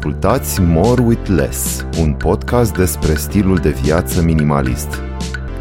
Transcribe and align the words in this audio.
Ascultați 0.00 0.60
More 0.60 1.02
with 1.02 1.28
Less, 1.28 1.86
un 1.98 2.12
podcast 2.12 2.76
despre 2.76 3.14
stilul 3.14 3.56
de 3.56 3.70
viață 3.70 4.22
minimalist. 4.22 5.02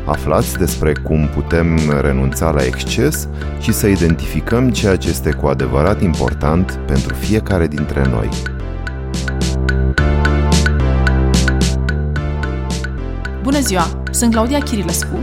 Aflați 0.06 0.58
despre 0.58 0.94
cum 0.94 1.28
putem 1.28 1.80
renunța 2.02 2.52
la 2.52 2.64
exces 2.66 3.28
și 3.60 3.72
să 3.72 3.88
identificăm 3.88 4.70
ceea 4.72 4.96
ce 4.96 5.10
este 5.10 5.32
cu 5.32 5.48
adevărat 5.48 6.02
important 6.02 6.80
pentru 6.88 7.14
fiecare 7.14 7.68
dintre 7.68 8.08
noi. 8.10 8.30
Bună 13.42 13.60
ziua! 13.60 14.04
Sunt 14.12 14.32
Claudia 14.32 14.60
Chirilescu 14.60 15.18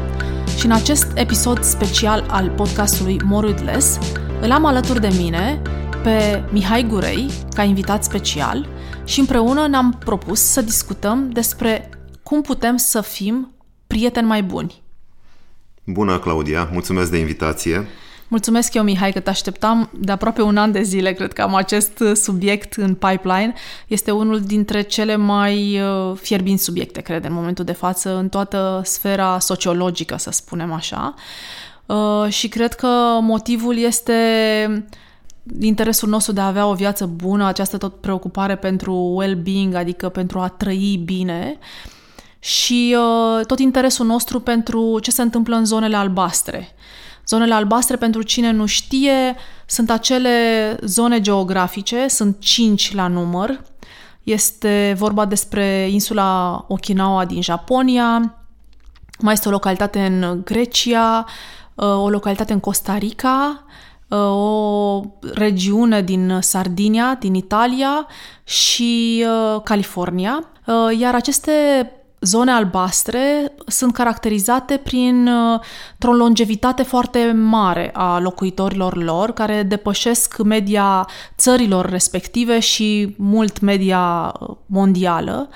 și 0.58 0.66
în 0.66 0.72
acest 0.72 1.06
episod 1.14 1.62
special 1.62 2.24
al 2.28 2.50
podcastului 2.50 3.20
More 3.24 3.46
with 3.46 3.62
Less 3.64 3.98
îl 4.40 4.50
am 4.50 4.64
alături 4.64 5.00
de 5.00 5.10
mine 5.18 5.60
pe 6.02 6.44
Mihai 6.52 6.86
Gurei 6.88 7.30
ca 7.54 7.62
invitat 7.62 8.04
special 8.04 8.74
și 9.06 9.20
împreună 9.20 9.66
ne-am 9.66 9.96
propus 10.04 10.40
să 10.40 10.60
discutăm 10.60 11.30
despre 11.30 11.90
cum 12.22 12.42
putem 12.42 12.76
să 12.76 13.00
fim 13.00 13.54
prieteni 13.86 14.26
mai 14.26 14.42
buni. 14.42 14.82
Bună, 15.84 16.18
Claudia! 16.18 16.68
Mulțumesc 16.72 17.10
de 17.10 17.18
invitație! 17.18 17.86
Mulțumesc 18.28 18.74
eu, 18.74 18.82
Mihai, 18.82 19.12
că 19.12 19.20
te 19.20 19.30
așteptam 19.30 19.90
de 19.98 20.12
aproape 20.12 20.42
un 20.42 20.56
an 20.56 20.72
de 20.72 20.82
zile. 20.82 21.12
Cred 21.12 21.32
că 21.32 21.42
am 21.42 21.54
acest 21.54 22.02
subiect 22.14 22.74
în 22.74 22.94
pipeline. 22.94 23.52
Este 23.86 24.10
unul 24.10 24.40
dintre 24.40 24.82
cele 24.82 25.16
mai 25.16 25.80
uh, 25.80 26.16
fierbinți 26.20 26.64
subiecte, 26.64 27.00
cred, 27.00 27.24
în 27.24 27.32
momentul 27.32 27.64
de 27.64 27.72
față, 27.72 28.16
în 28.16 28.28
toată 28.28 28.80
sfera 28.84 29.38
sociologică, 29.38 30.16
să 30.18 30.30
spunem 30.30 30.72
așa. 30.72 31.14
Uh, 31.86 32.26
și 32.28 32.48
cred 32.48 32.74
că 32.74 33.18
motivul 33.20 33.76
este 33.76 34.14
interesul 35.60 36.08
nostru 36.08 36.32
de 36.32 36.40
a 36.40 36.46
avea 36.46 36.66
o 36.66 36.74
viață 36.74 37.06
bună, 37.06 37.46
această 37.46 37.76
tot 37.76 38.00
preocupare 38.00 38.56
pentru 38.56 38.92
well-being, 38.92 39.74
adică 39.74 40.08
pentru 40.08 40.38
a 40.38 40.48
trăi 40.48 41.02
bine 41.04 41.58
și 42.38 42.96
uh, 42.98 43.46
tot 43.46 43.58
interesul 43.58 44.06
nostru 44.06 44.40
pentru 44.40 44.98
ce 45.00 45.10
se 45.10 45.22
întâmplă 45.22 45.56
în 45.56 45.64
zonele 45.64 45.96
albastre. 45.96 46.68
Zonele 47.26 47.54
albastre, 47.54 47.96
pentru 47.96 48.22
cine 48.22 48.50
nu 48.50 48.66
știe, 48.66 49.36
sunt 49.66 49.90
acele 49.90 50.76
zone 50.82 51.20
geografice, 51.20 52.08
sunt 52.08 52.36
cinci 52.38 52.94
la 52.94 53.06
număr. 53.06 53.60
Este 54.22 54.94
vorba 54.98 55.24
despre 55.24 55.88
insula 55.90 56.64
Okinawa 56.68 57.24
din 57.24 57.42
Japonia, 57.42 58.34
mai 59.18 59.32
este 59.32 59.48
o 59.48 59.50
localitate 59.50 60.04
în 60.04 60.42
Grecia, 60.44 61.26
uh, 61.74 62.02
o 62.02 62.08
localitate 62.10 62.52
în 62.52 62.60
Costa 62.60 62.98
Rica, 62.98 63.60
Uh, 63.60 63.85
o 64.08 65.02
regiune 65.34 66.02
din 66.02 66.38
Sardinia, 66.40 67.16
din 67.20 67.34
Italia 67.34 68.06
și 68.44 69.24
uh, 69.26 69.60
California, 69.62 70.48
uh, 70.66 70.98
iar 70.98 71.14
aceste 71.14 71.90
zone 72.20 72.50
albastre 72.50 73.52
sunt 73.66 73.92
caracterizate 73.92 74.76
prin 74.76 75.28
o 76.06 76.12
longevitate 76.12 76.82
foarte 76.82 77.32
mare 77.32 77.90
a 77.94 78.18
locuitorilor 78.18 78.96
lor, 78.96 79.32
care 79.32 79.62
depășesc 79.62 80.42
media 80.42 81.06
țărilor 81.36 81.88
respective 81.88 82.58
și 82.58 83.14
mult 83.16 83.60
media 83.60 84.32
mondială. 84.66 85.48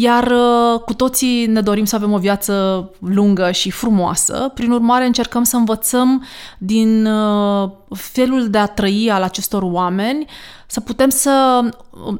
Iar 0.00 0.30
uh, 0.30 0.80
cu 0.80 0.94
toții 0.94 1.46
ne 1.46 1.60
dorim 1.60 1.84
să 1.84 1.94
avem 1.96 2.12
o 2.12 2.18
viață 2.18 2.90
lungă 3.00 3.50
și 3.50 3.70
frumoasă, 3.70 4.50
prin 4.54 4.70
urmare 4.70 5.06
încercăm 5.06 5.42
să 5.42 5.56
învățăm 5.56 6.24
din 6.58 7.06
uh, 7.06 7.70
felul 7.90 8.50
de 8.50 8.58
a 8.58 8.66
trăi 8.66 9.10
al 9.10 9.22
acestor 9.22 9.62
oameni, 9.62 10.26
să 10.66 10.80
putem 10.80 11.08
să, 11.08 11.60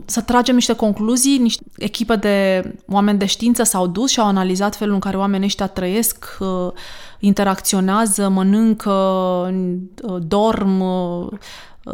să 0.04 0.20
tragem 0.20 0.54
niște 0.54 0.72
concluzii, 0.72 1.38
niște 1.38 1.62
echipe 1.76 2.16
de 2.16 2.62
oameni 2.88 3.18
de 3.18 3.26
știință 3.26 3.62
s-au 3.62 3.86
dus 3.86 4.10
și 4.10 4.20
au 4.20 4.26
analizat 4.26 4.76
felul 4.76 4.94
în 4.94 5.00
care 5.00 5.16
oamenii 5.16 5.46
ăștia 5.46 5.66
trăiesc, 5.66 6.36
uh, 6.40 6.72
interacționează, 7.18 8.28
mănâncă, 8.28 8.94
dorm, 10.18 10.82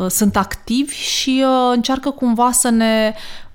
sunt 0.08 0.36
activi 0.36 0.94
și 0.94 1.44
încearcă 1.72 2.10
cumva 2.10 2.50
să 2.50 2.68
ne 2.68 3.14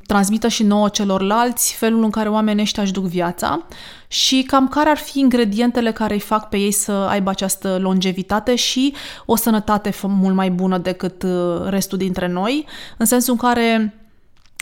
transmită 0.09 0.47
și 0.47 0.63
nouă 0.63 0.89
celorlalți 0.89 1.73
felul 1.73 2.03
în 2.03 2.09
care 2.09 2.29
oamenii 2.29 2.61
ăștia 2.61 2.83
își 2.83 2.91
duc 2.91 3.03
viața 3.03 3.65
și 4.07 4.43
cam 4.47 4.67
care 4.67 4.89
ar 4.89 4.97
fi 4.97 5.19
ingredientele 5.19 5.91
care 5.91 6.13
îi 6.13 6.19
fac 6.19 6.49
pe 6.49 6.57
ei 6.57 6.71
să 6.71 6.91
aibă 6.91 7.29
această 7.29 7.77
longevitate 7.81 8.55
și 8.55 8.93
o 9.25 9.35
sănătate 9.35 9.93
mult 10.01 10.35
mai 10.35 10.51
bună 10.51 10.77
decât 10.77 11.23
uh, 11.23 11.61
restul 11.65 11.97
dintre 11.97 12.27
noi, 12.27 12.65
în 12.97 13.05
sensul 13.05 13.33
în 13.33 13.39
care 13.39 13.95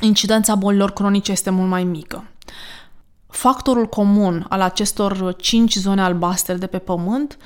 incidența 0.01 0.55
bolilor 0.55 0.91
cronice 0.91 1.31
este 1.31 1.49
mult 1.49 1.69
mai 1.69 1.83
mică. 1.83 2.23
Factorul 3.27 3.85
comun 3.85 4.45
al 4.49 4.61
acestor 4.61 5.35
cinci 5.35 5.75
zone 5.75 6.01
albastre 6.01 6.53
de 6.53 6.67
pe 6.67 6.77
pământ 6.77 7.37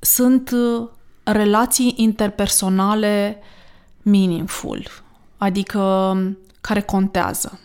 sunt 0.00 0.50
uh, 0.50 0.88
relații 1.22 1.94
interpersonale 1.96 3.38
meaningful, 4.02 4.86
adică 5.36 6.14
care 6.62 6.80
contează. 6.80 7.58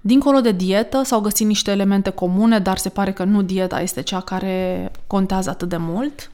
Dincolo 0.00 0.40
de 0.40 0.52
dietă 0.52 1.02
s-au 1.02 1.20
găsit 1.20 1.46
niște 1.46 1.70
elemente 1.70 2.10
comune, 2.10 2.58
dar 2.58 2.78
se 2.78 2.88
pare 2.88 3.12
că 3.12 3.24
nu 3.24 3.42
dieta 3.42 3.80
este 3.80 4.02
cea 4.02 4.20
care 4.20 4.90
contează 5.06 5.50
atât 5.50 5.68
de 5.68 5.76
mult. 5.76 6.30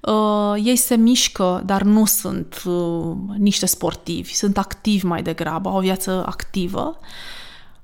Uh, 0.00 0.62
ei 0.64 0.76
se 0.76 0.94
mișcă, 0.96 1.62
dar 1.66 1.82
nu 1.82 2.04
sunt 2.04 2.62
uh, 2.64 3.16
niște 3.36 3.66
sportivi, 3.66 4.34
sunt 4.34 4.58
activi 4.58 5.06
mai 5.06 5.22
degrabă, 5.22 5.68
au 5.68 5.76
o 5.76 5.80
viață 5.80 6.24
activă. 6.26 6.98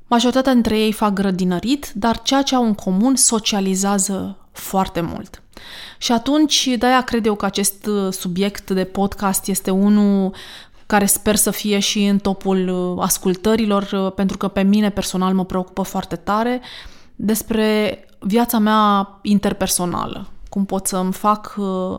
Majoritatea 0.07 0.53
dintre 0.53 0.79
ei 0.79 0.93
fac 0.93 1.13
grădinărit, 1.13 1.91
dar 1.95 2.23
ceea 2.23 2.43
ce 2.43 2.55
au 2.55 2.65
în 2.65 2.75
comun 2.75 3.17
socializează 3.17 4.37
foarte 4.53 5.01
mult. 5.01 5.43
Și 5.99 6.13
atunci, 6.13 6.69
de-aia 6.79 7.01
cred 7.01 7.27
eu 7.27 7.35
că 7.35 7.45
acest 7.45 7.87
uh, 7.87 8.13
subiect 8.13 8.71
de 8.71 8.85
podcast 8.85 9.47
este 9.49 9.71
unul 9.71 10.35
care 10.91 11.07
sper 11.07 11.37
să 11.37 11.51
fie 11.51 11.79
și 11.79 12.05
în 12.05 12.19
topul 12.19 12.69
uh, 12.69 13.03
ascultărilor, 13.05 13.91
uh, 13.93 14.13
pentru 14.13 14.37
că 14.37 14.49
pe 14.49 14.63
mine 14.63 14.91
personal 14.91 15.35
mă 15.35 15.45
preocupă 15.45 15.83
foarte 15.83 16.17
tare 16.17 16.61
despre 17.17 17.99
viața 18.19 18.59
mea 18.59 19.09
interpersonală. 19.23 20.29
Cum 20.49 20.65
pot 20.65 20.87
să-mi 20.87 21.13
fac 21.13 21.55
uh, 21.59 21.99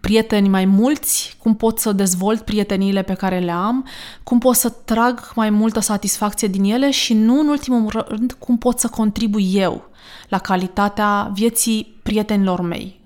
prieteni 0.00 0.48
mai 0.48 0.64
mulți, 0.64 1.36
cum 1.42 1.56
pot 1.56 1.78
să 1.78 1.92
dezvolt 1.92 2.40
prieteniile 2.40 3.02
pe 3.02 3.14
care 3.14 3.38
le 3.38 3.50
am, 3.50 3.86
cum 4.22 4.38
pot 4.38 4.56
să 4.56 4.68
trag 4.68 5.32
mai 5.34 5.50
multă 5.50 5.80
satisfacție 5.80 6.48
din 6.48 6.64
ele 6.64 6.90
și 6.90 7.14
nu 7.14 7.40
în 7.40 7.48
ultimul 7.48 8.04
rând 8.08 8.36
cum 8.38 8.58
pot 8.58 8.78
să 8.78 8.88
contribui 8.88 9.50
eu 9.54 9.84
la 10.28 10.38
calitatea 10.38 11.30
vieții 11.34 11.98
prietenilor 12.02 12.60
mei, 12.60 13.00
Uh, 13.00 13.05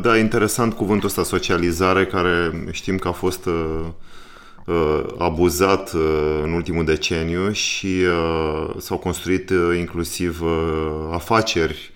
da, 0.00 0.18
interesant 0.18 0.74
cuvântul 0.74 1.08
ăsta 1.08 1.22
socializare, 1.22 2.06
care 2.06 2.64
știm 2.70 2.96
că 2.98 3.08
a 3.08 3.12
fost 3.12 3.46
uh, 3.46 3.54
uh, 4.64 5.04
abuzat 5.18 5.92
în 6.42 6.52
ultimul 6.52 6.84
deceniu 6.84 7.52
și 7.52 7.94
s-au 8.78 8.98
construit 8.98 9.52
inclusiv 9.76 10.42
afaceri 11.12 11.92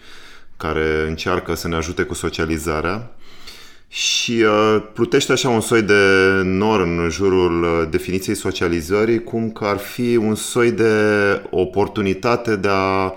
care 0.57 1.05
încearcă 1.09 1.55
să 1.55 1.69
ne 1.69 1.77
ajute 1.77 2.03
cu 2.03 2.15
socializarea. 2.15 3.17
Și 3.89 4.45
plutește 4.93 5.33
așa 5.33 5.49
un 5.49 5.61
soi 5.61 5.83
de 5.83 5.95
nor 6.43 6.81
în 6.81 7.09
jurul 7.11 7.89
definiției 7.91 8.37
socializării, 8.37 9.23
cum 9.23 9.51
că 9.51 9.65
ar 9.65 9.79
fi 9.79 10.17
un 10.17 10.35
soi 10.35 10.71
de 10.71 10.93
oportunitate 11.51 12.57
de 12.57 12.69
a 12.71 13.13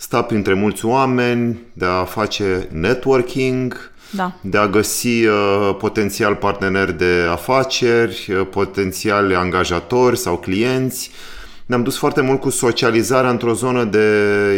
sta 0.00 0.22
printre 0.22 0.54
mulți 0.54 0.84
oameni, 0.84 1.58
de 1.72 1.84
a 1.84 2.04
face 2.04 2.68
networking, 2.72 3.90
da. 4.10 4.32
de 4.40 4.58
a 4.58 4.68
găsi 4.68 5.24
uh, 5.24 5.76
potențial 5.78 6.34
parteneri 6.34 6.98
de 6.98 7.26
afaceri, 7.30 8.26
uh, 8.30 8.46
potențiali 8.50 9.34
angajatori 9.34 10.18
sau 10.18 10.36
clienți. 10.36 11.10
Ne-am 11.66 11.82
dus 11.82 11.96
foarte 11.96 12.20
mult 12.20 12.40
cu 12.40 12.50
socializarea 12.50 13.30
într-o 13.30 13.52
zonă 13.52 13.84
de 13.84 14.06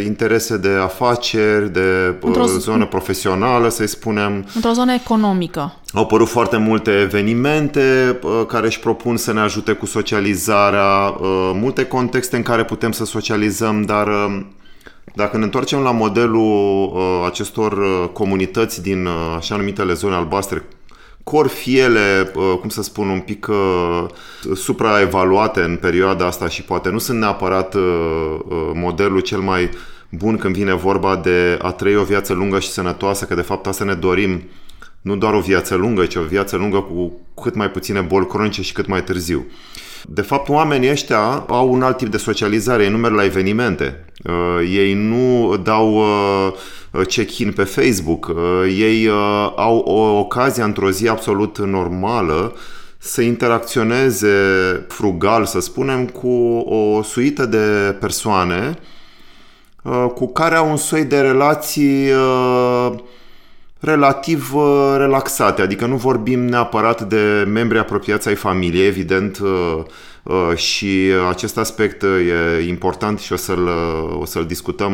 interese 0.05 0.57
de 0.57 0.69
afaceri, 0.69 1.71
de 1.71 2.09
uh, 2.09 2.15
într-o 2.21 2.45
zonă 2.45 2.85
profesională, 2.85 3.69
să-i 3.69 3.87
spunem. 3.87 4.45
Într-o 4.55 4.71
zonă 4.71 4.93
economică. 4.93 5.75
Au 5.93 6.01
apărut 6.01 6.27
foarte 6.27 6.57
multe 6.57 6.91
evenimente 6.91 8.19
uh, 8.23 8.45
care 8.47 8.65
își 8.65 8.79
propun 8.79 9.17
să 9.17 9.33
ne 9.33 9.39
ajute 9.39 9.71
cu 9.71 9.85
socializarea, 9.85 11.17
uh, 11.19 11.51
multe 11.53 11.85
contexte 11.85 12.35
în 12.35 12.43
care 12.43 12.63
putem 12.63 12.91
să 12.91 13.05
socializăm, 13.05 13.81
dar 13.81 14.07
uh, 14.07 14.41
dacă 15.15 15.37
ne 15.37 15.43
întoarcem 15.43 15.79
la 15.79 15.91
modelul 15.91 16.91
uh, 16.93 17.25
acestor 17.25 17.71
uh, 17.71 18.09
comunități 18.13 18.81
din 18.81 19.05
uh, 19.05 19.13
așa 19.37 19.55
numitele 19.55 19.93
zone 19.93 20.15
albastre, 20.15 20.63
cor 21.23 21.47
fi 21.47 21.77
ele, 21.77 22.31
uh, 22.35 22.57
cum 22.59 22.69
să 22.69 22.81
spun, 22.81 23.09
un 23.09 23.19
pic 23.19 23.47
uh, 23.47 24.05
supraevaluate 24.55 25.61
în 25.61 25.75
perioada 25.75 26.25
asta 26.25 26.47
și 26.47 26.63
poate 26.63 26.89
nu 26.89 26.97
sunt 26.97 27.19
neapărat 27.19 27.73
uh, 27.73 27.81
uh, 28.47 28.71
modelul 28.73 29.19
cel 29.19 29.39
mai 29.39 29.69
bun 30.09 30.37
când 30.37 30.55
vine 30.55 30.73
vorba 30.73 31.15
de 31.15 31.59
a 31.61 31.71
trăi 31.71 31.95
o 31.95 32.03
viață 32.03 32.33
lungă 32.33 32.59
și 32.59 32.69
sănătoasă, 32.69 33.25
că 33.25 33.35
de 33.35 33.41
fapt 33.41 33.67
asta 33.67 33.83
ne 33.83 33.93
dorim 33.93 34.43
nu 35.01 35.15
doar 35.15 35.33
o 35.33 35.39
viață 35.39 35.75
lungă, 35.75 36.05
ci 36.05 36.15
o 36.15 36.21
viață 36.21 36.57
lungă 36.57 36.79
cu 36.81 37.19
cât 37.41 37.55
mai 37.55 37.71
puține 37.71 38.01
boli 38.01 38.27
cronice 38.27 38.61
și 38.61 38.73
cât 38.73 38.87
mai 38.87 39.03
târziu. 39.03 39.45
De 40.07 40.21
fapt, 40.21 40.49
oamenii 40.49 40.91
ăștia 40.91 41.45
au 41.47 41.73
un 41.73 41.81
alt 41.81 41.97
tip 41.97 42.07
de 42.07 42.17
socializare, 42.17 42.83
ei 42.83 42.89
nu 42.89 42.97
merg 42.97 43.15
la 43.15 43.23
evenimente, 43.23 44.05
ei 44.71 44.93
nu 44.93 45.55
dau 45.63 46.03
check-in 47.07 47.51
pe 47.51 47.63
Facebook, 47.63 48.31
ei 48.77 49.09
au 49.55 49.77
o 49.77 50.19
ocazie 50.19 50.63
într-o 50.63 50.91
zi 50.91 51.07
absolut 51.07 51.57
normală 51.59 52.53
să 53.05 53.21
interacționeze 53.21 54.35
frugal, 54.87 55.45
să 55.45 55.59
spunem, 55.59 56.05
cu 56.05 56.27
o 56.57 57.01
suită 57.01 57.45
de 57.45 57.95
persoane 57.99 58.77
uh, 59.83 60.05
cu 60.15 60.27
care 60.27 60.55
au 60.55 60.69
un 60.69 60.77
soi 60.77 61.05
de 61.05 61.19
relații 61.19 62.11
uh, 62.11 62.91
relativ 63.83 64.53
uh, 64.53 64.95
relaxate, 64.97 65.61
adică 65.61 65.85
nu 65.85 65.95
vorbim 65.95 66.39
neapărat 66.39 67.01
de 67.01 67.45
membri 67.47 67.77
apropiați 67.77 68.27
ai 68.27 68.35
familiei, 68.35 68.87
evident, 68.87 69.39
și 70.55 71.11
acest 71.29 71.57
aspect 71.57 72.03
e 72.03 72.67
important 72.67 73.19
și 73.19 73.33
o 73.33 73.35
să-l, 73.35 73.67
o 74.19 74.25
să-l 74.25 74.45
discutăm 74.45 74.93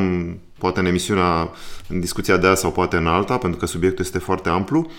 poate 0.58 0.80
în 0.80 0.86
emisiunea, 0.86 1.50
în 1.88 2.00
discuția 2.00 2.38
de 2.38 2.48
azi 2.48 2.62
sau 2.62 2.72
poate 2.72 2.96
în 2.96 3.08
alta, 3.08 3.38
pentru 3.38 3.60
că 3.60 3.66
subiectul 3.66 4.06
este 4.06 4.20
foarte 4.20 4.50
amplu, 4.50 4.92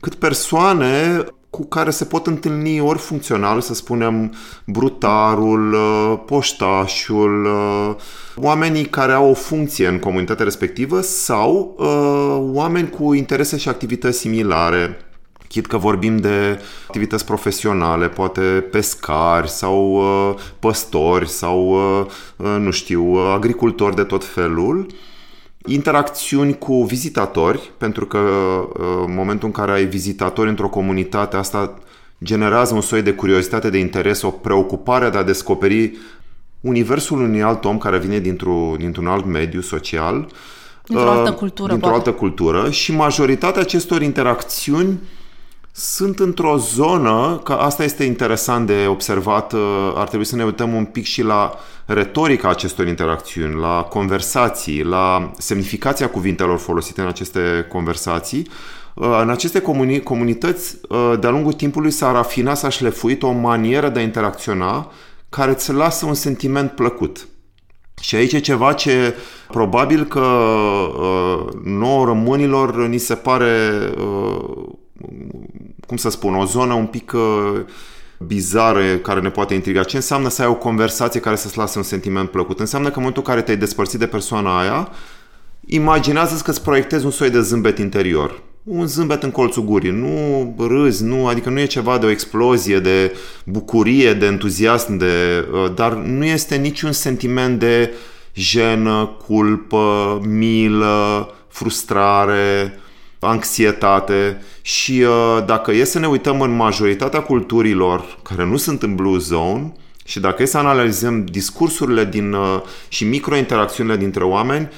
cât 0.00 0.14
persoane 0.14 1.24
cu 1.50 1.64
care 1.66 1.90
se 1.90 2.04
pot 2.04 2.26
întâlni 2.26 2.80
ori 2.80 2.98
funcțional, 2.98 3.60
să 3.60 3.74
spunem, 3.74 4.34
brutarul, 4.66 5.72
uh, 5.72 6.18
poștașul, 6.26 7.44
uh, 7.44 7.94
oamenii 8.36 8.84
care 8.84 9.12
au 9.12 9.30
o 9.30 9.34
funcție 9.34 9.86
în 9.86 9.98
comunitatea 9.98 10.44
respectivă 10.44 11.00
sau 11.00 11.74
uh, 11.78 12.54
oameni 12.54 12.90
cu 12.90 13.12
interese 13.12 13.56
și 13.56 13.68
activități 13.68 14.18
similare. 14.18 15.00
Chit 15.48 15.66
că 15.66 15.76
vorbim 15.76 16.16
de 16.16 16.60
activități 16.86 17.24
profesionale, 17.24 18.08
poate 18.08 18.40
pescari 18.70 19.50
sau 19.50 20.02
păstori 20.58 21.28
sau, 21.28 21.76
nu 22.36 22.70
știu, 22.70 23.02
agricultori 23.14 23.96
de 23.96 24.02
tot 24.02 24.24
felul 24.24 24.86
interacțiuni 25.66 26.58
cu 26.58 26.84
vizitatori, 26.84 27.70
pentru 27.78 28.06
că 28.06 28.18
uh, 28.18 29.04
în 29.06 29.14
momentul 29.14 29.46
în 29.46 29.52
care 29.52 29.72
ai 29.72 29.84
vizitatori 29.84 30.48
într-o 30.48 30.68
comunitate, 30.68 31.36
asta 31.36 31.78
generează 32.24 32.74
un 32.74 32.80
soi 32.80 33.02
de 33.02 33.12
curiozitate, 33.12 33.70
de 33.70 33.78
interes, 33.78 34.22
o 34.22 34.30
preocupare 34.30 35.10
de 35.10 35.18
a 35.18 35.22
descoperi 35.22 35.98
universul 36.60 37.20
unui 37.20 37.42
alt 37.42 37.64
om 37.64 37.78
care 37.78 37.98
vine 37.98 38.18
dintr-un, 38.18 38.76
dintr-un 38.78 39.06
alt 39.06 39.24
mediu 39.24 39.60
social. 39.60 40.28
Dintr-o 40.86 41.10
altă 41.10 41.30
uh, 41.30 41.36
cultură. 41.36 41.68
Dintr-o 41.68 41.88
poate. 41.90 42.08
altă 42.08 42.18
cultură 42.18 42.70
și 42.70 42.92
majoritatea 42.92 43.60
acestor 43.60 44.02
interacțiuni 44.02 44.98
sunt 45.80 46.18
într-o 46.18 46.56
zonă, 46.56 47.40
că 47.44 47.52
asta 47.52 47.84
este 47.84 48.04
interesant 48.04 48.66
de 48.66 48.86
observat, 48.88 49.52
uh, 49.52 49.92
ar 49.94 50.08
trebui 50.08 50.26
să 50.26 50.36
ne 50.36 50.44
uităm 50.44 50.74
un 50.74 50.84
pic 50.84 51.04
și 51.04 51.22
la 51.22 51.54
retorica 51.86 52.48
acestor 52.48 52.86
interacțiuni, 52.86 53.60
la 53.60 53.82
conversații, 53.82 54.82
la 54.82 55.32
semnificația 55.38 56.08
cuvintelor 56.08 56.58
folosite 56.58 57.00
în 57.00 57.06
aceste 57.06 57.66
conversații. 57.68 58.48
Uh, 58.94 59.18
în 59.22 59.30
aceste 59.30 59.60
comuni- 59.60 60.02
comunități, 60.02 60.76
uh, 60.88 61.12
de-a 61.20 61.30
lungul 61.30 61.52
timpului 61.52 61.90
s-a 61.90 62.12
rafinat, 62.12 62.56
s-a 62.56 62.68
șlefuit 62.68 63.22
o 63.22 63.30
manieră 63.30 63.88
de 63.88 63.98
a 63.98 64.02
interacționa 64.02 64.90
care 65.28 65.50
îți 65.50 65.72
lasă 65.72 66.06
un 66.06 66.14
sentiment 66.14 66.70
plăcut. 66.70 67.28
Și 68.00 68.14
aici 68.14 68.32
e 68.32 68.38
ceva 68.38 68.72
ce 68.72 69.14
probabil 69.48 70.04
că 70.04 70.20
uh, 70.20 71.52
nouă 71.64 72.04
românilor 72.04 72.86
ni 72.86 72.98
se 72.98 73.14
pare, 73.14 73.70
uh, 73.98 74.68
cum 75.86 75.96
să 75.96 76.10
spun, 76.10 76.34
o 76.34 76.44
zonă 76.44 76.74
un 76.74 76.86
pic 76.86 77.12
uh, 77.12 77.60
bizară 78.18 78.96
care 78.96 79.20
ne 79.20 79.30
poate 79.30 79.54
intriga. 79.54 79.82
Ce 79.82 79.96
înseamnă 79.96 80.28
să 80.28 80.42
ai 80.42 80.48
o 80.48 80.54
conversație 80.54 81.20
care 81.20 81.36
să-ți 81.36 81.58
lase 81.58 81.78
un 81.78 81.84
sentiment 81.84 82.30
plăcut? 82.30 82.60
Înseamnă 82.60 82.88
că 82.88 82.94
în 82.94 83.00
momentul 83.00 83.22
în 83.26 83.32
care 83.32 83.44
te-ai 83.44 83.56
despărțit 83.56 83.98
de 83.98 84.06
persoana 84.06 84.60
aia, 84.60 84.88
imaginează 85.66 86.42
că 86.44 86.50
îți 86.50 86.62
proiectezi 86.62 87.04
un 87.04 87.10
soi 87.10 87.30
de 87.30 87.40
zâmbet 87.40 87.78
interior. 87.78 88.42
Un 88.64 88.86
zâmbet 88.86 89.22
în 89.22 89.30
colțul 89.30 89.64
gurii. 89.64 89.90
Nu 89.90 90.54
râzi, 90.58 91.04
nu, 91.04 91.26
adică 91.26 91.50
nu 91.50 91.60
e 91.60 91.64
ceva 91.64 91.98
de 91.98 92.06
o 92.06 92.10
explozie, 92.10 92.78
de 92.78 93.16
bucurie, 93.44 94.12
de 94.12 94.26
entuziasm, 94.26 94.96
de, 94.96 95.46
uh, 95.52 95.74
dar 95.74 95.92
nu 95.92 96.24
este 96.24 96.56
niciun 96.56 96.92
sentiment 96.92 97.58
de 97.58 97.94
jenă, 98.34 99.16
culpă, 99.26 100.20
milă, 100.28 101.34
frustrare, 101.48 102.80
anxietate 103.20 104.42
și 104.62 105.02
uh, 105.02 105.44
dacă 105.46 105.72
e 105.72 105.84
să 105.84 105.98
ne 105.98 106.06
uităm 106.06 106.40
în 106.40 106.56
majoritatea 106.56 107.22
culturilor 107.22 108.18
care 108.22 108.44
nu 108.44 108.56
sunt 108.56 108.82
în 108.82 108.94
Blue 108.94 109.18
Zone 109.18 109.72
și 110.04 110.20
dacă 110.20 110.42
e 110.42 110.46
să 110.46 110.58
analizăm 110.58 111.24
discursurile 111.24 112.04
din, 112.04 112.32
uh, 112.32 112.60
și 112.88 113.04
microinteracțiunile 113.04 113.96
dintre 113.96 114.24
oameni, 114.24 114.68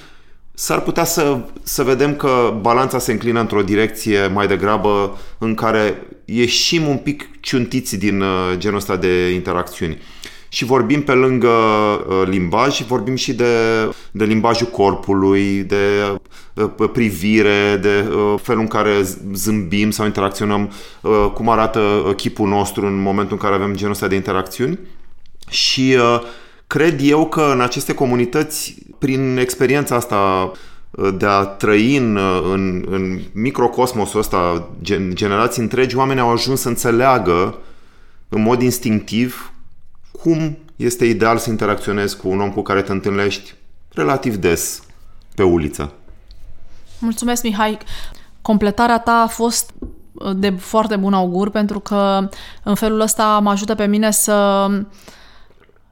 s-ar 0.55 0.81
putea 0.81 1.05
să, 1.05 1.39
să 1.63 1.83
vedem 1.83 2.17
că 2.17 2.59
balanța 2.61 2.99
se 2.99 3.13
înclină 3.13 3.41
într-o 3.41 3.63
direcție 3.63 4.27
mai 4.27 4.47
degrabă 4.47 5.19
în 5.39 5.55
care 5.55 6.07
ieșim 6.25 6.89
un 6.89 6.97
pic 6.97 7.29
ciuntiți 7.41 7.97
din 7.97 8.21
uh, 8.21 8.29
genul 8.57 8.77
ăsta 8.77 8.97
de 8.97 9.31
interacțiuni 9.31 9.99
și 10.53 10.65
vorbim 10.65 11.03
pe 11.03 11.13
lângă 11.13 11.49
uh, 11.49 12.23
limbaj 12.25 12.73
și 12.73 12.85
vorbim 12.85 13.15
și 13.15 13.33
de, 13.33 13.55
de 14.11 14.25
limbajul 14.25 14.67
corpului, 14.67 15.63
de 15.63 16.19
uh, 16.55 16.91
privire, 16.93 17.79
de 17.83 18.09
uh, 18.09 18.35
felul 18.43 18.61
în 18.61 18.67
care 18.67 19.07
zâmbim 19.33 19.91
sau 19.91 20.07
interacționăm, 20.07 20.73
cum 21.35 21.49
arată 21.49 22.13
chipul 22.17 22.49
nostru 22.49 22.87
în 22.87 23.01
momentul 23.01 23.33
în 23.33 23.49
care 23.49 23.55
avem 23.55 23.75
genul 23.75 23.93
ăsta 23.93 24.07
de 24.07 24.15
interacțiuni. 24.15 24.79
Și 25.49 25.97
cred 26.67 27.01
eu 27.03 27.27
că 27.27 27.51
în 27.53 27.61
aceste 27.61 27.95
comunități, 27.95 28.77
prin 28.99 29.37
experiența 29.37 29.95
asta 29.95 30.53
de 31.17 31.27
a 31.27 31.43
trăi 31.43 31.97
în, 31.97 32.19
în, 32.53 32.85
în 32.91 33.21
microcosmosul 33.33 34.21
ăsta, 34.21 34.69
generații 35.13 35.63
întregi, 35.63 35.97
oamenii 35.97 36.23
au 36.23 36.33
ajuns 36.33 36.61
să 36.61 36.69
înțeleagă 36.69 37.59
în 38.29 38.43
mod 38.43 38.63
instinctiv 38.63 39.52
cum 40.13 40.59
este 40.77 41.05
ideal 41.05 41.39
să 41.39 41.51
interacționezi 41.51 42.17
cu 42.17 42.29
un 42.29 42.41
om 42.41 42.53
cu 42.53 42.63
care 42.63 42.83
te 42.83 42.93
întâlnești 42.93 43.55
relativ 43.89 44.37
des 44.37 44.83
pe 45.35 45.43
uliță. 45.43 45.93
Mulțumesc, 46.99 47.43
Mihai. 47.43 47.79
Completarea 48.43 48.99
ta 48.99 49.13
a 49.13 49.27
fost 49.27 49.71
uh, 50.13 50.31
de 50.37 50.51
foarte 50.51 50.97
bun 50.97 51.13
augur 51.15 51.51
pentru 51.51 51.81
că 51.81 52.29
în 52.63 52.75
felul 52.75 53.01
ăsta 53.01 53.39
mă 53.43 53.51
ajută 53.51 53.75
pe 53.75 53.87
mine 53.87 54.11
să 54.11 54.69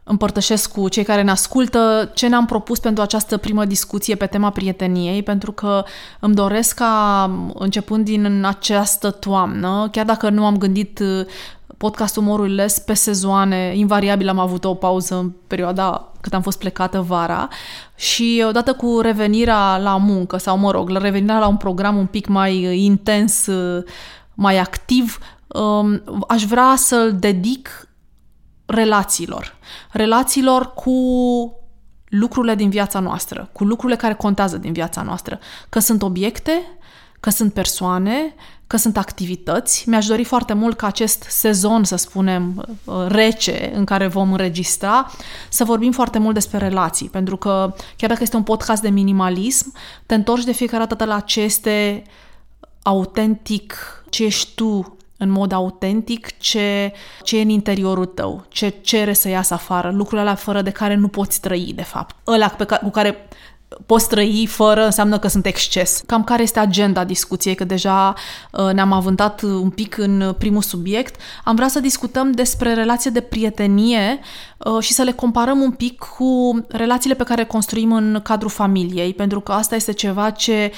împărtășesc 0.05 0.73
cu 0.73 0.89
cei 0.89 1.05
care 1.05 1.23
ne 1.23 1.31
ascultă 1.31 2.11
ce 2.15 2.29
ne-am 2.29 2.47
propus 2.47 2.79
pentru 2.79 3.03
această 3.03 3.37
primă 3.37 3.65
discuție 3.65 4.15
pe 4.15 4.27
tema 4.27 4.51
prieteniei, 4.51 5.23
pentru 5.23 5.53
că 5.53 5.85
îmi 6.21 6.35
doresc 6.35 6.75
ca, 6.75 7.31
începând 7.55 8.05
din 8.05 8.45
această 8.45 9.11
toamnă, 9.11 9.89
chiar 9.93 10.05
dacă 10.05 10.31
nu 10.31 10.47
am 10.47 10.59
gândit 10.59 11.03
uh, 11.81 11.91
podcastul 11.91 12.23
Morules 12.23 12.79
pe 12.79 12.95
sezoane, 12.95 13.73
invariabil 13.77 14.29
am 14.29 14.39
avut 14.39 14.65
o 14.65 14.75
pauză 14.75 15.15
în 15.15 15.33
perioada 15.47 16.13
cât 16.21 16.35
am 16.35 16.43
fost 16.43 16.59
plecată 16.59 17.01
vara 17.01 17.49
și 17.97 18.45
odată 18.49 18.73
cu 18.73 19.01
revenirea 19.01 19.77
la 19.77 19.97
muncă 19.97 20.37
sau, 20.37 20.59
mă 20.59 20.71
rog, 20.71 20.91
revenirea 20.91 21.39
la 21.39 21.47
un 21.47 21.57
program 21.57 21.97
un 21.97 22.07
pic 22.07 22.27
mai 22.27 22.85
intens, 22.85 23.49
mai 24.35 24.59
activ, 24.59 25.19
um, 25.47 26.03
aș 26.29 26.45
vrea 26.45 26.75
să-l 26.77 27.17
dedic 27.19 27.89
relațiilor. 28.67 29.57
Relațiilor 29.93 30.73
cu 30.75 30.93
lucrurile 32.09 32.55
din 32.55 32.71
viața 32.71 33.01
noastră, 33.01 33.49
cu 33.53 33.65
lucrurile 33.65 33.99
care 33.99 34.15
contează 34.15 34.57
din 34.57 34.73
viața 34.73 35.03
noastră. 35.03 35.39
Că 35.69 35.79
sunt 35.79 36.03
obiecte, 36.03 36.80
că 37.21 37.31
sunt 37.31 37.53
persoane, 37.53 38.35
că 38.67 38.77
sunt 38.77 38.97
activități. 38.97 39.89
Mi-aș 39.89 40.07
dori 40.07 40.25
foarte 40.25 40.53
mult 40.53 40.77
ca 40.77 40.87
acest 40.87 41.23
sezon, 41.23 41.85
să 41.85 41.97
spunem, 41.97 42.65
uh, 42.85 43.07
rece 43.09 43.71
în 43.75 43.85
care 43.85 44.07
vom 44.07 44.33
înregistra, 44.33 45.11
să 45.49 45.65
vorbim 45.65 45.93
foarte 45.93 46.19
mult 46.19 46.35
despre 46.35 46.59
relații, 46.59 47.09
pentru 47.09 47.37
că 47.37 47.75
chiar 47.97 48.09
dacă 48.09 48.23
este 48.23 48.37
un 48.37 48.43
podcast 48.43 48.83
de 48.83 48.89
minimalism, 48.89 49.73
te 50.07 50.15
întorci 50.15 50.45
de 50.45 50.53
fiecare 50.53 50.85
dată 50.85 51.05
la 51.05 51.21
ce 51.21 51.41
este 51.41 52.03
autentic, 52.83 53.75
ce 54.09 54.25
ești 54.25 54.55
tu 54.55 54.97
în 55.17 55.31
mod 55.31 55.53
autentic, 55.53 56.39
ce, 56.39 56.93
ce 57.23 57.39
e 57.39 57.43
în 57.43 57.49
interiorul 57.49 58.07
tău, 58.07 58.45
ce 58.49 58.69
cere 58.69 59.13
să 59.13 59.29
iasă 59.29 59.55
afară, 59.55 59.91
lucrurile 59.91 60.21
alea 60.21 60.35
fără 60.35 60.63
de 60.63 60.71
care 60.71 60.95
nu 60.95 61.09
poți 61.09 61.41
trăi, 61.41 61.73
de 61.75 61.83
fapt. 61.83 62.17
Ăla 62.27 62.49
pe 62.49 62.65
care, 62.65 62.81
cu 62.83 62.91
care 62.91 63.29
poți 63.87 64.09
trăi 64.09 64.47
fără 64.51 64.85
înseamnă 64.85 65.19
că 65.19 65.29
sunt 65.29 65.47
exces. 65.47 66.03
Cam 66.07 66.25
care 66.25 66.43
este 66.43 66.59
agenda 66.59 67.05
discuției, 67.05 67.55
că 67.55 67.65
deja 67.65 68.15
uh, 68.53 68.73
ne-am 68.73 68.93
avântat 68.93 69.43
un 69.43 69.71
pic 69.71 69.97
în 69.97 70.35
primul 70.39 70.63
subiect. 70.63 71.21
Am 71.45 71.55
vrea 71.55 71.69
să 71.69 71.81
discutăm 71.81 72.33
despre 72.33 72.75
relație 72.75 73.11
de 73.11 73.21
prietenie 73.21 74.19
uh, 74.59 74.83
și 74.83 74.93
să 74.93 75.03
le 75.03 75.13
comparăm 75.13 75.61
un 75.61 75.71
pic 75.71 75.99
cu 75.99 76.65
relațiile 76.69 77.15
pe 77.15 77.25
care 77.25 77.41
le 77.41 77.47
construim 77.47 77.93
în 77.93 78.21
cadrul 78.23 78.51
familiei, 78.51 79.15
pentru 79.15 79.41
că 79.41 79.53
asta 79.53 79.75
este 79.75 79.93
ceva 79.93 80.31
ce 80.31 80.73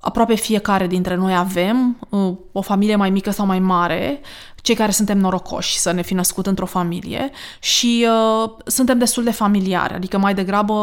aproape 0.00 0.34
fiecare 0.34 0.86
dintre 0.86 1.14
noi 1.14 1.36
avem, 1.36 1.98
uh, 2.08 2.34
o 2.52 2.60
familie 2.60 2.96
mai 2.96 3.10
mică 3.10 3.30
sau 3.30 3.46
mai 3.46 3.58
mare, 3.58 4.20
cei 4.66 4.74
care 4.74 4.90
suntem 4.90 5.18
norocoși 5.18 5.78
să 5.78 5.92
ne 5.92 6.02
fi 6.02 6.14
născut 6.14 6.46
într-o 6.46 6.66
familie 6.66 7.30
și 7.58 8.06
uh, 8.08 8.50
suntem 8.64 8.98
destul 8.98 9.24
de 9.24 9.30
familiari, 9.30 9.94
adică 9.94 10.18
mai 10.18 10.34
degrabă 10.34 10.74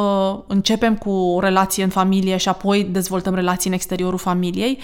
începem 0.47 0.95
cu 0.95 1.09
o 1.09 1.39
relație 1.39 1.83
în 1.83 1.89
familie 1.89 2.37
și 2.37 2.49
apoi 2.49 2.83
dezvoltăm 2.83 3.35
relații 3.35 3.69
în 3.69 3.75
exteriorul 3.75 4.17
familiei 4.17 4.79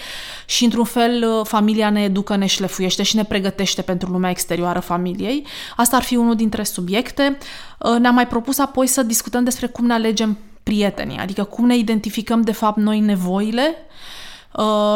și 0.46 0.64
într-un 0.64 0.84
fel 0.84 1.24
uh, 1.38 1.46
familia 1.46 1.90
ne 1.90 2.02
educă, 2.02 2.36
ne 2.36 2.46
șlefuiește 2.46 3.02
și 3.02 3.16
ne 3.16 3.24
pregătește 3.24 3.82
pentru 3.82 4.10
lumea 4.10 4.30
exterioară 4.30 4.80
familiei. 4.80 5.46
Asta 5.76 5.96
ar 5.96 6.02
fi 6.02 6.16
unul 6.16 6.34
dintre 6.34 6.62
subiecte. 6.62 7.38
Uh, 7.78 7.98
ne-am 7.98 8.14
mai 8.14 8.26
propus 8.26 8.58
apoi 8.58 8.86
să 8.86 9.02
discutăm 9.02 9.44
despre 9.44 9.66
cum 9.66 9.86
ne 9.86 9.92
alegem 9.92 10.38
prietenii, 10.62 11.18
adică 11.18 11.44
cum 11.44 11.66
ne 11.66 11.76
identificăm 11.76 12.40
de 12.40 12.52
fapt 12.52 12.76
noi 12.76 13.00
nevoile 13.00 13.74
uh, 13.76 14.18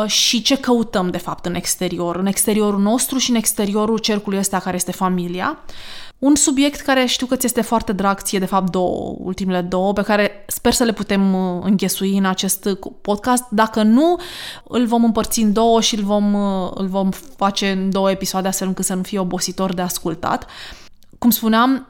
și 0.06 0.42
ce 0.42 0.56
căutăm 0.56 1.10
de 1.10 1.18
fapt 1.18 1.46
în 1.46 1.54
exterior, 1.54 2.16
în 2.16 2.26
exteriorul 2.26 2.80
nostru 2.80 3.18
și 3.18 3.30
în 3.30 3.36
exteriorul 3.36 3.98
cercului 3.98 4.38
ăsta 4.38 4.58
care 4.58 4.76
este 4.76 4.92
familia. 4.92 5.58
Un 6.18 6.34
subiect 6.34 6.80
care 6.80 7.04
știu 7.06 7.26
că 7.26 7.36
ți 7.36 7.46
este 7.46 7.60
foarte 7.60 7.92
drag, 7.92 8.20
ție 8.20 8.38
de 8.38 8.44
fapt 8.44 8.70
două, 8.70 9.14
ultimele 9.18 9.60
două, 9.60 9.92
pe 9.92 10.02
care 10.02 10.44
sper 10.46 10.72
să 10.72 10.84
le 10.84 10.92
putem 10.92 11.34
uh, 11.34 11.62
înghesui 11.64 12.16
în 12.16 12.24
acest 12.24 12.68
podcast. 13.00 13.44
Dacă 13.50 13.82
nu, 13.82 14.16
îl 14.64 14.86
vom 14.86 15.04
împărți 15.04 15.40
în 15.40 15.52
două 15.52 15.80
și 15.80 15.94
îl 15.94 16.02
vom, 16.04 16.34
uh, 16.34 16.70
îl 16.74 16.86
vom 16.86 17.10
face 17.10 17.70
în 17.70 17.90
două 17.90 18.10
episoade 18.10 18.48
astfel 18.48 18.68
încât 18.68 18.84
să 18.84 18.94
nu 18.94 19.02
fie 19.02 19.18
obositor 19.18 19.74
de 19.74 19.82
ascultat. 19.82 20.46
Cum 21.18 21.30
spuneam, 21.30 21.88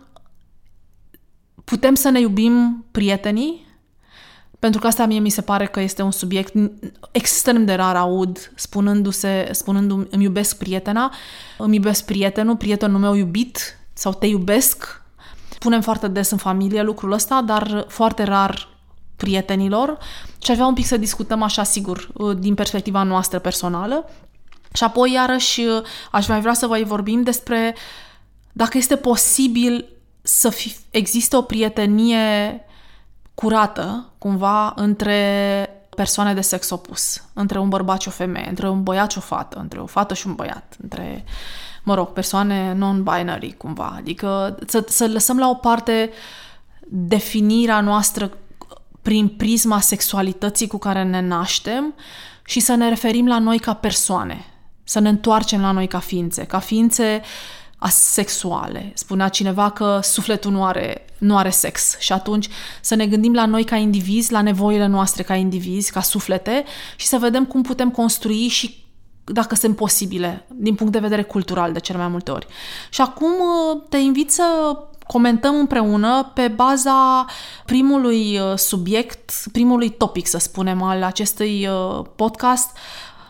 putem 1.64 1.94
să 1.94 2.08
ne 2.08 2.20
iubim 2.20 2.84
prietenii 2.90 3.63
pentru 4.64 4.82
că 4.82 4.86
asta 4.86 5.06
mie 5.06 5.18
mi 5.18 5.30
se 5.30 5.40
pare 5.40 5.66
că 5.66 5.80
este 5.80 6.02
un 6.02 6.10
subiect 6.10 6.54
extrem 7.10 7.64
de 7.64 7.74
rar 7.74 7.96
aud 7.96 8.52
spunându-se, 8.54 9.48
spunându 9.50 10.06
îmi 10.10 10.24
iubesc 10.24 10.58
prietena, 10.58 11.12
îmi 11.58 11.74
iubesc 11.74 12.04
prietenul, 12.04 12.56
prietenul 12.56 13.00
meu 13.00 13.14
iubit 13.14 13.78
sau 13.92 14.12
te 14.12 14.26
iubesc. 14.26 15.02
Punem 15.58 15.80
foarte 15.80 16.08
des 16.08 16.30
în 16.30 16.38
familie 16.38 16.82
lucrul 16.82 17.12
ăsta, 17.12 17.42
dar 17.46 17.84
foarte 17.88 18.22
rar 18.22 18.68
prietenilor 19.16 19.98
și 20.42 20.50
avea 20.50 20.66
un 20.66 20.74
pic 20.74 20.86
să 20.86 20.96
discutăm 20.96 21.42
așa, 21.42 21.62
sigur, 21.62 22.08
din 22.38 22.54
perspectiva 22.54 23.02
noastră 23.02 23.38
personală. 23.38 24.10
Și 24.72 24.84
apoi, 24.84 25.12
iarăși, 25.12 25.60
aș 26.10 26.28
mai 26.28 26.40
vrea 26.40 26.54
să 26.54 26.66
vă 26.66 26.82
vorbim 26.84 27.22
despre 27.22 27.74
dacă 28.52 28.78
este 28.78 28.96
posibil 28.96 29.88
să 30.22 30.48
fi, 30.48 30.74
existe 30.90 31.36
o 31.36 31.42
prietenie 31.42 32.64
curată, 33.34 34.08
cumva, 34.18 34.72
între 34.76 35.68
persoane 35.96 36.34
de 36.34 36.40
sex 36.40 36.70
opus, 36.70 37.24
între 37.32 37.58
un 37.58 37.68
bărbat 37.68 38.00
și 38.00 38.08
o 38.08 38.10
femeie, 38.10 38.48
între 38.48 38.68
un 38.68 38.82
băiat 38.82 39.10
și 39.10 39.18
o 39.18 39.20
fată, 39.20 39.58
între 39.58 39.80
o 39.80 39.86
fată 39.86 40.14
și 40.14 40.26
un 40.26 40.34
băiat, 40.34 40.76
între, 40.82 41.24
mă 41.82 41.94
rog, 41.94 42.08
persoane 42.08 42.72
non-binary, 42.72 43.56
cumva. 43.56 43.94
Adică 43.96 44.58
să, 44.66 44.84
să 44.88 45.06
lăsăm 45.06 45.38
la 45.38 45.48
o 45.48 45.54
parte 45.54 46.10
definirea 46.88 47.80
noastră 47.80 48.30
prin 49.02 49.28
prisma 49.28 49.80
sexualității 49.80 50.66
cu 50.66 50.78
care 50.78 51.02
ne 51.02 51.20
naștem 51.20 51.94
și 52.44 52.60
să 52.60 52.74
ne 52.74 52.88
referim 52.88 53.26
la 53.26 53.38
noi 53.38 53.58
ca 53.58 53.74
persoane, 53.74 54.44
să 54.84 54.98
ne 54.98 55.08
întoarcem 55.08 55.60
la 55.60 55.70
noi 55.70 55.86
ca 55.86 55.98
ființe, 55.98 56.44
ca 56.44 56.58
ființe 56.58 57.22
asexuale. 57.78 58.92
Spunea 58.94 59.28
cineva 59.28 59.70
că 59.70 60.00
sufletul 60.02 60.50
nu 60.50 60.64
are, 60.64 61.04
nu 61.18 61.36
are 61.36 61.50
sex 61.50 61.98
și 61.98 62.12
atunci 62.12 62.48
să 62.80 62.94
ne 62.94 63.06
gândim 63.06 63.34
la 63.34 63.46
noi 63.46 63.64
ca 63.64 63.76
indivizi, 63.76 64.32
la 64.32 64.42
nevoile 64.42 64.86
noastre 64.86 65.22
ca 65.22 65.34
indivizi, 65.34 65.92
ca 65.92 66.00
suflete 66.00 66.64
și 66.96 67.06
să 67.06 67.16
vedem 67.16 67.44
cum 67.44 67.62
putem 67.62 67.90
construi 67.90 68.48
și 68.48 68.84
dacă 69.24 69.54
sunt 69.54 69.76
posibile 69.76 70.46
din 70.50 70.74
punct 70.74 70.92
de 70.92 70.98
vedere 70.98 71.22
cultural 71.22 71.72
de 71.72 71.80
cele 71.80 71.98
mai 71.98 72.08
multe 72.08 72.30
ori. 72.30 72.46
Și 72.90 73.00
acum 73.00 73.32
uh, 73.32 73.82
te 73.88 73.96
invit 73.96 74.30
să 74.30 74.78
comentăm 75.06 75.54
împreună 75.54 76.30
pe 76.34 76.48
baza 76.48 77.26
primului 77.64 78.38
uh, 78.38 78.56
subiect, 78.56 79.32
primului 79.52 79.90
topic, 79.90 80.26
să 80.26 80.38
spunem, 80.38 80.82
al 80.82 81.02
acestui 81.02 81.66
uh, 81.66 82.04
podcast 82.16 82.76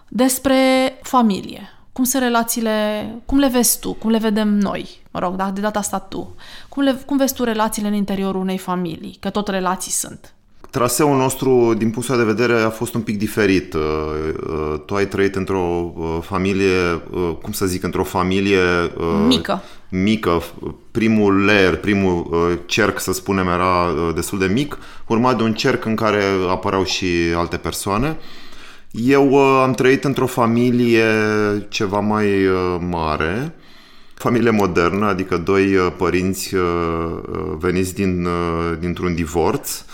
despre 0.08 0.58
familie. 1.02 1.73
Cum 1.94 2.04
sunt 2.04 2.22
relațiile, 2.22 3.06
cum 3.26 3.38
le 3.38 3.48
vezi 3.48 3.78
tu, 3.78 3.92
cum 3.92 4.10
le 4.10 4.18
vedem 4.18 4.48
noi, 4.48 4.88
mă 5.10 5.20
rog, 5.20 5.34
dar 5.34 5.50
de 5.50 5.60
data 5.60 5.78
asta 5.78 5.98
tu. 5.98 6.34
Cum, 6.68 6.82
le, 6.82 6.92
cum 7.06 7.16
vezi 7.16 7.34
tu 7.34 7.44
relațiile 7.44 7.88
în 7.88 7.94
interiorul 7.94 8.40
unei 8.40 8.58
familii, 8.58 9.16
că 9.20 9.30
tot 9.30 9.48
relații 9.48 9.92
sunt? 9.92 10.34
Traseul 10.70 11.16
nostru, 11.16 11.74
din 11.78 11.90
punctul 11.90 12.16
de 12.16 12.24
vedere, 12.24 12.60
a 12.60 12.70
fost 12.70 12.94
un 12.94 13.00
pic 13.00 13.18
diferit. 13.18 13.74
Uh, 13.74 13.80
uh, 14.46 14.80
tu 14.86 14.94
ai 14.94 15.06
trăit 15.06 15.34
într-o 15.34 15.92
uh, 15.96 16.18
familie, 16.20 17.02
cum 17.42 17.52
să 17.52 17.66
zic, 17.66 17.82
într-o 17.82 18.04
familie 18.04 18.60
mică. 19.26 19.62
Mică. 19.88 20.42
Primul 20.90 21.44
layer, 21.44 21.76
primul 21.76 22.58
cerc, 22.66 23.00
să 23.00 23.12
spunem, 23.12 23.48
era 23.48 23.94
destul 24.14 24.38
de 24.38 24.46
mic, 24.46 24.78
urmat 25.06 25.36
de 25.36 25.42
un 25.42 25.54
cerc 25.54 25.84
în 25.84 25.94
care 25.94 26.22
apăreau 26.48 26.84
și 26.84 27.06
alte 27.36 27.56
persoane. 27.56 28.16
Eu 28.96 29.30
uh, 29.30 29.60
am 29.62 29.72
trăit 29.72 30.04
într-o 30.04 30.26
familie 30.26 31.04
ceva 31.68 32.00
mai 32.00 32.46
uh, 32.46 32.76
mare, 32.88 33.54
familie 34.14 34.50
modernă, 34.50 35.06
adică 35.06 35.36
doi 35.36 35.76
uh, 35.76 35.92
părinți 35.96 36.54
uh, 36.54 36.62
uh, 37.32 37.52
veniți 37.58 37.94
din, 37.94 38.24
uh, 38.24 38.78
dintr-un 38.78 39.14
divorț, 39.14 39.84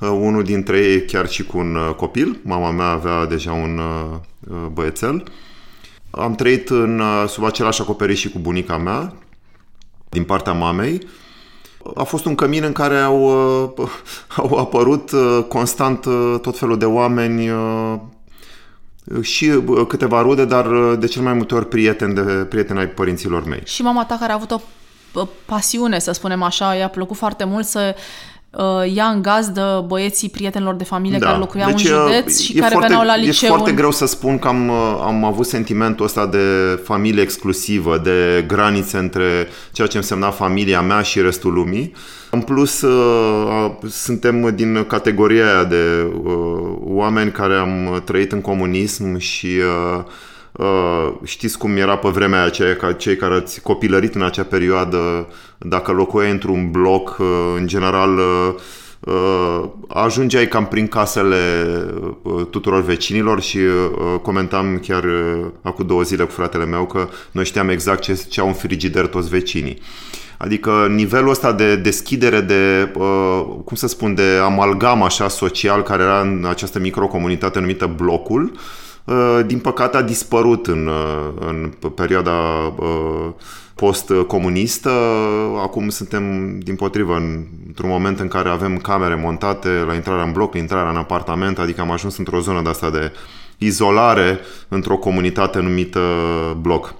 uh, 0.00 0.08
unul 0.08 0.42
dintre 0.42 0.78
ei 0.78 1.04
chiar 1.04 1.28
și 1.28 1.44
cu 1.44 1.58
un 1.58 1.74
uh, 1.74 1.94
copil, 1.94 2.40
mama 2.42 2.70
mea 2.70 2.86
avea 2.86 3.26
deja 3.26 3.52
un 3.52 3.78
uh, 3.78 4.18
uh 4.50 4.66
băiețel. 4.72 5.24
Am 6.10 6.34
trăit 6.34 6.68
în, 6.68 6.98
uh, 6.98 7.28
sub 7.28 7.44
același 7.44 7.80
acoperiș 7.80 8.20
și 8.20 8.30
cu 8.30 8.38
bunica 8.38 8.76
mea, 8.76 9.14
din 10.08 10.24
partea 10.24 10.52
mamei. 10.52 11.06
A 11.94 12.02
fost 12.02 12.24
un 12.24 12.34
cămin 12.34 12.62
în 12.62 12.72
care 12.72 12.96
au, 12.96 13.22
uh, 13.78 13.88
au 14.50 14.58
apărut 14.58 15.10
uh, 15.10 15.44
constant 15.48 16.04
uh, 16.04 16.34
tot 16.40 16.58
felul 16.58 16.78
de 16.78 16.84
oameni 16.84 17.50
uh, 17.50 17.94
și 19.20 19.60
câteva 19.88 20.22
rude, 20.22 20.44
dar 20.44 20.70
uh, 20.70 20.98
de 20.98 21.06
cel 21.06 21.22
mai 21.22 21.32
multe 21.32 21.54
ori 21.54 21.68
prieteni, 21.68 22.14
de, 22.14 22.22
prieteni 22.22 22.78
ai 22.78 22.88
părinților 22.88 23.44
mei. 23.44 23.62
Și 23.64 23.82
mama 23.82 24.04
ta 24.04 24.16
care 24.18 24.32
a 24.32 24.34
avut 24.34 24.50
o 24.50 24.60
pasiune, 25.46 25.98
să 25.98 26.12
spunem 26.12 26.42
așa, 26.42 26.74
i-a 26.74 26.88
plăcut 26.88 27.16
foarte 27.16 27.44
mult 27.44 27.66
să 27.66 27.94
uh, 27.96 28.02
ia 28.94 29.04
în 29.04 29.22
gazdă 29.22 29.84
băieții 29.86 30.28
prietenilor 30.28 30.74
de 30.74 30.84
familie 30.84 31.18
da. 31.18 31.26
care 31.26 31.38
locuiau 31.38 31.70
deci, 31.70 31.88
în 31.88 31.96
județ 31.96 32.38
și 32.40 32.52
care 32.52 32.70
foarte, 32.70 32.86
veneau 32.86 33.06
la 33.06 33.16
liceu. 33.16 33.48
E 33.48 33.52
foarte 33.52 33.72
greu 33.72 33.90
să 33.90 34.06
spun 34.06 34.38
că 34.38 34.48
am, 34.48 34.68
uh, 34.68 35.02
am 35.04 35.24
avut 35.24 35.46
sentimentul 35.46 36.04
ăsta 36.04 36.26
de 36.26 36.38
familie 36.84 37.22
exclusivă, 37.22 38.00
de 38.02 38.44
granițe 38.46 38.98
între 38.98 39.48
ceea 39.72 39.86
ce 39.86 39.96
însemna 39.96 40.30
familia 40.30 40.80
mea 40.80 41.02
și 41.02 41.20
restul 41.20 41.52
lumii. 41.52 41.92
În 42.30 42.40
plus, 42.40 42.80
uh, 42.80 43.70
suntem 43.88 44.52
din 44.54 44.84
categoria 44.88 45.44
aia 45.44 45.64
de 45.64 46.12
oameni 46.80 47.30
care 47.30 47.54
am 47.54 48.02
trăit 48.04 48.32
în 48.32 48.40
comunism 48.40 49.18
și 49.18 49.46
Uh, 49.46 50.04
știți 51.24 51.58
cum 51.58 51.76
era 51.76 51.96
pe 51.96 52.08
vremea 52.08 52.44
aceea 52.44 52.76
ca 52.76 52.92
cei 52.92 53.16
care 53.16 53.34
ați 53.34 53.60
copilărit 53.60 54.14
în 54.14 54.22
acea 54.22 54.42
perioadă, 54.42 55.26
dacă 55.58 55.92
locuiai 55.92 56.30
într-un 56.30 56.70
bloc, 56.70 57.16
uh, 57.18 57.26
în 57.56 57.66
general 57.66 58.18
uh, 58.18 58.54
uh, 59.00 59.68
ajungeai 59.88 60.48
cam 60.48 60.66
prin 60.66 60.88
casele 60.88 61.36
uh, 62.22 62.46
tuturor 62.50 62.82
vecinilor 62.82 63.40
și 63.40 63.56
uh, 63.56 64.20
comentam 64.22 64.78
chiar 64.78 65.04
uh, 65.04 65.46
acum 65.62 65.86
două 65.86 66.02
zile 66.02 66.24
cu 66.24 66.30
fratele 66.30 66.64
meu 66.64 66.86
că 66.86 67.08
noi 67.30 67.44
știam 67.44 67.68
exact 67.68 68.02
ce, 68.02 68.24
ce 68.28 68.40
au 68.40 68.46
în 68.46 68.52
frigider 68.52 69.06
toți 69.06 69.28
vecinii. 69.28 69.78
Adică 70.38 70.86
nivelul 70.90 71.30
ăsta 71.30 71.52
de 71.52 71.76
deschidere, 71.76 72.40
de, 72.40 72.92
uh, 72.94 73.44
cum 73.64 73.76
să 73.76 73.86
spun, 73.86 74.14
de 74.14 74.38
amalgam 74.42 75.02
așa 75.02 75.28
social 75.28 75.82
care 75.82 76.02
era 76.02 76.20
în 76.20 76.44
această 76.48 76.78
microcomunitate 76.78 77.60
numită 77.60 77.94
blocul, 77.96 78.42
uh, 78.42 78.60
Uh, 78.60 78.83
din 79.46 79.58
păcate 79.58 79.96
a 79.96 80.02
dispărut 80.02 80.66
în, 80.66 80.86
uh, 80.86 81.46
în 81.48 81.72
perioada 81.94 82.32
uh, 82.76 83.32
post-comunistă. 83.74 84.90
Acum 85.62 85.88
suntem, 85.88 86.58
din 86.58 86.76
potrivă, 86.76 87.16
într-un 87.66 87.88
moment 87.88 88.20
în 88.20 88.28
care 88.28 88.48
avem 88.48 88.76
camere 88.76 89.14
montate 89.14 89.68
la 89.68 89.94
intrarea 89.94 90.24
în 90.24 90.32
bloc, 90.32 90.54
intrarea 90.54 90.90
în 90.90 90.96
apartament, 90.96 91.58
adică 91.58 91.80
am 91.80 91.90
ajuns 91.90 92.16
într-o 92.16 92.40
zonă 92.40 92.62
de 92.62 92.68
asta 92.68 92.90
de 92.90 93.12
izolare 93.58 94.40
într-o 94.68 94.96
comunitate 94.96 95.60
numită 95.60 96.00
bloc. 96.60 96.94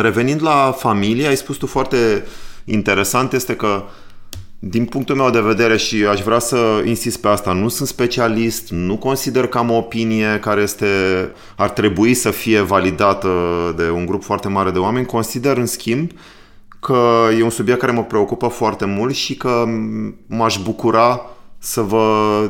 Revenind 0.00 0.42
la 0.42 0.74
familie, 0.78 1.26
ai 1.26 1.36
spus 1.36 1.56
tu 1.56 1.66
foarte 1.66 2.24
interesant 2.64 3.32
este 3.32 3.56
că 3.56 3.82
din 4.68 4.84
punctul 4.84 5.16
meu 5.16 5.30
de 5.30 5.40
vedere 5.40 5.76
și 5.76 6.04
aș 6.04 6.20
vrea 6.20 6.38
să 6.38 6.82
insist 6.84 7.20
pe 7.20 7.28
asta, 7.28 7.52
nu 7.52 7.68
sunt 7.68 7.88
specialist, 7.88 8.70
nu 8.70 8.96
consider 8.96 9.46
că 9.46 9.58
am 9.58 9.70
o 9.70 9.76
opinie 9.76 10.38
care 10.40 10.62
este, 10.62 10.86
ar 11.56 11.70
trebui 11.70 12.14
să 12.14 12.30
fie 12.30 12.60
validată 12.60 13.28
de 13.76 13.90
un 13.90 14.06
grup 14.06 14.22
foarte 14.22 14.48
mare 14.48 14.70
de 14.70 14.78
oameni, 14.78 15.06
consider 15.06 15.56
în 15.56 15.66
schimb 15.66 16.10
că 16.80 16.98
e 17.38 17.42
un 17.42 17.50
subiect 17.50 17.80
care 17.80 17.92
mă 17.92 18.04
preocupă 18.04 18.46
foarte 18.46 18.84
mult 18.84 19.14
și 19.14 19.36
că 19.36 19.64
m-aș 20.26 20.58
bucura 20.58 21.20
să 21.58 21.80
vă 21.80 22.06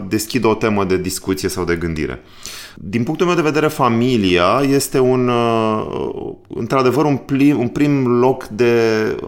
deschidă 0.09 0.47
o 0.47 0.55
temă 0.55 0.85
de 0.85 0.97
discuție 0.97 1.49
sau 1.49 1.65
de 1.65 1.77
gândire. 1.77 2.23
Din 2.75 3.03
punctul 3.03 3.27
meu 3.27 3.35
de 3.35 3.43
vedere, 3.43 3.67
familia 3.67 4.63
este 4.69 4.99
un, 4.99 5.29
uh, 5.29 6.33
într-adevăr 6.49 7.05
un 7.05 7.17
prim, 7.17 7.59
un 7.59 7.69
prim 7.69 8.07
loc 8.07 8.47
de 8.47 8.73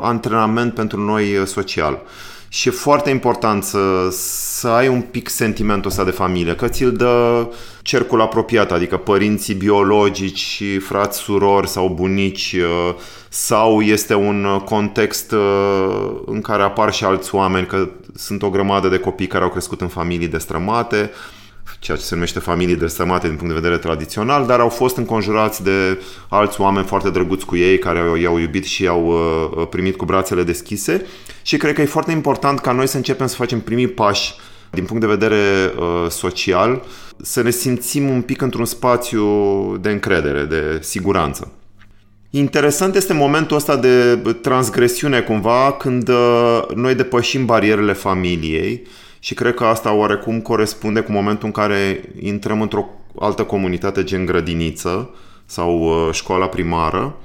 antrenament 0.00 0.74
pentru 0.74 1.00
noi 1.00 1.24
social. 1.44 2.02
Și 2.48 2.68
e 2.68 2.70
foarte 2.70 3.10
important 3.10 3.64
să, 3.64 4.08
să 4.10 4.68
ai 4.68 4.88
un 4.88 5.00
pic 5.00 5.28
sentimentul 5.28 5.90
ăsta 5.90 6.04
de 6.04 6.10
familie, 6.10 6.54
că 6.54 6.68
ți-l 6.68 6.92
dă 6.92 7.46
cercul 7.82 8.20
apropiat, 8.20 8.72
adică 8.72 8.96
părinții 8.96 9.54
biologici, 9.54 10.62
frați, 10.80 11.18
surori 11.18 11.68
sau 11.68 11.88
bunici, 11.88 12.56
uh, 12.58 12.94
sau 13.28 13.80
este 13.80 14.14
un 14.14 14.60
context 14.64 15.32
uh, 15.32 16.10
în 16.26 16.40
care 16.40 16.62
apar 16.62 16.92
și 16.92 17.04
alți 17.04 17.34
oameni, 17.34 17.66
că 17.66 17.88
sunt 18.14 18.42
o 18.42 18.50
grămadă 18.50 18.88
de 18.88 18.98
copii 18.98 19.26
care 19.26 19.44
au 19.44 19.50
crescut 19.50 19.80
în 19.80 19.88
familii 19.88 20.28
destrămate, 20.28 21.10
ceea 21.78 21.96
ce 21.96 22.02
se 22.02 22.14
numește 22.14 22.38
familii 22.38 22.76
destrămate 22.76 23.26
din 23.26 23.36
punct 23.36 23.54
de 23.54 23.60
vedere 23.60 23.80
tradițional, 23.80 24.46
dar 24.46 24.60
au 24.60 24.68
fost 24.68 24.96
înconjurați 24.96 25.62
de 25.62 26.00
alți 26.28 26.60
oameni 26.60 26.86
foarte 26.86 27.10
drăguți 27.10 27.46
cu 27.46 27.56
ei, 27.56 27.78
care 27.78 28.20
i-au 28.20 28.38
iubit 28.38 28.64
și 28.64 28.82
i-au 28.82 29.06
uh, 29.06 29.66
primit 29.70 29.96
cu 29.96 30.04
brațele 30.04 30.42
deschise 30.42 31.06
și 31.42 31.56
cred 31.56 31.74
că 31.74 31.80
e 31.80 31.86
foarte 31.86 32.12
important 32.12 32.60
ca 32.60 32.72
noi 32.72 32.86
să 32.86 32.96
începem 32.96 33.26
să 33.26 33.34
facem 33.34 33.60
primii 33.60 33.88
pași 33.88 34.34
din 34.70 34.84
punct 34.84 35.02
de 35.02 35.08
vedere 35.08 35.72
uh, 35.78 36.10
social, 36.10 36.82
să 37.22 37.42
ne 37.42 37.50
simțim 37.50 38.08
un 38.08 38.22
pic 38.22 38.40
într-un 38.40 38.64
spațiu 38.64 39.26
de 39.80 39.90
încredere, 39.90 40.44
de 40.44 40.78
siguranță. 40.82 41.52
Interesant 42.30 42.94
este 42.94 43.12
momentul 43.12 43.56
ăsta 43.56 43.76
de 43.76 44.16
transgresiune 44.42 45.20
cumva 45.20 45.72
când 45.72 46.08
uh, 46.08 46.62
noi 46.74 46.94
depășim 46.94 47.44
barierele 47.44 47.92
familiei 47.92 48.82
și 49.26 49.34
cred 49.34 49.54
că 49.54 49.64
asta 49.64 49.92
oarecum 49.92 50.40
corespunde 50.40 51.00
cu 51.00 51.12
momentul 51.12 51.46
în 51.46 51.52
care 51.52 52.00
intrăm 52.20 52.60
într-o 52.62 52.88
altă 53.18 53.44
comunitate 53.44 54.04
gen 54.04 54.24
grădiniță 54.24 55.10
sau 55.46 55.80
uh, 55.80 56.14
școala 56.14 56.46
primară 56.48 57.16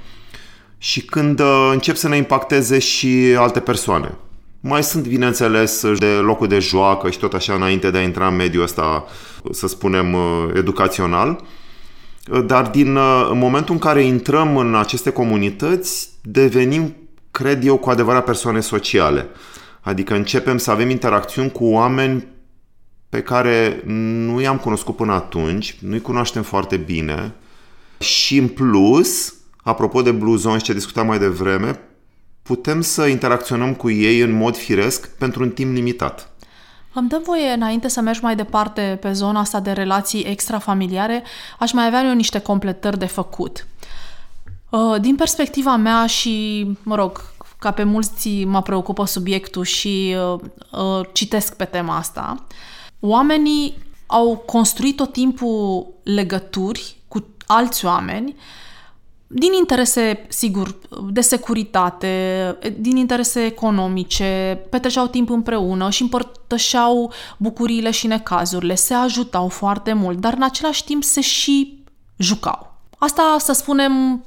și 0.78 1.02
când 1.02 1.40
uh, 1.40 1.70
încep 1.72 1.96
să 1.96 2.08
ne 2.08 2.18
impacteze 2.18 2.80
și 2.80 3.36
alte 3.38 3.60
persoane. 3.60 4.14
Mai 4.60 4.84
sunt, 4.84 5.08
bineînțeles, 5.08 5.86
de 5.98 6.06
locul 6.06 6.48
de 6.48 6.60
joacă 6.60 7.10
și 7.10 7.20
tot 7.20 7.34
așa 7.34 7.54
înainte 7.54 7.92
de 7.92 7.98
a 7.98 8.02
intra 8.02 8.28
în 8.28 8.36
mediul 8.36 8.64
ăsta, 8.64 9.06
să 9.52 9.68
spunem, 9.68 10.18
educațional. 10.54 11.44
Dar 12.46 12.68
din 12.68 12.98
în 13.32 13.38
momentul 13.38 13.74
în 13.74 13.80
care 13.80 14.04
intrăm 14.04 14.58
în 14.58 14.76
aceste 14.76 15.12
comunități, 15.12 16.10
devenim, 16.22 16.96
cred 17.32 17.66
eu, 17.66 17.78
cu 17.78 17.90
adevărat 17.90 18.24
persoane 18.24 18.60
sociale. 18.60 19.28
Adică 19.82 20.16
începem 20.16 20.58
să 20.58 20.72
avem 20.72 20.90
interacțiuni 20.90 21.52
cu 21.52 21.66
oameni 21.66 22.28
pe 23.10 23.22
care 23.22 23.82
nu 23.86 24.42
i-am 24.42 24.58
cunoscut 24.58 24.96
până 24.96 25.14
atunci, 25.14 25.78
nu-i 25.80 26.02
cunoaștem 26.02 26.44
foarte 26.44 26.78
bine 26.78 27.34
și 28.00 28.38
în 28.38 28.48
plus, 28.48 29.34
apropo 29.64 30.02
de 30.02 30.12
bluzon 30.12 30.58
și 30.58 30.64
ce 30.64 30.74
discutam 30.74 31.06
mai 31.06 31.20
devreme, 31.20 31.80
putem 32.42 32.82
să 32.82 33.06
interacționăm 33.06 33.74
cu 33.74 33.90
ei 33.90 34.20
în 34.20 34.32
mod 34.32 34.58
firesc 34.58 35.10
pentru 35.18 35.44
un 35.44 35.50
timp 35.50 35.74
limitat. 35.74 36.32
Îmi 36.94 37.10
dă 37.10 37.22
voie, 37.24 37.50
înainte 37.50 37.88
să 37.88 38.02
mergi 38.02 38.24
mai 38.24 38.36
departe 38.36 38.98
pe 39.02 39.12
zona 39.12 39.40
asta 39.40 39.60
de 39.60 39.72
relații 39.72 40.24
extrafamiliare, 40.24 41.24
aș 41.60 41.72
mai 41.72 41.86
avea 41.86 42.04
eu 42.04 42.14
niște 42.14 42.40
completări 42.40 43.00
de 43.00 43.06
făcut. 43.06 43.68
Uh, 44.70 45.02
din 45.02 45.16
perspectiva 45.16 45.76
mea 45.76 46.06
și, 46.06 46.66
mă 46.84 46.96
rog, 46.96 47.31
ca 47.62 47.72
pe 47.72 47.84
mulți 47.84 48.44
mă 48.44 48.62
preocupă 48.62 49.06
subiectul 49.06 49.64
și 49.64 50.16
uh, 50.34 50.40
uh, 50.72 51.06
citesc 51.12 51.56
pe 51.56 51.66
tema 51.66 51.96
asta, 51.96 52.46
oamenii 53.00 53.78
au 54.06 54.44
construit 54.46 54.96
tot 54.96 55.12
timpul 55.12 55.88
legături 56.04 56.96
cu 57.08 57.26
alți 57.46 57.86
oameni 57.86 58.36
din 59.28 59.54
interese, 59.54 60.26
sigur, 60.30 60.76
de 61.12 61.22
securitate, 61.22 62.58
din 62.80 62.96
interese 62.96 63.46
economice, 63.46 64.60
petreceau 64.70 65.08
timp 65.08 65.30
împreună 65.30 65.90
și 65.90 66.02
împărtășeau 66.02 67.12
bucuriile 67.38 67.92
și 67.92 68.08
necazurile, 68.08 68.76
se 68.76 68.94
ajutau 68.94 69.48
foarte 69.48 69.94
mult, 69.94 70.20
dar 70.20 70.34
în 70.34 70.44
același 70.44 70.84
timp 70.84 71.04
se 71.04 71.22
și 71.22 71.84
jucau. 72.18 72.74
Asta, 72.98 73.36
să 73.40 73.52
spunem, 73.54 74.26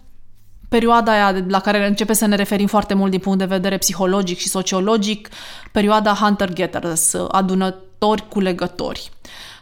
perioada 0.74 1.12
aia 1.12 1.44
la 1.48 1.60
care 1.60 1.86
începe 1.86 2.12
să 2.12 2.26
ne 2.26 2.36
referim 2.36 2.66
foarte 2.66 2.94
mult 2.94 3.10
din 3.10 3.20
punct 3.20 3.38
de 3.38 3.44
vedere 3.44 3.78
psihologic 3.78 4.38
și 4.38 4.48
sociologic, 4.48 5.28
perioada 5.72 6.14
hunter-gatherers, 6.14 7.14
adunători 7.28 8.28
cu 8.28 8.40
legători. 8.40 9.10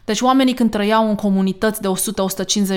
Deci 0.05 0.21
oamenii 0.21 0.55
când 0.55 0.71
trăiau 0.71 1.09
în 1.09 1.15
comunități 1.15 1.81
de 1.81 1.89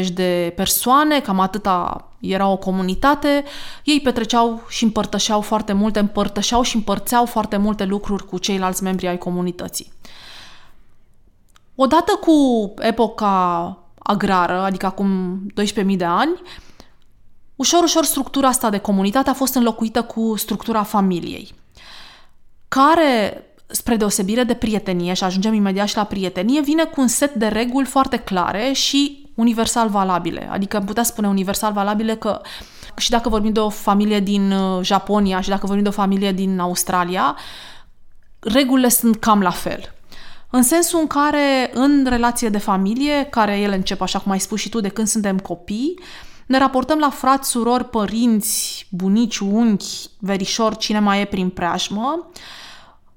100-150 0.06 0.08
de 0.14 0.54
persoane, 0.56 1.20
cam 1.20 1.40
atâta 1.40 2.08
era 2.20 2.48
o 2.48 2.58
comunitate, 2.58 3.44
ei 3.84 4.02
petreceau 4.02 4.64
și 4.70 4.84
împărtășeau 4.84 5.42
foarte 5.42 5.74
multe, 5.74 6.00
împărtășeau 6.00 6.62
și 6.62 6.76
împărțeau 6.76 7.26
foarte 7.26 7.58
multe 7.58 7.84
lucruri 7.86 8.26
cu 8.26 8.38
ceilalți 8.38 8.84
membri 8.84 9.08
ai 9.08 9.18
comunității. 9.18 9.92
Odată 11.76 12.20
cu 12.22 12.34
epoca 12.80 13.78
agrară, 14.00 14.60
adică 14.62 14.86
acum 14.86 15.40
12.000 15.86 15.98
de 15.98 16.06
ani, 16.06 16.42
ușor, 17.56 17.84
ușor 17.84 18.06
structura 18.06 18.48
asta 18.48 18.70
de 18.70 18.78
comunitate 18.78 19.30
a 19.30 19.34
fost 19.34 19.56
înlocuită 19.56 20.02
cu 20.02 20.34
structura 20.38 20.84
familiei, 20.84 21.54
care 22.68 23.44
spre 23.68 23.96
deosebire 23.96 24.44
de 24.44 24.54
prietenie, 24.54 25.14
și 25.14 25.24
ajungem 25.24 25.54
imediat 25.54 25.88
și 25.88 25.96
la 25.96 26.04
prietenie, 26.04 26.62
vine 26.62 26.84
cu 26.84 27.02
un 27.02 27.08
set 27.08 27.34
de 27.34 27.48
reguli 27.48 27.86
foarte 27.86 28.18
clare 28.18 28.72
și 28.72 29.30
universal 29.36 29.90
valabile. 29.90 30.48
Adică 30.52 30.80
putea 30.80 31.04
spune 31.04 31.28
universal 31.28 31.74
valabile 31.74 32.16
că 32.16 32.42
și 32.98 33.10
dacă 33.10 33.30
vorbim 33.30 33.52
de 33.52 33.60
o 33.60 33.70
familie 33.70 34.20
din 34.20 34.52
uh, 34.52 34.84
Japonia 34.84 35.42
și 35.42 35.50
dacă 35.50 35.66
vorbim 35.66 35.84
de 35.84 35.90
o 35.90 36.02
familie 36.02 36.32
din 36.32 36.60
Australia, 36.60 37.38
regulile 38.40 38.90
sunt 38.90 39.16
cam 39.16 39.42
la 39.42 39.50
fel. 39.50 39.94
În 40.50 40.64
sensul 40.64 41.00
în 41.00 41.08
care, 41.08 41.72
în 41.74 42.06
relație 42.10 42.50
de 42.50 42.58
familie, 42.58 43.28
care 43.30 43.58
ele 43.58 43.76
încep, 43.76 44.02
așa 44.02 44.20
cum 44.20 44.32
ai 44.32 44.40
spus 44.40 44.60
și 44.60 44.70
tu, 44.70 44.80
de 44.80 44.90
când 44.90 45.08
suntem 45.08 45.40
copii, 45.40 46.00
ne 46.46 46.58
raportăm 46.58 47.00
la 47.00 47.10
frați, 47.10 47.50
surori, 47.50 47.90
părinți, 47.90 48.88
bunici, 48.92 49.38
unchi, 49.38 50.10
verișori, 50.20 50.78
cine 50.78 51.00
mai 51.00 51.22
e 51.22 51.26
prin 51.26 51.50
preajmă, 51.50 52.30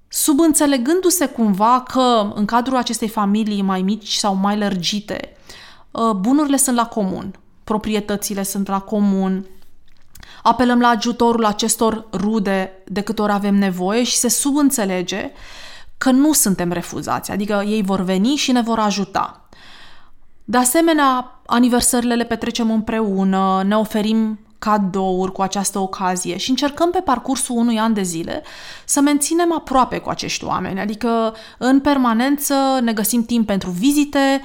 subînțelegându-se 0.09 1.27
cumva 1.27 1.83
că 1.83 2.33
în 2.35 2.45
cadrul 2.45 2.77
acestei 2.77 3.09
familii 3.09 3.63
mai 3.63 3.83
mici 3.83 4.15
sau 4.15 4.35
mai 4.35 4.59
lărgite, 4.59 5.37
ă, 5.95 6.13
bunurile 6.13 6.57
sunt 6.57 6.77
la 6.77 6.87
comun, 6.87 7.35
proprietățile 7.65 8.43
sunt 8.43 8.69
la 8.69 8.81
comun, 8.81 9.47
apelăm 10.43 10.81
la 10.81 10.89
ajutorul 10.89 11.45
acestor 11.45 12.07
rude 12.13 12.83
de 12.87 13.01
câte 13.01 13.23
ori 13.23 13.33
avem 13.33 13.55
nevoie 13.55 14.03
și 14.03 14.17
se 14.17 14.29
subînțelege 14.29 15.31
că 15.99 16.11
nu 16.11 16.33
suntem 16.33 16.73
refuzați, 16.73 17.31
adică 17.31 17.63
ei 17.67 17.83
vor 17.83 18.01
veni 18.01 18.35
și 18.35 18.53
ne 18.53 18.61
vor 18.61 18.79
ajuta. 18.79 19.38
De 20.51 20.57
asemenea, 20.57 21.41
aniversările 21.47 22.15
le 22.15 22.25
petrecem 22.25 22.71
împreună, 22.71 23.63
ne 23.67 23.77
oferim 23.77 24.39
cadouri 24.59 25.33
cu 25.33 25.43
această 25.43 25.79
ocazie 25.79 26.37
și 26.37 26.51
încercăm 26.51 26.91
pe 26.91 27.01
parcursul 27.01 27.57
unui 27.57 27.79
an 27.79 27.93
de 27.93 28.03
zile 28.03 28.43
să 28.85 29.01
menținem 29.01 29.53
aproape 29.53 29.99
cu 29.99 30.09
acești 30.09 30.45
oameni, 30.45 30.81
adică 30.81 31.35
în 31.59 31.81
permanență 31.81 32.55
ne 32.83 32.93
găsim 32.93 33.25
timp 33.25 33.47
pentru 33.47 33.71
vizite, 33.71 34.43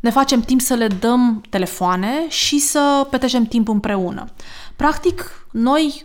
ne 0.00 0.10
facem 0.10 0.40
timp 0.40 0.60
să 0.60 0.74
le 0.74 0.86
dăm 0.86 1.42
telefoane 1.50 2.28
și 2.28 2.58
să 2.58 3.06
petrecem 3.10 3.44
timp 3.44 3.68
împreună. 3.68 4.24
Practic, 4.76 5.46
noi 5.52 6.04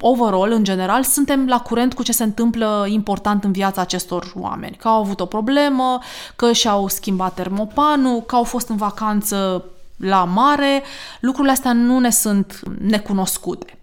overall, 0.00 0.52
în 0.52 0.64
general, 0.64 1.02
suntem 1.02 1.46
la 1.46 1.60
curent 1.60 1.94
cu 1.94 2.02
ce 2.02 2.12
se 2.12 2.22
întâmplă 2.22 2.86
important 2.88 3.44
în 3.44 3.52
viața 3.52 3.80
acestor 3.80 4.32
oameni. 4.36 4.76
Că 4.76 4.88
au 4.88 5.00
avut 5.00 5.20
o 5.20 5.26
problemă, 5.26 5.98
că 6.36 6.52
și-au 6.52 6.88
schimbat 6.88 7.34
termopanul, 7.34 8.20
că 8.20 8.34
au 8.34 8.44
fost 8.44 8.68
în 8.68 8.76
vacanță 8.76 9.64
la 9.96 10.24
mare, 10.24 10.82
lucrurile 11.20 11.52
astea 11.52 11.72
nu 11.72 11.98
ne 11.98 12.10
sunt 12.10 12.60
necunoscute. 12.78 13.78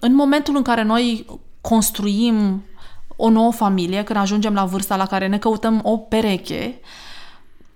În 0.00 0.14
momentul 0.14 0.56
în 0.56 0.62
care 0.62 0.82
noi 0.82 1.26
construim 1.60 2.64
o 3.16 3.28
nouă 3.28 3.52
familie, 3.52 4.02
când 4.02 4.18
ajungem 4.18 4.54
la 4.54 4.64
vârsta 4.64 4.96
la 4.96 5.06
care 5.06 5.26
ne 5.26 5.38
căutăm 5.38 5.80
o 5.82 5.96
pereche, 5.96 6.80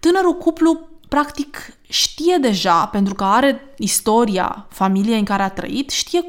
tânărul 0.00 0.36
cuplu 0.36 0.88
practic 1.08 1.76
știe 1.88 2.36
deja, 2.40 2.86
pentru 2.86 3.14
că 3.14 3.24
are 3.24 3.74
istoria 3.78 4.66
familiei 4.68 5.18
în 5.18 5.24
care 5.24 5.42
a 5.42 5.50
trăit, 5.50 5.90
știe 5.90 6.24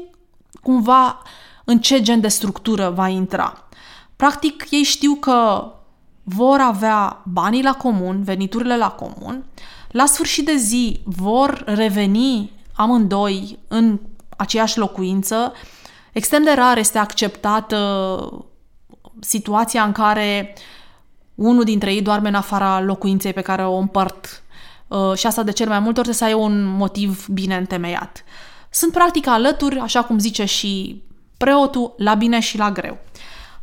cumva 0.62 1.22
în 1.64 1.78
ce 1.78 2.02
gen 2.02 2.20
de 2.20 2.28
structură 2.28 2.90
va 2.90 3.08
intra. 3.08 3.68
Practic, 4.16 4.66
ei 4.70 4.82
știu 4.82 5.14
că 5.14 5.66
vor 6.22 6.60
avea 6.60 7.22
banii 7.24 7.62
la 7.62 7.72
comun, 7.72 8.22
veniturile 8.22 8.76
la 8.76 8.90
comun, 8.90 9.44
la 9.90 10.06
sfârșit 10.06 10.44
de 10.44 10.56
zi 10.56 11.00
vor 11.04 11.62
reveni 11.66 12.50
amândoi 12.74 13.58
în 13.68 14.00
aceeași 14.36 14.78
locuință. 14.78 15.52
Extrem 16.12 16.42
de 16.42 16.52
rar 16.52 16.78
este 16.78 16.98
acceptată 16.98 18.44
situația 19.20 19.82
în 19.82 19.92
care 19.92 20.54
unul 21.34 21.64
dintre 21.64 21.92
ei 21.92 22.02
doarme 22.02 22.28
în 22.28 22.34
afara 22.34 22.80
locuinței 22.80 23.32
pe 23.32 23.40
care 23.40 23.64
o 23.66 23.76
împart 23.76 24.42
uh, 24.88 25.14
și 25.14 25.26
asta 25.26 25.42
de 25.42 25.52
cel 25.52 25.68
mai 25.68 25.78
multe 25.78 26.00
ori 26.00 26.12
să 26.12 26.24
ai 26.24 26.32
un 26.32 26.64
motiv 26.64 27.26
bine 27.26 27.56
întemeiat. 27.56 28.24
Sunt 28.74 28.92
practic 28.92 29.26
alături, 29.26 29.78
așa 29.78 30.04
cum 30.04 30.18
zice 30.18 30.44
și 30.44 31.02
preotul, 31.36 31.94
la 31.96 32.14
bine 32.14 32.40
și 32.40 32.58
la 32.58 32.70
greu. 32.70 32.98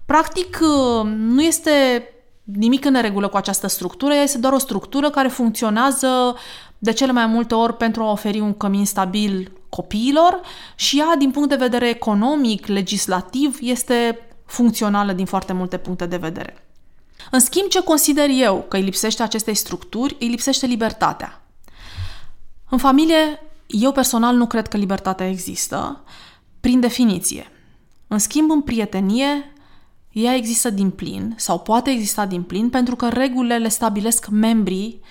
Practic, 0.05 0.59
uh, 0.61 1.09
nu 1.15 1.41
este 1.41 2.03
nimic 2.43 2.85
în 2.85 2.91
neregulă 2.91 3.27
cu 3.27 3.37
această 3.37 3.67
structură, 3.67 4.13
este 4.13 4.37
doar 4.37 4.53
o 4.53 4.57
structură 4.57 5.09
care 5.09 5.27
funcționează 5.27 6.35
de 6.77 6.91
cele 6.91 7.11
mai 7.11 7.25
multe 7.25 7.55
ori 7.55 7.77
pentru 7.77 8.03
a 8.03 8.11
oferi 8.11 8.39
un 8.39 8.57
cămin 8.57 8.85
stabil 8.85 9.51
copiilor 9.69 10.41
și 10.75 10.99
ea, 10.99 11.15
din 11.17 11.31
punct 11.31 11.49
de 11.49 11.55
vedere 11.55 11.89
economic, 11.89 12.65
legislativ, 12.65 13.57
este 13.61 14.19
funcțională 14.45 15.13
din 15.13 15.25
foarte 15.25 15.53
multe 15.53 15.77
puncte 15.77 16.05
de 16.05 16.17
vedere. 16.17 16.67
În 17.31 17.39
schimb, 17.39 17.67
ce 17.67 17.83
consider 17.83 18.29
eu 18.29 18.65
că 18.67 18.77
îi 18.77 18.83
lipsește 18.83 19.23
acestei 19.23 19.53
structuri, 19.53 20.15
îi 20.19 20.27
lipsește 20.27 20.65
libertatea. 20.65 21.41
În 22.69 22.77
familie, 22.77 23.41
eu 23.69 23.91
personal 23.91 24.35
nu 24.35 24.47
cred 24.47 24.67
că 24.67 24.77
libertatea 24.77 25.29
există, 25.29 26.03
prin 26.59 26.79
definiție. 26.79 27.45
În 28.07 28.17
schimb, 28.17 28.51
în 28.51 28.61
prietenie, 28.61 29.53
ea 30.11 30.35
există 30.35 30.69
din 30.69 30.89
plin 30.89 31.33
sau 31.37 31.59
poate 31.59 31.89
exista 31.89 32.25
din 32.25 32.41
plin 32.41 32.69
pentru 32.69 32.95
că 32.95 33.07
regulile 33.07 33.57
le 33.57 33.69
stabilesc 33.69 34.27
membrii 34.27 35.01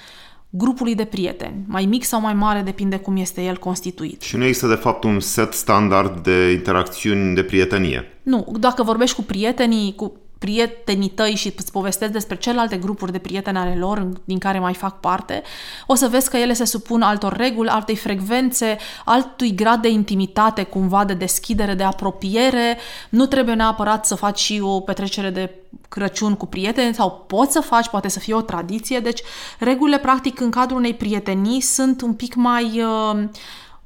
grupului 0.50 0.94
de 0.94 1.04
prieteni, 1.04 1.64
mai 1.66 1.84
mic 1.84 2.04
sau 2.04 2.20
mai 2.20 2.34
mare, 2.34 2.60
depinde 2.60 2.98
cum 2.98 3.16
este 3.16 3.42
el 3.42 3.56
constituit. 3.56 4.22
Și 4.22 4.36
nu 4.36 4.44
există, 4.44 4.66
de 4.66 4.74
fapt, 4.74 5.04
un 5.04 5.20
set 5.20 5.52
standard 5.52 6.22
de 6.22 6.50
interacțiuni 6.50 7.34
de 7.34 7.42
prietenie. 7.42 8.20
Nu, 8.22 8.46
dacă 8.60 8.82
vorbești 8.82 9.16
cu 9.16 9.22
prietenii, 9.22 9.94
cu 9.94 10.12
prietenii 10.38 11.08
tăi 11.08 11.34
și 11.34 11.52
îți 11.56 11.72
povestesc 11.72 12.12
despre 12.12 12.36
celelalte 12.36 12.76
grupuri 12.76 13.12
de 13.12 13.18
prieteni 13.18 13.58
ale 13.58 13.74
lor 13.78 14.08
din 14.24 14.38
care 14.38 14.58
mai 14.58 14.74
fac 14.74 15.00
parte, 15.00 15.42
o 15.86 15.94
să 15.94 16.08
vezi 16.08 16.30
că 16.30 16.36
ele 16.36 16.52
se 16.52 16.64
supun 16.64 17.02
altor 17.02 17.36
reguli, 17.36 17.68
altei 17.68 17.96
frecvențe, 17.96 18.76
altui 19.04 19.54
grad 19.54 19.82
de 19.82 19.88
intimitate, 19.88 20.62
cumva 20.62 21.04
de 21.04 21.14
deschidere, 21.14 21.74
de 21.74 21.82
apropiere. 21.82 22.78
Nu 23.08 23.26
trebuie 23.26 23.54
neapărat 23.54 24.06
să 24.06 24.14
faci 24.14 24.38
și 24.38 24.60
o 24.62 24.80
petrecere 24.80 25.30
de 25.30 25.54
Crăciun 25.88 26.34
cu 26.34 26.46
prieteni 26.46 26.94
sau 26.94 27.24
poți 27.26 27.52
să 27.52 27.60
faci, 27.60 27.88
poate 27.88 28.08
să 28.08 28.18
fie 28.18 28.34
o 28.34 28.40
tradiție. 28.40 29.00
Deci 29.00 29.20
regulile, 29.58 29.98
practic, 29.98 30.40
în 30.40 30.50
cadrul 30.50 30.78
unei 30.78 30.94
prietenii 30.94 31.60
sunt 31.60 32.02
un 32.02 32.12
pic 32.14 32.34
mai... 32.34 32.82
Uh, 32.82 33.28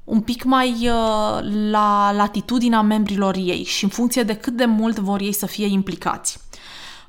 un 0.04 0.20
pic 0.20 0.44
mai 0.44 0.70
uh, 0.70 1.70
la 1.70 2.12
latitudinea 2.12 2.80
membrilor 2.80 3.36
ei 3.36 3.64
și 3.64 3.84
în 3.84 3.90
funcție 3.90 4.22
de 4.22 4.34
cât 4.34 4.56
de 4.56 4.64
mult 4.64 4.98
vor 4.98 5.20
ei 5.20 5.32
să 5.32 5.46
fie 5.46 5.66
implicați. 5.66 6.41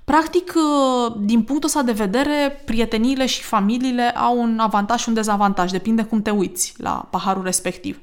Practic, 0.05 0.53
uh, 0.55 1.15
din 1.19 1.41
punctul 1.41 1.69
ăsta 1.69 1.81
de 1.81 1.91
vedere, 1.91 2.61
prieteniile 2.65 3.25
și 3.25 3.41
familiile 3.41 4.09
au 4.09 4.41
un 4.41 4.59
avantaj 4.59 5.01
și 5.01 5.07
un 5.07 5.13
dezavantaj, 5.13 5.71
depinde 5.71 6.03
cum 6.03 6.21
te 6.21 6.29
uiți 6.29 6.73
la 6.77 7.07
paharul 7.09 7.43
respectiv. 7.43 7.99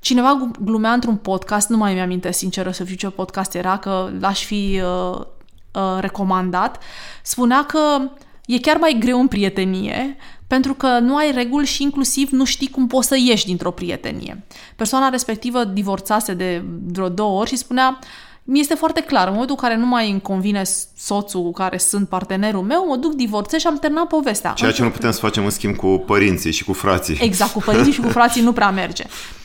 Cineva 0.00 0.50
glumea 0.60 0.92
într-un 0.92 1.16
podcast, 1.16 1.68
nu 1.68 1.76
mai 1.76 1.94
mi-aminte 1.94 2.32
sinceră 2.32 2.70
să 2.70 2.84
fiu 2.84 2.94
ce 2.94 3.08
podcast 3.08 3.54
era, 3.54 3.76
că 3.76 4.10
l-aș 4.20 4.44
fi 4.44 4.80
uh, 4.82 5.20
uh, 5.20 5.98
recomandat, 6.00 6.82
spunea 7.22 7.64
că 7.64 8.10
e 8.46 8.58
chiar 8.58 8.76
mai 8.76 8.96
greu 9.00 9.20
în 9.20 9.28
prietenie 9.28 10.16
pentru 10.46 10.74
că 10.74 10.98
nu 10.98 11.16
ai 11.16 11.32
reguli 11.32 11.66
și 11.66 11.82
inclusiv 11.82 12.30
nu 12.30 12.44
știi 12.44 12.70
cum 12.70 12.86
poți 12.86 13.08
să 13.08 13.16
ieși 13.18 13.46
dintr-o 13.46 13.70
prietenie. 13.70 14.44
Persoana 14.76 15.08
respectivă 15.08 15.64
divorțase 15.64 16.34
de 16.34 16.64
vreo 16.86 17.08
două 17.08 17.40
ori 17.40 17.48
și 17.48 17.56
spunea 17.56 17.98
mi 18.44 18.60
este 18.60 18.74
foarte 18.74 19.00
clar, 19.00 19.26
în 19.26 19.32
momentul 19.32 19.56
în 19.58 19.68
care 19.68 19.80
nu 19.80 19.86
mai 19.86 20.10
îmi 20.10 20.20
convine 20.20 20.62
soțul 20.96 21.42
cu 21.42 21.52
care 21.52 21.78
sunt 21.78 22.08
partenerul 22.08 22.62
meu, 22.62 22.86
mă 22.86 22.96
duc, 22.96 23.12
divorțez 23.14 23.60
și 23.60 23.66
am 23.66 23.78
terminat 23.78 24.06
povestea. 24.06 24.52
Ceea 24.52 24.72
ce 24.72 24.82
nu 24.82 24.90
putem 24.90 25.10
să 25.10 25.18
facem 25.18 25.44
în 25.44 25.50
schimb 25.50 25.76
cu 25.76 26.02
părinții 26.06 26.52
și 26.52 26.64
cu 26.64 26.72
frații. 26.72 27.18
Exact, 27.20 27.52
cu 27.52 27.62
părinții 27.64 27.92
și 27.92 28.00
cu 28.00 28.08
frații 28.08 28.42
nu 28.42 28.52
prea 28.52 28.70
merge. 28.70 29.04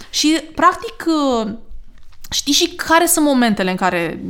Și, 0.10 0.40
practic, 0.56 1.06
știi 2.32 2.54
și 2.54 2.70
care 2.70 3.06
sunt 3.06 3.26
momentele 3.26 3.70
în 3.70 3.76
care 3.76 4.24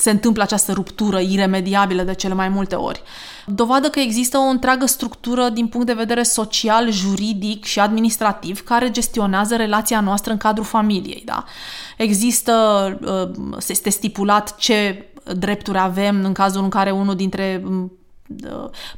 se 0.00 0.10
întâmplă 0.10 0.42
această 0.42 0.72
ruptură 0.72 1.18
iremediabilă 1.18 2.02
de 2.02 2.14
cele 2.14 2.34
mai 2.34 2.48
multe 2.48 2.74
ori. 2.74 3.02
Dovadă 3.46 3.88
că 3.88 4.00
există 4.00 4.38
o 4.38 4.40
întreagă 4.40 4.86
structură 4.86 5.48
din 5.48 5.66
punct 5.66 5.86
de 5.86 5.92
vedere 5.92 6.22
social, 6.22 6.90
juridic 6.90 7.64
și 7.64 7.80
administrativ 7.80 8.60
care 8.60 8.90
gestionează 8.90 9.56
relația 9.56 10.00
noastră 10.00 10.32
în 10.32 10.38
cadrul 10.38 10.64
familiei. 10.64 11.22
Da? 11.24 11.44
Există, 11.96 12.52
uh, 13.04 13.58
este 13.68 13.90
stipulat 13.90 14.56
ce 14.56 15.04
drepturi 15.36 15.78
avem 15.78 16.24
în 16.24 16.32
cazul 16.32 16.62
în 16.62 16.68
care 16.68 16.90
unul 16.90 17.14
dintre 17.14 17.62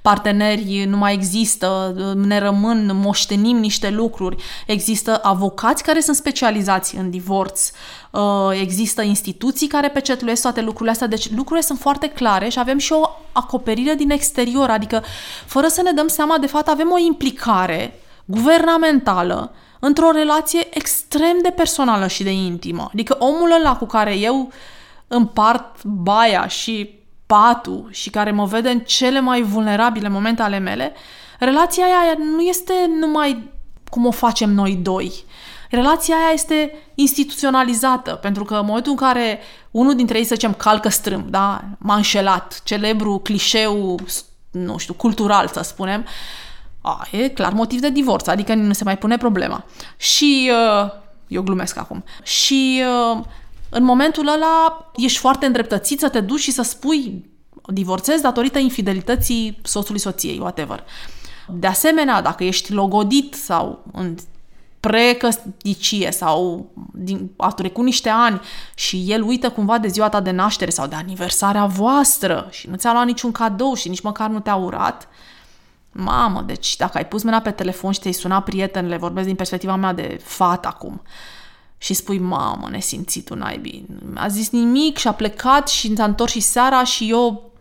parteneri 0.02 0.84
nu 0.88 0.96
mai 0.96 1.12
există, 1.12 1.94
ne 2.14 2.38
rămân, 2.38 2.90
moștenim 2.94 3.56
niște 3.56 3.90
lucruri. 3.90 4.42
Există 4.66 5.20
avocați 5.22 5.82
care 5.82 6.00
sunt 6.00 6.16
specializați 6.16 6.96
în 6.96 7.10
divorț, 7.10 7.70
uh, 8.10 8.20
există 8.60 9.02
instituții 9.02 9.66
care 9.66 9.88
pecetluiesc 9.88 10.42
toate 10.42 10.60
lucrurile 10.60 10.90
astea, 10.90 11.06
deci 11.06 11.30
lucrurile 11.30 11.66
sunt 11.66 11.78
foarte 11.78 12.08
clare 12.08 12.48
și 12.48 12.58
avem 12.58 12.78
și 12.78 12.92
o 12.92 13.02
acoperire 13.32 13.94
din 13.94 14.10
exterior, 14.10 14.70
adică 14.70 15.02
fără 15.46 15.66
să 15.66 15.82
ne 15.82 15.92
dăm 15.92 16.08
seama, 16.08 16.38
de 16.38 16.46
fapt 16.46 16.68
avem 16.68 16.90
o 16.92 16.98
implicare 16.98 18.00
guvernamentală 18.24 19.52
într-o 19.78 20.10
relație 20.10 20.66
extrem 20.70 21.36
de 21.42 21.50
personală 21.50 22.06
și 22.06 22.22
de 22.22 22.32
intimă. 22.32 22.90
Adică 22.92 23.16
omul 23.18 23.52
ăla 23.52 23.76
cu 23.76 23.86
care 23.86 24.16
eu 24.16 24.52
împart 25.08 25.84
baia 25.84 26.46
și 26.46 27.01
patul 27.32 27.88
și 27.90 28.10
care 28.10 28.30
mă 28.30 28.44
vede 28.44 28.70
în 28.70 28.78
cele 28.78 29.20
mai 29.20 29.42
vulnerabile 29.42 30.08
momente 30.08 30.42
ale 30.42 30.58
mele, 30.58 30.92
relația 31.38 31.84
aia 31.84 32.16
nu 32.18 32.40
este 32.40 32.72
numai 33.00 33.50
cum 33.90 34.06
o 34.06 34.10
facem 34.10 34.50
noi 34.50 34.74
doi. 34.74 35.12
Relația 35.70 36.16
aia 36.16 36.32
este 36.32 36.74
instituționalizată, 36.94 38.10
pentru 38.10 38.44
că 38.44 38.54
în 38.54 38.66
momentul 38.66 38.90
în 38.90 38.96
care 38.98 39.40
unul 39.70 39.94
dintre 39.94 40.18
ei, 40.18 40.24
să 40.24 40.34
zicem, 40.34 40.52
calcă 40.52 40.88
strâm, 40.88 41.26
da? 41.28 41.64
m-a 41.78 41.94
înșelat, 41.94 42.60
celebru 42.64 43.18
clișeu, 43.18 43.98
nu 44.50 44.78
știu, 44.78 44.94
cultural, 44.94 45.48
să 45.48 45.60
spunem, 45.62 46.06
a, 46.80 47.06
e 47.10 47.28
clar 47.28 47.52
motiv 47.52 47.80
de 47.80 47.90
divorț, 47.90 48.26
adică 48.26 48.54
nu 48.54 48.72
se 48.72 48.84
mai 48.84 48.98
pune 48.98 49.16
problema. 49.16 49.64
Și 49.96 50.50
uh, 50.50 50.90
eu 51.28 51.42
glumesc 51.42 51.76
acum. 51.76 52.04
Și 52.22 52.82
uh, 53.12 53.24
în 53.74 53.84
momentul 53.84 54.28
ăla 54.28 54.90
ești 54.96 55.18
foarte 55.18 55.46
îndreptățit 55.46 55.98
să 55.98 56.08
te 56.08 56.20
duci 56.20 56.40
și 56.40 56.50
să 56.50 56.62
spui 56.62 57.30
divorțezi 57.66 58.22
datorită 58.22 58.58
infidelității 58.58 59.58
soțului 59.62 60.00
soției, 60.00 60.38
whatever. 60.38 60.84
De 61.48 61.66
asemenea, 61.66 62.22
dacă 62.22 62.44
ești 62.44 62.72
logodit 62.72 63.34
sau 63.34 63.84
în 63.92 64.14
precăsnicie 64.80 66.10
sau 66.10 66.70
din, 66.94 67.30
a 67.36 67.50
trecut 67.50 67.84
niște 67.84 68.08
ani 68.08 68.40
și 68.74 69.04
el 69.06 69.22
uită 69.22 69.50
cumva 69.50 69.78
de 69.78 69.88
ziua 69.88 70.08
ta 70.08 70.20
de 70.20 70.30
naștere 70.30 70.70
sau 70.70 70.86
de 70.86 70.94
aniversarea 70.94 71.66
voastră 71.66 72.48
și 72.50 72.68
nu 72.68 72.76
ți-a 72.76 72.92
luat 72.92 73.06
niciun 73.06 73.32
cadou 73.32 73.74
și 73.74 73.88
nici 73.88 74.00
măcar 74.00 74.28
nu 74.28 74.40
te-a 74.40 74.54
urat, 74.54 75.08
mamă, 75.92 76.42
deci 76.46 76.76
dacă 76.76 76.98
ai 76.98 77.06
pus 77.06 77.22
mâna 77.22 77.40
pe 77.40 77.50
telefon 77.50 77.92
și 77.92 78.00
te-ai 78.00 78.12
sunat 78.12 78.44
prietenele, 78.44 78.96
vorbesc 78.96 79.26
din 79.26 79.36
perspectiva 79.36 79.76
mea 79.76 79.92
de 79.92 80.20
fat 80.22 80.66
acum, 80.66 81.02
și 81.82 81.94
spui, 81.94 82.18
mamă, 82.18 82.68
nesimțitul 82.70 83.36
naibii. 83.36 83.86
A 84.14 84.28
zis 84.28 84.50
nimic 84.50 84.96
și 84.96 85.08
a 85.08 85.12
plecat 85.12 85.68
și 85.68 85.96
s-a 85.96 86.04
întors 86.04 86.32
și 86.32 86.40
seara 86.40 86.84
și 86.84 87.10
eu 87.10 87.52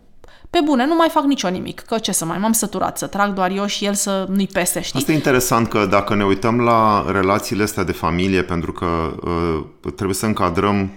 pe 0.49 0.60
bune, 0.63 0.86
nu 0.86 0.95
mai 0.95 1.10
fac 1.12 1.23
nicio 1.23 1.49
nimic, 1.49 1.79
că 1.79 1.97
ce 1.97 2.12
să 2.12 2.25
mai, 2.25 2.38
m-am 2.38 2.51
săturat 2.51 2.97
să 2.97 3.07
trag 3.07 3.34
doar 3.34 3.51
eu 3.51 3.65
și 3.65 3.86
el 3.86 3.93
să 3.93 4.25
nu-i 4.29 4.47
pese, 4.47 4.81
știi? 4.81 4.99
Asta 4.99 5.12
e 5.12 5.15
interesant 5.15 5.67
că 5.67 5.86
dacă 5.86 6.15
ne 6.15 6.25
uităm 6.25 6.60
la 6.60 7.05
relațiile 7.12 7.63
astea 7.63 7.84
de 7.84 7.91
familie, 7.91 8.43
pentru 8.43 8.71
că 8.71 8.86
uh, 8.86 9.91
trebuie 9.95 10.15
să 10.15 10.25
încadrăm 10.25 10.91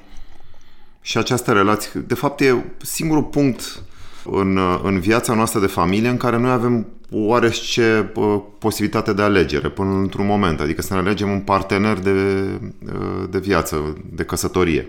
și 1.00 1.18
această 1.18 1.52
relație, 1.52 2.00
de 2.00 2.14
fapt 2.14 2.40
e 2.40 2.64
singurul 2.82 3.24
punct 3.24 3.82
în, 4.30 4.56
uh, 4.56 4.80
în 4.82 4.98
viața 4.98 5.34
noastră 5.34 5.60
de 5.60 5.66
familie 5.66 6.08
în 6.08 6.16
care 6.16 6.38
noi 6.38 6.50
avem 6.50 6.86
oarește 7.10 8.12
uh, 8.14 8.40
posibilitate 8.58 9.12
de 9.12 9.22
alegere 9.22 9.68
până 9.68 9.90
într-un 9.90 10.26
moment, 10.26 10.60
adică 10.60 10.82
să 10.82 10.94
ne 10.94 11.00
alegem 11.00 11.30
un 11.30 11.40
partener 11.40 11.98
de, 11.98 12.10
uh, 12.10 13.28
de 13.30 13.38
viață, 13.38 13.96
de 14.12 14.22
căsătorie. 14.22 14.88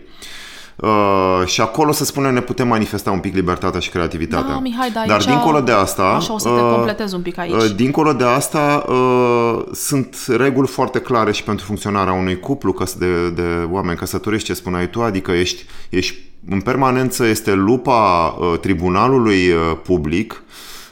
Uh, 0.75 1.45
și 1.45 1.61
acolo, 1.61 1.91
să 1.91 2.05
spunem, 2.05 2.33
ne 2.33 2.41
putem 2.41 2.67
manifesta 2.67 3.11
un 3.11 3.19
pic 3.19 3.35
libertatea 3.35 3.79
și 3.79 3.89
creativitatea. 3.89 4.53
Da, 4.53 4.59
Mihai, 4.59 4.91
da, 4.91 5.03
Dar 5.07 5.23
dincolo 5.23 5.61
de 5.61 5.71
asta... 5.71 6.03
Așa 6.03 6.33
o 6.33 6.37
să 6.37 6.47
te 6.47 6.61
uh, 6.61 6.71
completez 6.73 7.13
un 7.13 7.21
pic 7.21 7.37
aici. 7.37 7.53
Uh, 7.53 7.75
dincolo 7.75 8.13
de 8.13 8.23
asta, 8.23 8.85
uh, 8.87 9.63
sunt 9.73 10.25
reguli 10.27 10.67
foarte 10.67 10.99
clare 10.99 11.31
și 11.31 11.43
pentru 11.43 11.65
funcționarea 11.65 12.13
unui 12.13 12.39
cuplu 12.39 12.73
căs- 12.73 12.97
de, 12.97 13.29
de 13.29 13.67
oameni 13.69 13.97
căsătoriști, 13.97 14.47
ce 14.47 14.53
spuneai 14.53 14.89
tu, 14.89 15.01
adică 15.01 15.31
ești, 15.31 15.65
ești 15.89 16.15
în 16.49 16.61
permanență, 16.61 17.25
este 17.25 17.53
lupa 17.53 18.27
uh, 18.39 18.59
tribunalului 18.59 19.49
uh, 19.49 19.77
public 19.83 20.43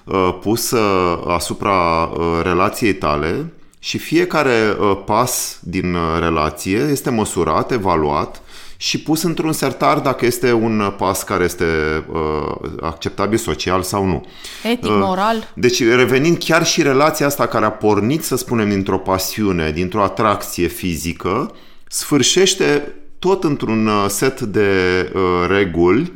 uh, 0.03 0.35
pusă 0.41 0.79
asupra 1.27 2.03
uh, 2.03 2.39
relației 2.43 2.93
tale 2.93 3.53
și 3.79 3.97
fiecare 3.97 4.75
uh, 4.79 4.97
pas 5.05 5.59
din 5.61 5.93
uh, 5.93 6.01
relație 6.19 6.77
este 6.77 7.09
măsurat, 7.09 7.71
evaluat 7.71 8.41
și 8.77 9.01
pus 9.01 9.23
într-un 9.23 9.51
sertar 9.51 9.99
dacă 9.99 10.25
este 10.25 10.51
un 10.51 10.93
pas 10.97 11.23
care 11.23 11.43
este 11.43 11.65
uh, 12.11 12.71
acceptabil 12.81 13.37
social 13.37 13.81
sau 13.81 14.05
nu. 14.05 14.25
Etic, 14.63 14.89
uh, 14.89 14.97
moral. 14.99 15.51
Deci 15.55 15.83
revenind 15.83 16.37
chiar 16.37 16.65
și 16.65 16.81
relația 16.81 17.25
asta 17.25 17.47
care 17.47 17.65
a 17.65 17.71
pornit, 17.71 18.23
să 18.23 18.35
spunem, 18.35 18.69
dintr-o 18.69 18.97
pasiune, 18.97 19.71
dintr-o 19.71 20.03
atracție 20.03 20.67
fizică, 20.67 21.55
sfârșește 21.87 22.95
tot 23.23 23.43
într-un 23.43 23.87
uh, 23.87 24.05
set 24.07 24.41
de 24.41 24.69
uh, 25.13 25.21
reguli 25.47 26.11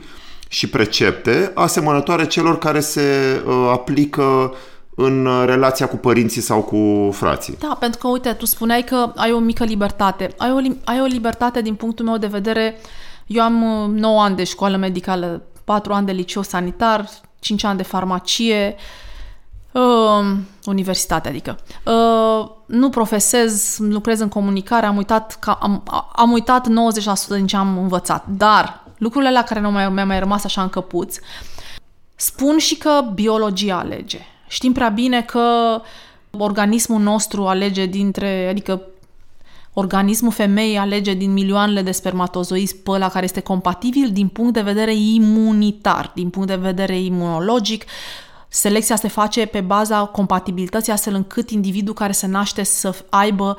și 0.48 0.70
precepte 0.70 1.52
asemănătoare 1.56 2.28
celor 2.28 2.58
care 2.58 2.80
se 2.80 3.02
uh, 3.46 3.70
aplică 3.72 4.54
în 4.96 5.26
uh, 5.26 5.44
relația 5.46 5.88
cu 5.88 5.96
părinții 5.96 6.42
sau 6.42 6.62
cu 6.62 7.12
frații. 7.12 7.56
Da, 7.60 7.78
pentru 7.80 8.00
că, 8.00 8.08
uite, 8.08 8.34
tu 8.34 8.46
spuneai 8.46 8.84
că 8.84 9.12
ai 9.16 9.32
o 9.32 9.40
mică 9.40 9.64
libertate. 9.64 10.34
Ai 10.38 10.52
o, 10.52 10.58
ai 10.84 11.02
o 11.02 11.06
libertate 11.06 11.62
din 11.62 11.76
punctul 11.76 12.06
meu 12.06 12.18
de 12.18 12.28
vedere. 12.28 12.78
Eu 13.28 13.44
am 13.44 13.54
9 13.96 14.16
uh, 14.16 14.22
ani 14.26 14.36
de 14.36 14.44
școală 14.44 14.78
medicală, 14.78 15.42
4 15.64 15.94
ani 15.94 16.06
de 16.06 16.12
liceu 16.12 16.42
sanitar, 16.42 17.10
5 17.40 17.64
ani 17.64 17.78
de 17.78 17.84
farmacie, 17.84 18.76
uh, 18.76 19.07
universitate, 20.66 21.30
adică. 21.30 21.60
Uh, 21.86 22.50
nu 22.66 22.90
profesez, 22.90 23.78
lucrez 23.80 24.20
în 24.20 24.30
comunicare, 24.30 24.86
am 24.86 24.98
uitat, 24.98 25.38
ca, 25.40 25.58
am, 25.62 25.84
am 26.16 26.32
uitat 26.32 26.68
90% 26.68 26.72
din 27.28 27.48
ce 27.48 27.58
am 27.58 27.78
învățat, 27.78 28.26
dar 28.28 28.84
lucrurile 28.98 29.32
la 29.32 29.44
care 29.44 29.60
nu 29.60 29.72
mai, 29.72 29.90
mi-a 29.90 30.06
mai 30.06 30.20
rămas 30.20 30.44
așa 30.44 30.62
încăpuți, 30.62 31.20
spun 32.16 32.58
și 32.58 32.78
că 32.78 33.02
biologia 33.14 33.78
alege 33.78 34.20
Știm 34.48 34.72
prea 34.72 34.90
bine 34.90 35.22
că 35.22 35.42
organismul 36.38 37.02
nostru 37.02 37.46
alege 37.46 37.86
dintre, 37.86 38.48
adică 38.50 38.82
organismul 39.74 40.32
femeii 40.32 40.78
alege 40.78 41.14
din 41.14 41.34
milioanele 41.34 41.82
de 41.82 41.92
spermatozoizi 41.92 42.76
pe 42.76 42.92
ăla 42.92 43.10
care 43.10 43.26
este 43.26 43.40
compatibil 43.40 44.10
din 44.12 44.28
punct 44.28 44.54
de 44.54 44.62
vedere 44.62 44.96
imunitar, 44.96 46.12
din 46.16 46.30
punct 46.30 46.48
de 46.48 46.56
vedere 46.56 47.00
imunologic. 47.00 47.86
Selecția 48.48 48.96
se 48.96 49.08
face 49.08 49.46
pe 49.46 49.62
baza 49.62 50.06
compatibilității 50.06 50.92
astfel 50.92 51.14
încât 51.14 51.50
individul 51.50 51.94
care 51.94 52.12
se 52.12 52.28
naște 52.28 52.64
să 52.64 52.96
aibă 53.10 53.58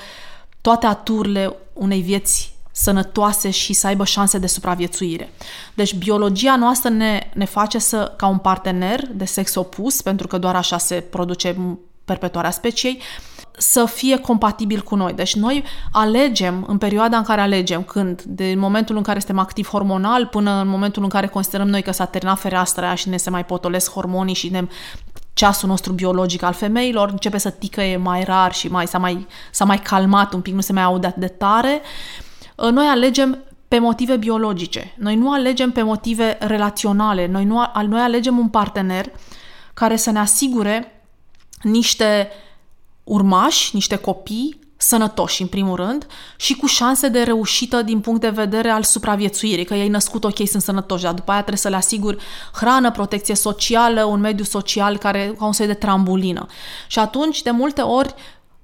toate 0.60 0.86
aturile 0.86 1.56
unei 1.72 2.00
vieți 2.00 2.56
sănătoase 2.72 3.50
și 3.50 3.72
să 3.72 3.86
aibă 3.86 4.04
șanse 4.04 4.38
de 4.38 4.46
supraviețuire. 4.46 5.32
Deci 5.74 5.94
biologia 5.94 6.56
noastră 6.56 6.88
ne, 6.88 7.30
ne 7.34 7.44
face 7.44 7.78
să, 7.78 8.14
ca 8.16 8.26
un 8.26 8.38
partener 8.38 9.06
de 9.12 9.24
sex 9.24 9.54
opus, 9.54 10.02
pentru 10.02 10.26
că 10.26 10.38
doar 10.38 10.56
așa 10.56 10.78
se 10.78 11.00
produce 11.00 11.56
perpetuarea 12.04 12.50
speciei, 12.50 13.02
să 13.58 13.84
fie 13.84 14.18
compatibil 14.18 14.80
cu 14.80 14.94
noi. 14.94 15.12
Deci 15.12 15.34
noi 15.34 15.64
alegem 15.92 16.64
în 16.68 16.78
perioada 16.78 17.16
în 17.16 17.22
care 17.22 17.40
alegem, 17.40 17.82
când, 17.82 18.22
de 18.22 18.54
momentul 18.56 18.96
în 18.96 19.02
care 19.02 19.18
suntem 19.18 19.38
activ 19.38 19.68
hormonal 19.68 20.26
până 20.26 20.60
în 20.60 20.68
momentul 20.68 21.02
în 21.02 21.08
care 21.08 21.26
considerăm 21.26 21.68
noi 21.68 21.82
că 21.82 21.90
s-a 21.90 22.04
terminat 22.04 22.38
fereastra 22.38 22.86
aia 22.86 22.94
și 22.94 23.08
ne 23.08 23.16
se 23.16 23.30
mai 23.30 23.44
potolesc 23.44 23.92
hormonii 23.92 24.34
și 24.34 24.48
ne 24.48 24.66
ceasul 25.32 25.68
nostru 25.68 25.92
biologic 25.92 26.42
al 26.42 26.52
femeilor 26.52 27.08
începe 27.08 27.38
să 27.38 27.50
ticăie 27.50 27.96
mai 27.96 28.24
rar 28.24 28.52
și 28.52 28.68
mai, 28.68 28.86
s-a, 28.86 28.98
mai, 28.98 29.26
s-a 29.50 29.64
mai 29.64 29.78
calmat 29.78 30.32
un 30.32 30.40
pic, 30.40 30.54
nu 30.54 30.60
se 30.60 30.72
mai 30.72 30.82
aude 30.82 31.06
atât 31.06 31.20
de 31.20 31.28
tare. 31.28 31.80
Uh, 31.82 32.18
Ă, 32.58 32.70
noi 32.70 32.86
alegem 32.86 33.38
pe 33.68 33.78
motive 33.78 34.16
biologice. 34.16 34.94
Noi 34.96 35.16
nu 35.16 35.32
alegem 35.32 35.70
pe 35.70 35.82
motive 35.82 36.36
relaționale. 36.40 37.26
Noi, 37.26 37.44
nu, 37.44 37.62
noi 37.86 38.00
alegem 38.00 38.38
un 38.38 38.48
partener 38.48 39.10
care 39.74 39.96
să 39.96 40.10
ne 40.10 40.18
asigure 40.18 41.02
niște 41.62 42.28
urmași, 43.08 43.74
niște 43.74 43.96
copii 43.96 44.58
sănătoși, 44.80 45.42
în 45.42 45.48
primul 45.48 45.76
rând, 45.76 46.06
și 46.36 46.54
cu 46.54 46.66
șanse 46.66 47.08
de 47.08 47.22
reușită 47.22 47.82
din 47.82 48.00
punct 48.00 48.20
de 48.20 48.28
vedere 48.28 48.68
al 48.68 48.82
supraviețuirii, 48.82 49.64
că 49.64 49.74
ei 49.74 49.88
născut 49.88 50.24
ok, 50.24 50.48
sunt 50.48 50.62
sănătoși, 50.62 51.02
dar 51.02 51.14
după 51.14 51.30
aia 51.30 51.40
trebuie 51.40 51.60
să 51.60 51.68
le 51.68 51.76
asigur 51.76 52.18
hrană, 52.52 52.90
protecție 52.90 53.34
socială, 53.34 54.04
un 54.04 54.20
mediu 54.20 54.44
social 54.44 54.98
care 54.98 55.34
ca 55.38 55.44
un 55.44 55.52
soi 55.52 55.66
de 55.66 55.74
trambulină. 55.74 56.46
Și 56.86 56.98
atunci, 56.98 57.42
de 57.42 57.50
multe 57.50 57.80
ori, 57.80 58.14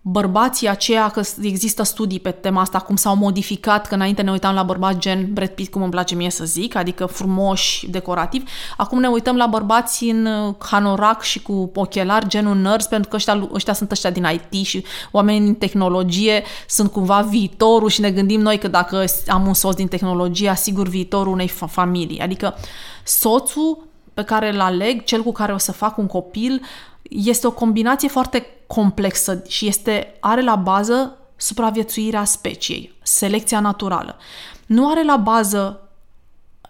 bărbații 0.07 0.69
aceia, 0.69 1.09
că 1.09 1.23
există 1.43 1.83
studii 1.83 2.21
pe 2.21 2.31
tema 2.31 2.61
asta, 2.61 2.79
cum 2.79 2.97
s-au 2.97 3.17
modificat, 3.17 3.87
că 3.87 3.95
înainte 3.95 4.23
ne 4.23 4.31
uitam 4.31 4.55
la 4.55 4.63
bărbați 4.63 4.99
gen 4.99 5.33
Brad 5.33 5.49
Pitt, 5.49 5.73
cum 5.73 5.83
îmi 5.83 5.91
place 5.91 6.15
mie 6.15 6.31
să 6.31 6.45
zic, 6.45 6.75
adică 6.75 7.07
frumoși, 7.07 7.91
decorativi. 7.91 8.45
Acum 8.77 9.01
ne 9.01 9.09
uităm 9.09 9.37
la 9.37 9.47
bărbați 9.47 10.05
în 10.05 10.27
uh, 10.27 10.55
hanorac 10.59 11.23
și 11.23 11.43
cu 11.43 11.71
ochelari, 11.75 12.29
genul 12.29 12.57
nerds, 12.57 12.87
pentru 12.87 13.09
că 13.09 13.17
ăștia, 13.17 13.49
ăștia 13.53 13.73
sunt 13.73 13.91
ăștia 13.91 14.11
din 14.11 14.27
IT 14.33 14.67
și 14.67 14.85
oamenii 15.11 15.41
din 15.41 15.55
tehnologie 15.55 16.43
sunt 16.69 16.91
cumva 16.91 17.21
viitorul 17.21 17.89
și 17.89 18.01
ne 18.01 18.11
gândim 18.11 18.41
noi 18.41 18.59
că 18.59 18.69
dacă 18.69 19.05
am 19.27 19.47
un 19.47 19.55
soț 19.55 19.75
din 19.75 19.89
tehnologie, 19.89 20.49
asigur 20.49 20.89
viitorul 20.89 21.33
unei 21.33 21.49
familii. 21.49 22.21
Adică 22.21 22.55
soțul 23.05 23.87
pe 24.15 24.23
care 24.23 24.53
îl 24.53 24.61
aleg, 24.61 25.05
cel 25.05 25.23
cu 25.23 25.33
care 25.33 25.53
o 25.53 25.59
să 25.59 25.73
fac 25.73 25.99
un 25.99 26.07
copil, 26.07 26.61
este 27.11 27.47
o 27.47 27.51
combinație 27.51 28.09
foarte 28.09 28.47
complexă 28.67 29.43
și 29.49 29.67
este, 29.67 30.17
are 30.21 30.43
la 30.43 30.57
bază 30.57 31.19
supraviețuirea 31.37 32.25
speciei, 32.25 32.95
selecția 33.03 33.61
naturală. 33.61 34.17
Nu 34.67 34.91
are 34.91 35.05
la 35.05 35.17
bază 35.17 35.89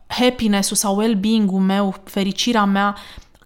happiness-ul 0.07 0.77
sau 0.77 0.97
well-being-ul 0.97 1.61
meu, 1.61 1.95
fericirea 2.05 2.65
mea 2.65 2.97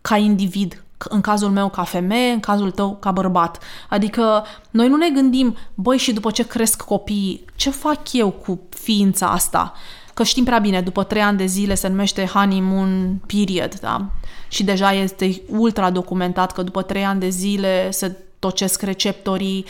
ca 0.00 0.16
individ, 0.16 0.82
în 0.98 1.20
cazul 1.20 1.50
meu 1.50 1.68
ca 1.68 1.82
femeie, 1.82 2.32
în 2.32 2.40
cazul 2.40 2.70
tău 2.70 2.96
ca 2.96 3.10
bărbat. 3.10 3.58
Adică 3.88 4.44
noi 4.70 4.88
nu 4.88 4.96
ne 4.96 5.10
gândim, 5.10 5.56
băi, 5.74 5.98
și 5.98 6.12
după 6.12 6.30
ce 6.30 6.46
cresc 6.46 6.82
copiii, 6.82 7.44
ce 7.56 7.70
fac 7.70 8.12
eu 8.12 8.30
cu 8.30 8.60
ființa 8.68 9.26
asta? 9.26 9.72
Că 10.18 10.24
știm 10.24 10.44
prea 10.44 10.58
bine, 10.58 10.80
după 10.80 11.04
trei 11.04 11.22
ani 11.22 11.38
de 11.38 11.46
zile 11.46 11.74
se 11.74 11.88
numește 11.88 12.26
honeymoon 12.26 13.20
period, 13.26 13.74
da? 13.80 14.06
Și 14.48 14.64
deja 14.64 14.92
este 14.92 15.42
ultra 15.48 15.90
documentat 15.90 16.52
că 16.52 16.62
după 16.62 16.82
trei 16.82 17.04
ani 17.04 17.20
de 17.20 17.28
zile 17.28 17.90
se 17.90 18.16
tocesc 18.38 18.82
receptorii 18.82 19.64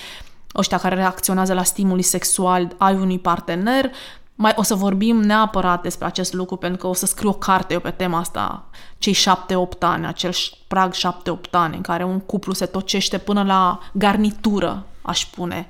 ăștia 0.54 0.78
care 0.78 0.94
reacționează 0.94 1.54
la 1.54 1.62
stimuli 1.62 2.02
sexual 2.02 2.74
ai 2.76 2.94
unui 2.94 3.18
partener. 3.18 3.90
Mai 4.34 4.52
o 4.56 4.62
să 4.62 4.74
vorbim 4.74 5.16
neapărat 5.20 5.82
despre 5.82 6.06
acest 6.06 6.32
lucru, 6.32 6.56
pentru 6.56 6.78
că 6.78 6.86
o 6.86 6.94
să 6.94 7.06
scriu 7.06 7.28
o 7.28 7.32
carte 7.32 7.72
eu 7.72 7.80
pe 7.80 7.90
tema 7.90 8.18
asta, 8.18 8.64
cei 8.98 9.12
șapte-opt 9.12 9.82
ani, 9.82 10.06
acel 10.06 10.32
prag 10.68 10.92
șapte-opt 10.92 11.54
ani, 11.54 11.76
în 11.76 11.82
care 11.82 12.04
un 12.04 12.20
cuplu 12.20 12.52
se 12.52 12.66
tocește 12.66 13.18
până 13.18 13.42
la 13.42 13.78
garnitură, 13.92 14.86
aș 15.02 15.20
spune. 15.20 15.66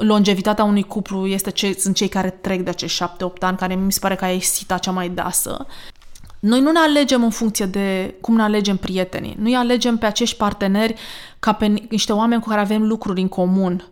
Longevitatea 0.00 0.64
unui 0.64 0.82
cuplu 0.82 1.26
este 1.26 1.50
ce, 1.50 1.76
sunt 1.78 1.94
cei 1.94 2.08
care 2.08 2.30
trec 2.30 2.60
de 2.60 2.70
acești 2.70 2.96
șapte-opt 2.96 3.42
ani, 3.42 3.56
care 3.56 3.74
mi 3.74 3.92
se 3.92 3.98
pare 3.98 4.14
că 4.14 4.26
e 4.26 4.38
sita 4.38 4.78
cea 4.78 4.90
mai 4.90 5.08
deasă. 5.08 5.66
Noi 6.40 6.60
nu 6.60 6.70
ne 6.70 6.78
alegem 6.78 7.22
în 7.22 7.30
funcție 7.30 7.66
de 7.66 8.14
cum 8.20 8.36
ne 8.36 8.42
alegem 8.42 8.76
prietenii. 8.76 9.36
Nu 9.38 9.44
îi 9.44 9.54
alegem 9.54 9.96
pe 9.96 10.06
acești 10.06 10.36
parteneri 10.36 10.94
ca 11.38 11.52
pe 11.52 11.66
niște 11.90 12.12
oameni 12.12 12.40
cu 12.40 12.48
care 12.48 12.60
avem 12.60 12.82
lucruri 12.82 13.20
în 13.20 13.28
comun. 13.28 13.88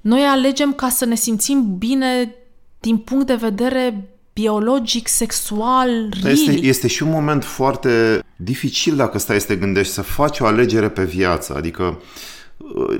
Noi 0.00 0.22
alegem 0.22 0.72
ca 0.72 0.88
să 0.88 1.04
ne 1.04 1.14
simțim 1.14 1.76
bine 1.78 2.34
din 2.80 2.96
punct 2.96 3.26
de 3.26 3.34
vedere 3.34 4.10
biologic, 4.32 5.08
sexual, 5.08 6.12
este, 6.24 6.52
este 6.52 6.86
și 6.88 7.02
un 7.02 7.10
moment 7.10 7.44
foarte 7.44 8.22
dificil 8.36 8.96
dacă 8.96 9.18
stai 9.18 9.40
să 9.40 9.46
te 9.46 9.56
gândești 9.56 9.92
să 9.92 10.02
faci 10.02 10.40
o 10.40 10.46
alegere 10.46 10.88
pe 10.88 11.04
viață. 11.04 11.54
Adică 11.56 11.82
uh, 11.82 12.04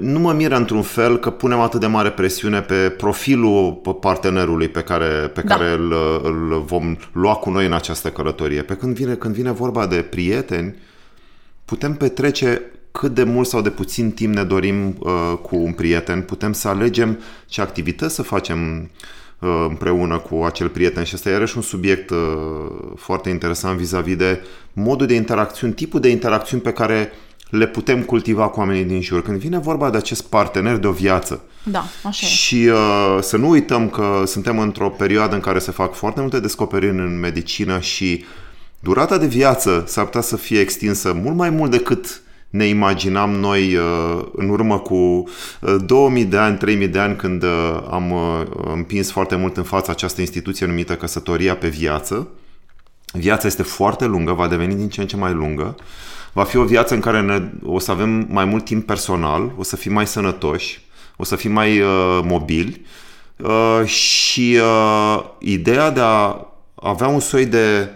nu 0.01 0.19
mă 0.19 0.33
miră 0.33 0.57
într-un 0.57 0.83
fel 0.83 1.19
că 1.19 1.31
punem 1.31 1.59
atât 1.59 1.81
de 1.81 1.87
mare 1.87 2.11
presiune 2.11 2.61
pe 2.61 2.95
profilul 2.97 3.73
partenerului 4.01 4.69
pe 4.69 4.81
care, 4.81 5.31
pe 5.35 5.41
da. 5.41 5.55
care 5.55 5.71
îl, 5.71 5.95
îl 6.23 6.63
vom 6.67 6.97
lua 7.13 7.35
cu 7.35 7.51
noi 7.51 7.67
în 7.67 7.73
această 7.73 8.11
călătorie. 8.11 8.63
Pe 8.63 8.75
când 8.75 8.95
vine, 8.95 9.15
când 9.15 9.35
vine 9.35 9.53
vorba 9.53 9.87
de 9.87 9.97
prieteni, 9.97 10.75
putem 11.65 11.95
petrece 11.95 12.63
cât 12.91 13.15
de 13.15 13.23
mult 13.23 13.47
sau 13.47 13.61
de 13.61 13.71
puțin 13.71 14.11
timp 14.11 14.35
ne 14.35 14.45
dorim 14.45 14.97
uh, 14.99 15.39
cu 15.43 15.57
un 15.57 15.73
prieten, 15.73 16.23
putem 16.23 16.53
să 16.53 16.69
alegem 16.69 17.19
ce 17.47 17.61
activități 17.61 18.15
să 18.15 18.23
facem 18.23 18.91
uh, 19.39 19.67
împreună 19.69 20.19
cu 20.19 20.43
acel 20.45 20.69
prieten 20.69 21.05
și 21.05 21.13
ăsta 21.15 21.29
e 21.29 21.33
iarăși 21.33 21.57
un 21.57 21.63
subiect 21.63 22.11
uh, 22.11 22.19
foarte 22.97 23.29
interesant 23.29 23.79
vis-a-vis 23.79 24.17
de 24.17 24.41
modul 24.73 25.07
de 25.07 25.15
interacțiuni, 25.15 25.73
tipul 25.73 26.01
de 26.01 26.09
interacțiuni 26.09 26.63
pe 26.63 26.73
care 26.73 27.11
le 27.51 27.67
putem 27.67 28.03
cultiva 28.03 28.49
cu 28.49 28.59
oamenii 28.59 28.85
din 28.85 29.03
jur. 29.03 29.23
Când 29.23 29.39
vine 29.39 29.59
vorba 29.59 29.91
de 29.91 29.97
acest 29.97 30.23
partener 30.23 30.77
de 30.77 30.87
o 30.87 30.93
viață. 30.93 31.41
Da, 31.63 31.85
așa 32.05 32.27
Și 32.27 32.55
uh, 32.55 33.19
să 33.21 33.37
nu 33.37 33.49
uităm 33.49 33.89
că 33.89 34.23
suntem 34.27 34.59
într-o 34.59 34.91
perioadă 34.91 35.35
în 35.35 35.41
care 35.41 35.59
se 35.59 35.71
fac 35.71 35.95
foarte 35.95 36.21
multe 36.21 36.41
descoperiri 36.41 36.93
în 36.93 37.19
medicină 37.19 37.81
și 37.81 38.25
durata 38.81 39.19
de 39.19 39.27
viață 39.27 39.85
s-ar 39.87 40.05
putea 40.05 40.21
să 40.21 40.37
fie 40.37 40.61
extinsă 40.61 41.13
mult 41.13 41.37
mai 41.37 41.51
mult 41.51 41.71
decât 41.71 42.21
ne 42.51 42.65
imaginam 42.65 43.31
noi 43.31 43.77
uh, 43.77 44.25
în 44.33 44.49
urmă 44.49 44.79
cu 44.79 44.95
uh, 44.95 45.77
2000 45.87 46.25
de 46.25 46.37
ani, 46.37 46.57
3000 46.59 46.89
de 46.89 46.99
ani 46.99 47.17
când 47.17 47.43
uh, 47.43 47.81
am 47.91 48.11
uh, 48.11 48.43
împins 48.73 49.11
foarte 49.11 49.37
mult 49.37 49.57
în 49.57 49.63
fața 49.63 49.93
această 49.93 50.21
instituție 50.21 50.67
numită 50.67 50.97
căsătoria 50.97 51.57
pe 51.57 51.69
viață. 51.69 52.29
Viața 53.13 53.47
este 53.47 53.63
foarte 53.63 54.05
lungă, 54.05 54.33
va 54.33 54.49
deveni 54.49 54.75
din 54.75 54.89
ce 54.89 55.01
în 55.01 55.07
ce 55.07 55.17
mai 55.17 55.33
lungă. 55.33 55.77
Va 56.37 56.45
fi 56.45 56.57
o 56.57 56.65
viață 56.65 56.95
în 56.95 57.01
care 57.01 57.21
ne, 57.21 57.43
o 57.65 57.79
să 57.79 57.91
avem 57.91 58.27
mai 58.29 58.45
mult 58.45 58.65
timp 58.65 58.87
personal, 58.87 59.53
o 59.57 59.63
să 59.63 59.77
fim 59.77 59.93
mai 59.93 60.07
sănătoși, 60.07 60.81
o 61.17 61.25
să 61.25 61.37
fim 61.37 61.53
mai 61.53 61.81
uh, 61.81 62.21
mobili, 62.23 62.87
uh, 63.37 63.87
și 63.87 64.59
uh, 64.61 65.25
ideea 65.39 65.91
de 65.91 66.01
a 66.01 66.47
avea 66.75 67.09
un 67.09 67.21
soi 67.21 67.47
de 67.47 67.89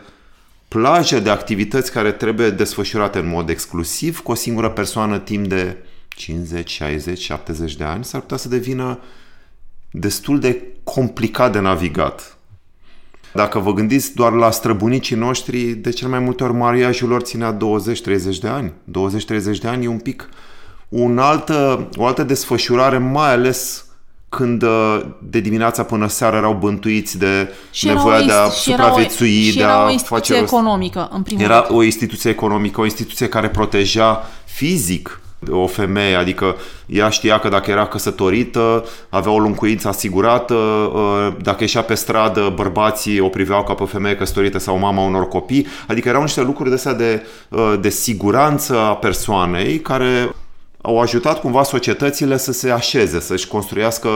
plajă 0.69 1.19
de 1.19 1.31
activități 1.31 1.93
care 1.93 2.13
trebuie 2.13 2.51
desfășurate 2.51 3.19
în 3.19 3.29
mod 3.29 3.49
exclusiv 3.49 4.21
cu 4.21 4.31
o 4.31 4.35
singură 4.35 4.71
persoană 4.71 5.19
timp 5.19 5.47
de 5.47 5.77
50, 6.09 6.71
60, 6.71 7.21
70 7.21 7.77
de 7.77 7.85
ani 7.85 8.05
s-ar 8.05 8.21
putea 8.21 8.37
să 8.37 8.49
devină 8.49 8.99
destul 9.91 10.39
de 10.39 10.63
complicat 10.85 11.53
de 11.53 11.59
navigat. 11.59 12.39
Dacă 13.33 13.59
vă 13.59 13.73
gândiți 13.73 14.15
doar 14.15 14.33
la 14.33 14.51
străbunicii 14.51 15.17
noștri, 15.17 15.61
de 15.61 15.91
cel 15.91 16.09
mai 16.09 16.19
multe 16.19 16.45
ori 16.45 16.53
mariajul 16.53 17.09
lor 17.09 17.21
ținea 17.21 17.57
20-30 17.57 17.59
de 18.41 18.49
ani. 18.49 18.73
20-30 18.73 19.59
de 19.61 19.69
ani 19.69 19.85
e 19.85 19.89
un 19.89 19.99
pic 19.99 20.29
un 20.91 21.19
altă, 21.19 21.89
o 21.97 22.07
altă 22.07 22.23
desfășurare, 22.23 22.99
mai 22.99 23.33
ales 23.33 23.85
când 24.29 24.63
uh, 24.63 25.01
de 25.31 25.41
dimineața 25.41 25.83
până 25.83 26.07
seara 26.07 26.37
erau 26.37 26.55
bântuiți 26.55 27.19
de 27.19 27.49
și 27.71 27.87
nevoia 27.87 28.23
de 28.23 28.33
a 28.33 28.49
supraviețui, 28.49 29.43
și 29.43 29.57
de 29.57 29.63
a 29.63 29.85
o 29.85 29.91
instituție 29.91 30.35
face 30.35 30.45
economică, 30.45 31.09
în 31.13 31.23
primul 31.23 31.43
Era 31.43 31.61
rând. 31.61 31.79
o 31.79 31.83
instituție 31.83 32.31
economică, 32.31 32.81
o 32.81 32.85
instituție 32.85 33.29
care 33.29 33.49
proteja 33.49 34.31
fizic 34.45 35.21
o 35.49 35.67
femeie, 35.67 36.15
adică 36.15 36.57
ea 36.87 37.09
știa 37.09 37.39
că 37.39 37.49
dacă 37.49 37.71
era 37.71 37.87
căsătorită, 37.87 38.85
avea 39.09 39.33
o 39.33 39.39
luncuință 39.39 39.89
asigurată, 39.89 40.55
uh, 40.55 41.33
dacă 41.43 41.57
ieșea 41.61 41.83
pe 41.83 41.95
stradă, 41.95 42.53
bărbații 42.55 43.21
o 43.21 43.29
priveau 43.29 43.65
ca 43.65 43.75
pe 43.75 43.83
o 43.83 43.87
femeie 43.87 44.17
căsătorită 44.17 44.59
sau 44.59 44.79
mama 44.79 45.03
unor 45.03 45.29
copii, 45.29 45.67
adică 45.87 46.09
erau 46.09 46.23
niște 46.23 46.43
lucruri 46.43 46.71
de 46.71 46.93
de, 46.93 47.23
uh, 47.49 47.75
de 47.81 47.89
siguranță 47.89 48.79
a 48.79 48.97
persoanei 48.97 49.81
care 49.81 50.35
au 50.83 51.01
ajutat 51.01 51.41
cumva 51.41 51.63
societățile 51.63 52.37
să 52.37 52.53
se 52.53 52.71
așeze, 52.71 53.21
să-și 53.21 53.47
construiască 53.47 54.09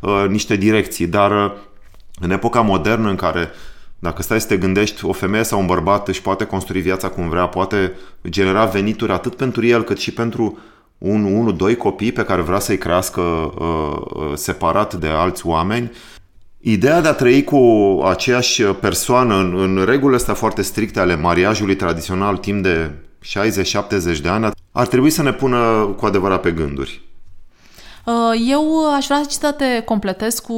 uh, 0.00 0.24
niște 0.28 0.56
direcții, 0.56 1.06
dar 1.06 1.44
uh, 1.44 1.52
în 2.20 2.30
epoca 2.30 2.60
modernă 2.60 3.08
în 3.08 3.16
care 3.16 3.50
dacă 3.98 4.22
stai 4.22 4.40
să 4.40 4.46
te 4.46 4.56
gândești, 4.56 5.04
o 5.04 5.12
femeie 5.12 5.42
sau 5.42 5.60
un 5.60 5.66
bărbat 5.66 6.08
își 6.08 6.22
poate 6.22 6.44
construi 6.44 6.80
viața 6.80 7.08
cum 7.08 7.28
vrea, 7.28 7.46
poate 7.46 7.92
genera 8.28 8.64
venituri 8.64 9.12
atât 9.12 9.34
pentru 9.34 9.66
el 9.66 9.82
cât 9.82 9.98
și 9.98 10.12
pentru 10.12 10.58
un, 11.02 11.24
unu, 11.24 11.52
doi 11.52 11.76
copii 11.76 12.12
pe 12.12 12.24
care 12.24 12.42
vrea 12.42 12.58
să-i 12.58 12.78
crească 12.78 13.20
uh, 13.20 13.96
uh, 14.14 14.32
separat 14.34 14.94
de 14.94 15.06
alți 15.06 15.46
oameni. 15.46 15.92
Ideea 16.58 17.00
de 17.00 17.08
a 17.08 17.12
trăi 17.12 17.44
cu 17.44 17.58
aceeași 18.04 18.62
persoană 18.62 19.34
în, 19.34 19.58
în 19.58 19.84
regulile 19.84 20.16
astea 20.16 20.34
foarte 20.34 20.62
stricte 20.62 21.00
ale 21.00 21.16
mariajului 21.16 21.76
tradițional 21.76 22.36
timp 22.36 22.62
de 22.62 22.90
60-70 24.16 24.20
de 24.22 24.28
ani 24.28 24.50
ar 24.72 24.86
trebui 24.86 25.10
să 25.10 25.22
ne 25.22 25.32
pună 25.32 25.94
cu 25.96 26.06
adevărat 26.06 26.40
pe 26.40 26.50
gânduri. 26.50 27.02
Uh, 28.04 28.42
eu 28.48 28.94
aș 28.94 29.04
vrea 29.04 29.22
să 29.28 29.52
te 29.52 29.80
completez 29.80 30.38
cu 30.38 30.54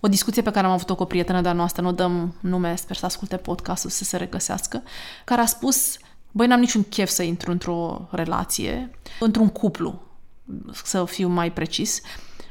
o 0.00 0.08
discuție 0.08 0.42
pe 0.42 0.50
care 0.50 0.66
am 0.66 0.72
avut-o 0.72 0.94
cu 0.94 1.02
o 1.02 1.06
prietenă 1.06 1.40
de-a 1.40 1.52
noastră, 1.52 1.82
nu 1.82 1.92
dăm 1.92 2.34
nume, 2.40 2.74
sper 2.76 2.96
să 2.96 3.06
asculte 3.06 3.36
podcastul 3.36 3.90
să 3.90 4.04
se 4.04 4.16
regăsească, 4.16 4.82
care 5.24 5.40
a 5.40 5.46
spus, 5.46 5.96
băi, 6.36 6.46
n-am 6.46 6.60
niciun 6.60 6.82
chef 6.82 7.08
să 7.08 7.22
intru 7.22 7.50
într-o 7.50 8.08
relație, 8.10 8.90
într-un 9.20 9.48
cuplu, 9.48 10.02
să 10.84 11.04
fiu 11.04 11.28
mai 11.28 11.52
precis. 11.52 12.00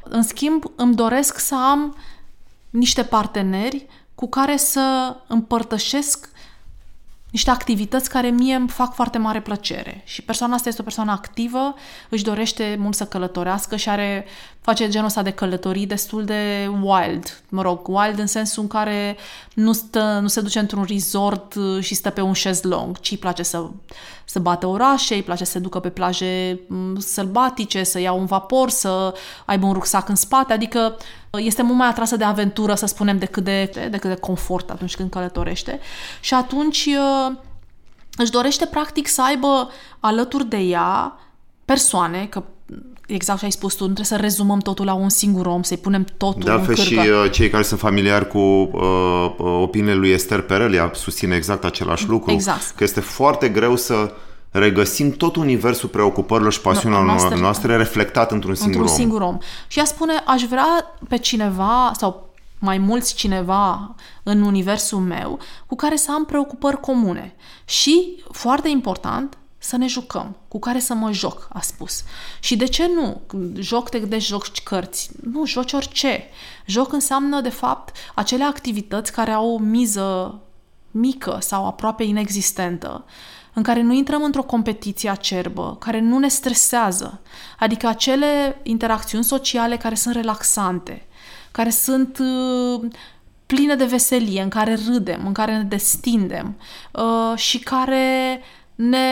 În 0.04 0.24
schimb, 0.24 0.64
îmi 0.76 0.96
doresc 0.96 1.40
să 1.40 1.56
am 1.56 1.96
niște 2.70 3.04
parteneri 3.04 3.88
cu 4.16 4.28
care 4.30 4.58
să 4.58 5.16
împărtășesc 5.28 6.30
niște 7.34 7.50
activități 7.50 8.10
care 8.10 8.30
mie 8.30 8.56
îmi 8.56 8.70
fac 8.70 8.94
foarte 8.94 9.18
mare 9.18 9.42
plăcere. 9.42 10.02
Și 10.06 10.22
persoana 10.22 10.54
asta 10.54 10.70
este 10.70 10.82
o 10.82 10.84
persoană 10.84 11.12
activă, 11.12 11.76
își 12.10 12.24
dorește 12.24 12.76
mult 12.80 12.96
să 12.96 13.06
călătorească 13.06 13.76
și 13.76 13.90
are, 13.90 14.26
face 14.62 14.90
genul 14.90 15.08
ăsta 15.08 15.22
de 15.22 15.32
călătorii 15.32 15.86
destul 15.86 16.26
de 16.26 16.70
wild. 16.82 17.42
Mă 17.50 17.62
rog, 17.62 17.88
wild 17.88 18.20
în 18.20 18.28
sensul 18.28 18.62
în 18.62 18.68
care 18.68 19.18
nu, 19.54 19.72
stă, 19.72 20.20
nu 20.22 20.28
se 20.28 20.42
duce 20.42 20.60
într-un 20.60 20.86
resort 20.88 21.54
și 21.80 21.96
stă 21.96 22.10
pe 22.10 22.22
un 22.22 22.34
șezlong, 22.34 23.00
ci 23.00 23.12
îi 23.12 23.18
place 23.18 23.44
să, 23.44 23.70
să 24.26 24.40
bată 24.40 24.68
orașe, 24.68 25.14
îi 25.14 25.24
place 25.24 25.44
să 25.44 25.52
se 25.52 25.60
ducă 25.60 25.80
pe 25.80 25.90
plaje 25.90 26.60
sălbatice, 26.98 27.84
să 27.84 28.00
ia 28.00 28.12
un 28.12 28.26
vapor, 28.26 28.70
să 28.70 29.14
aibă 29.46 29.66
un 29.66 29.74
rucsac 29.74 30.10
în 30.10 30.16
spate, 30.16 30.54
adică 30.54 30.98
este 31.40 31.62
mult 31.62 31.78
mai 31.78 31.88
atrasă 31.88 32.16
de 32.18 32.24
aventură, 32.24 32.76
să 32.76 32.86
spunem, 32.86 33.18
decât 33.18 33.44
de, 33.44 33.72
decât 33.92 34.10
de 34.10 34.16
confort 34.16 34.70
atunci 34.70 34.96
când 34.96 35.10
călătorește. 35.10 35.80
Și 36.20 36.34
atunci 36.34 36.86
uh, 36.86 37.36
își 38.18 38.32
dorește 38.32 38.66
practic 38.66 39.08
să 39.08 39.24
aibă 39.24 39.70
alături 40.00 40.46
de 40.46 40.58
ea 40.58 41.18
persoane, 41.66 42.26
că 42.26 42.44
exact 43.08 43.40
ce 43.40 43.46
ai 43.46 43.52
spus 43.52 43.74
tu, 43.74 43.88
nu 43.88 43.94
trebuie 43.94 44.18
să 44.18 44.24
rezumăm 44.24 44.60
totul 44.60 44.86
la 44.86 44.94
un 44.94 45.10
singur 45.10 45.46
om, 45.46 45.64
să-i 45.64 45.78
punem 45.78 46.06
totul 46.18 46.44
de 46.44 46.52
altfel 46.52 46.76
în 46.78 46.84
și 46.84 46.96
uh, 46.96 47.32
cei 47.32 47.50
care 47.50 47.64
sunt 47.64 47.80
familiari 47.80 48.28
cu 48.28 48.38
uh, 48.38 49.36
uh 49.38 49.62
opiniile 49.62 49.96
lui 49.96 50.10
Esther 50.10 50.42
Perel, 50.42 50.74
ea 50.74 50.92
susține 50.94 51.36
exact 51.36 51.64
același 51.64 52.08
lucru. 52.08 52.32
Exact. 52.32 52.74
Că 52.76 52.84
este 52.84 53.00
foarte 53.00 53.50
greu 53.50 53.76
să 53.76 54.14
regăsim 54.54 55.12
tot 55.12 55.36
universul 55.36 55.90
preocupărilor 55.90 56.52
și 56.52 56.62
pasiunilor 56.62 57.06
noastre, 57.06 57.40
noastre 57.40 57.76
reflectat 57.76 58.32
într-un 58.32 58.56
singur 58.56 58.82
într-un 58.82 58.92
om. 58.92 59.02
singur 59.02 59.22
om. 59.22 59.38
Și 59.68 59.80
ea 59.80 59.86
spune, 59.86 60.14
aș 60.26 60.44
vrea 60.44 60.96
pe 61.08 61.18
cineva 61.18 61.92
sau 61.98 62.34
mai 62.60 62.78
mulți 62.78 63.16
cineva 63.16 63.96
în 64.24 64.42
universul 64.42 65.00
meu 65.00 65.40
cu 65.66 65.76
care 65.76 65.96
să 65.96 66.12
am 66.12 66.26
preocupări 66.26 66.80
comune. 66.80 67.36
Și, 67.66 68.24
foarte 68.32 68.70
important, 68.70 69.38
să 69.58 69.78
ne 69.78 69.88
jucăm, 69.88 70.36
cu 70.48 70.60
care 70.60 70.80
să 70.80 70.94
mă 70.94 71.12
joc, 71.12 71.48
a 71.54 71.62
spus. 71.62 72.04
Și 72.40 72.56
de 72.56 72.66
ce 72.66 72.92
nu? 72.96 73.22
Joc, 73.56 73.90
te 73.90 74.00
gândești, 74.00 74.30
joci 74.30 74.64
cărți. 74.64 75.10
Nu, 75.32 75.46
joci 75.46 75.74
orice. 75.74 76.24
Joc 76.66 76.94
înseamnă, 76.94 77.42
de 77.42 77.50
fapt, 77.50 77.96
acele 78.14 78.44
activități 78.44 79.12
care 79.12 79.32
au 79.32 79.54
o 79.54 79.58
miză 79.58 80.40
mică 80.92 81.38
sau 81.42 81.68
aproape 81.68 82.04
inexistentă 82.04 83.06
în 83.54 83.64
care 83.64 83.82
nu 83.82 83.94
intrăm 83.94 84.24
într-o 84.24 84.44
competiție 84.44 85.10
acerbă, 85.10 85.76
care 85.80 86.00
nu 86.00 86.18
ne 86.18 86.28
stresează, 86.28 87.22
adică 87.60 87.88
acele 87.88 88.60
interacțiuni 88.64 89.24
sociale 89.24 89.78
care 89.78 89.96
sunt 89.96 90.16
relaxante, 90.16 91.06
care 91.52 91.70
sunt 91.70 92.18
uh, 92.20 92.90
pline 93.46 93.76
de 93.76 93.86
veselie, 93.86 94.42
în 94.42 94.50
care 94.50 94.78
râdem, 94.88 95.24
în 95.26 95.34
care 95.34 95.58
ne 95.58 95.64
destindem 95.64 96.56
uh, 96.92 97.38
și 97.38 97.60
care 97.60 98.42
ne 98.76 99.08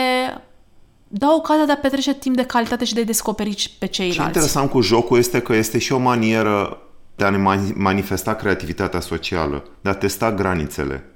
dau 1.07 1.35
ocazia 1.35 1.65
de 1.65 1.71
a 1.71 1.77
petrece 1.77 2.13
timp 2.13 2.35
de 2.35 2.45
calitate 2.45 2.85
și 2.85 2.93
de 2.93 3.01
a 3.01 3.03
descoperi 3.03 3.75
pe 3.79 3.85
ceilalți. 3.85 4.19
Ce 4.19 4.27
interesant 4.27 4.69
cu 4.69 4.81
jocul 4.81 5.17
este 5.17 5.41
că 5.41 5.53
este 5.53 5.77
și 5.77 5.93
o 5.93 5.97
manieră 5.97 6.77
de 7.15 7.23
a 7.23 7.29
ne 7.29 7.71
manifesta 7.75 8.33
creativitatea 8.33 8.99
socială, 8.99 9.63
de 9.81 9.89
a 9.89 9.93
testa 9.93 10.31
granițele. 10.31 11.10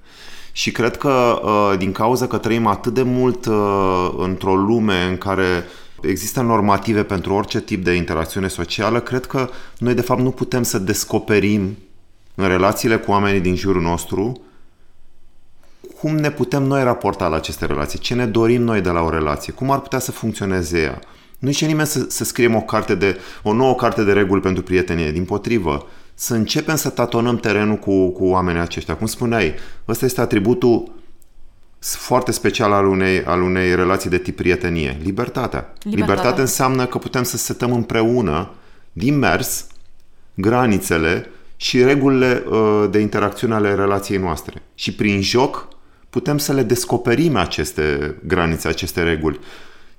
Și 0.55 0.71
cred 0.71 0.97
că 0.97 1.41
uh, 1.43 1.77
din 1.77 1.91
cauza 1.91 2.27
că 2.27 2.37
trăim 2.37 2.67
atât 2.67 2.93
de 2.93 3.01
mult 3.01 3.45
uh, 3.45 4.13
într-o 4.17 4.55
lume 4.55 5.03
în 5.09 5.17
care 5.17 5.63
există 6.01 6.41
normative 6.41 7.03
pentru 7.03 7.33
orice 7.33 7.61
tip 7.61 7.83
de 7.83 7.93
interacțiune 7.93 8.47
socială, 8.47 8.99
cred 8.99 9.25
că 9.25 9.49
noi 9.77 9.93
de 9.93 10.01
fapt 10.01 10.21
nu 10.21 10.31
putem 10.31 10.63
să 10.63 10.79
descoperim 10.79 11.77
în 12.35 12.47
relațiile 12.47 12.97
cu 12.97 13.11
oamenii 13.11 13.39
din 13.39 13.55
jurul 13.55 13.81
nostru 13.81 14.41
cum 15.99 16.15
ne 16.15 16.31
putem 16.31 16.63
noi 16.63 16.83
raporta 16.83 17.27
la 17.27 17.35
aceste 17.35 17.65
relații, 17.65 17.99
ce 17.99 18.13
ne 18.13 18.25
dorim 18.25 18.61
noi 18.61 18.81
de 18.81 18.89
la 18.89 19.01
o 19.01 19.09
relație, 19.09 19.53
cum 19.53 19.71
ar 19.71 19.79
putea 19.79 19.99
să 19.99 20.11
funcționeze 20.11 20.79
ea. 20.79 20.99
Nu 21.39 21.49
zice 21.49 21.65
nimeni 21.65 21.87
să, 21.87 22.05
să 22.09 22.23
scriem 22.23 22.55
o 22.55 22.61
carte 22.61 22.95
de 22.95 23.19
o 23.43 23.53
nouă 23.53 23.75
carte 23.75 24.03
de 24.03 24.13
reguli 24.13 24.41
pentru 24.41 24.63
prietenie, 24.63 25.11
din 25.11 25.25
potrivă 25.25 25.87
să 26.15 26.33
începem 26.33 26.75
să 26.75 26.89
tatonăm 26.89 27.37
terenul 27.37 27.75
cu, 27.75 28.09
cu 28.09 28.25
oamenii 28.25 28.61
aceștia. 28.61 28.95
Cum 28.95 29.07
spuneai, 29.07 29.53
ăsta 29.87 30.05
este 30.05 30.21
atributul 30.21 30.91
foarte 31.79 32.31
special 32.31 32.71
al 32.71 32.87
unei, 32.87 33.23
al 33.23 33.41
unei 33.41 33.75
relații 33.75 34.09
de 34.09 34.17
tip 34.17 34.35
prietenie. 34.35 34.97
Libertatea. 35.03 35.03
Libertatea. 35.03 35.89
Libertatea 35.89 36.41
înseamnă 36.41 36.85
că 36.85 36.97
putem 36.97 37.23
să 37.23 37.37
setăm 37.37 37.71
împreună, 37.71 38.51
din 38.91 39.17
mers, 39.17 39.67
granițele 40.33 41.29
și 41.55 41.83
regulile 41.83 42.43
uh, 42.49 42.85
de 42.89 42.99
interacțiune 42.99 43.53
ale 43.53 43.73
relației 43.73 44.17
noastre. 44.17 44.61
Și 44.75 44.93
prin 44.93 45.21
joc 45.21 45.67
putem 46.09 46.37
să 46.37 46.53
le 46.53 46.63
descoperim 46.63 47.35
aceste 47.35 48.15
granițe, 48.27 48.67
aceste 48.67 49.03
reguli. 49.03 49.39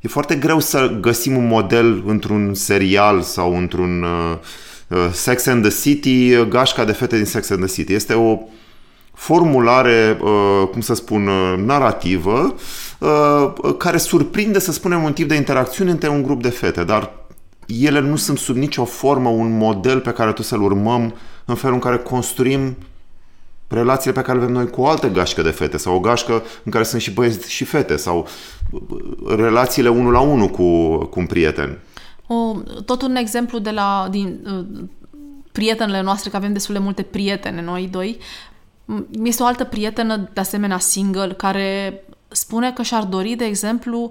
E 0.00 0.08
foarte 0.08 0.34
greu 0.34 0.60
să 0.60 0.96
găsim 1.00 1.36
un 1.36 1.46
model 1.46 2.02
într-un 2.06 2.54
serial 2.54 3.22
sau 3.22 3.56
într-un 3.56 4.02
uh, 4.02 4.08
Uh, 4.08 4.38
Sex 5.12 5.46
and 5.46 5.62
the 5.62 5.80
City, 5.80 6.34
uh, 6.34 6.46
gașca 6.48 6.84
de 6.84 6.92
fete 6.92 7.16
din 7.16 7.24
Sex 7.24 7.50
and 7.50 7.64
the 7.64 7.74
City. 7.74 7.94
Este 7.94 8.14
o 8.14 8.38
formulare, 9.12 10.18
uh, 10.20 10.68
cum 10.70 10.80
să 10.80 10.94
spun, 10.94 11.28
narrativă, 11.64 12.54
care 13.78 13.96
surprinde, 13.96 14.58
să 14.58 14.72
spunem, 14.72 15.02
un 15.02 15.12
tip 15.12 15.28
de 15.28 15.34
interacțiune 15.34 15.90
între 15.90 16.08
un 16.08 16.22
grup 16.22 16.42
de 16.42 16.48
fete, 16.48 16.84
dar 16.84 17.12
ele 17.66 18.00
nu 18.00 18.16
sunt 18.16 18.38
sub 18.38 18.56
nicio 18.56 18.84
formă 18.84 19.28
un 19.28 19.56
model 19.56 20.00
pe 20.00 20.10
care 20.10 20.32
tu 20.32 20.42
să-l 20.42 20.62
urmăm 20.62 21.14
în 21.44 21.54
felul 21.54 21.74
în 21.74 21.80
care 21.80 21.96
construim 21.96 22.76
relațiile 23.68 24.12
pe 24.12 24.20
care 24.20 24.38
le 24.38 24.44
avem 24.44 24.56
noi 24.56 24.70
cu 24.70 24.80
o 24.80 24.86
altă 24.86 25.08
gașcă 25.08 25.42
de 25.42 25.50
fete 25.50 25.76
sau 25.76 25.94
o 25.94 26.00
gașcă 26.00 26.42
în 26.62 26.72
care 26.72 26.84
sunt 26.84 27.00
și 27.00 27.10
băieți 27.10 27.50
și 27.50 27.64
fete 27.64 27.96
sau 27.96 28.28
relațiile 29.36 29.88
unul 29.88 30.12
la 30.12 30.20
unul 30.20 30.48
cu, 30.48 30.96
cu 30.96 31.20
un 31.20 31.26
prieten. 31.26 31.78
O, 32.26 32.54
tot 32.84 33.02
un 33.02 33.16
exemplu 33.16 33.58
de 33.58 33.70
la, 33.70 34.06
din, 34.10 34.40
prietenele 35.52 36.00
noastre, 36.00 36.30
că 36.30 36.36
avem 36.36 36.52
destul 36.52 36.74
de 36.74 36.80
multe 36.80 37.02
prietene 37.02 37.62
noi 37.62 37.88
doi. 37.88 38.18
Este 39.22 39.42
o 39.42 39.46
altă 39.46 39.64
prietenă, 39.64 40.16
de 40.32 40.40
asemenea 40.40 40.78
single, 40.78 41.32
care 41.32 42.02
spune 42.28 42.72
că 42.72 42.82
și-ar 42.82 43.04
dori, 43.04 43.34
de 43.34 43.44
exemplu, 43.44 44.10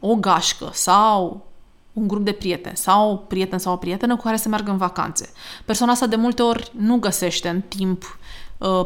o 0.00 0.14
gașcă 0.14 0.70
sau 0.72 1.46
un 1.92 2.08
grup 2.08 2.24
de 2.24 2.32
prieteni 2.32 2.76
sau 2.76 3.24
prieten 3.28 3.58
sau 3.58 3.72
o 3.72 3.76
prietenă 3.76 4.16
cu 4.16 4.22
care 4.22 4.36
să 4.36 4.48
meargă 4.48 4.70
în 4.70 4.76
vacanțe. 4.76 5.32
Persoana 5.64 5.92
asta 5.92 6.06
de 6.06 6.16
multe 6.16 6.42
ori 6.42 6.72
nu 6.76 6.96
găsește 6.96 7.48
în 7.48 7.60
timp 7.60 8.02
uh, 8.02 8.27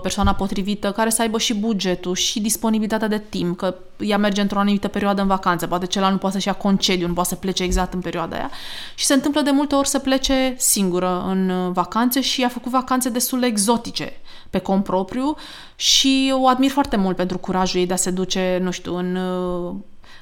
persoana 0.03 0.35
potrivită 0.35 0.93
care 0.93 1.11
să 1.11 1.23
aibă 1.23 1.39
și 1.39 1.55
bugetul 1.55 2.15
și 2.15 2.41
disponibilitatea 2.41 3.09
de 3.09 3.19
timp, 3.29 3.57
că 3.57 3.75
ea 3.99 4.19
merge 4.19 4.41
într-o 4.41 4.59
anumită 4.59 4.89
perioadă 4.89 5.21
în 5.21 5.27
vacanță, 5.27 5.67
poate 5.67 5.87
celălalt 5.87 6.15
nu 6.15 6.21
poate 6.21 6.35
să-și 6.35 6.49
ia 6.49 6.55
concediu, 6.55 7.07
nu 7.07 7.13
poate 7.13 7.29
să 7.29 7.35
plece 7.35 7.63
exact 7.63 7.93
în 7.95 8.01
perioada 8.01 8.37
aia. 8.37 8.51
Și 8.95 9.05
se 9.05 9.15
întâmplă 9.15 9.41
de 9.41 9.51
multe 9.51 9.75
ori 9.75 9.89
să 9.89 9.99
plece 9.99 10.55
singură 10.59 11.25
în 11.27 11.49
uh, 11.49 11.71
vacanțe 11.73 12.21
și 12.21 12.45
a 12.45 12.49
făcut 12.49 12.71
vacanțe 12.71 13.09
destul 13.09 13.41
de 13.41 13.47
exotice 13.47 14.13
pe 14.51 14.59
cont 14.59 14.85
propriu 14.85 15.37
și 15.77 16.35
o 16.37 16.47
admir 16.47 16.71
foarte 16.71 16.97
mult 16.97 17.17
pentru 17.17 17.39
curajul 17.39 17.81
ei 17.81 17.87
de 17.87 17.93
a 17.93 17.97
se 17.97 18.11
duce, 18.11 18.59
nu 18.63 18.71
știu, 18.71 18.97
în 18.97 19.17
uh, 19.17 19.75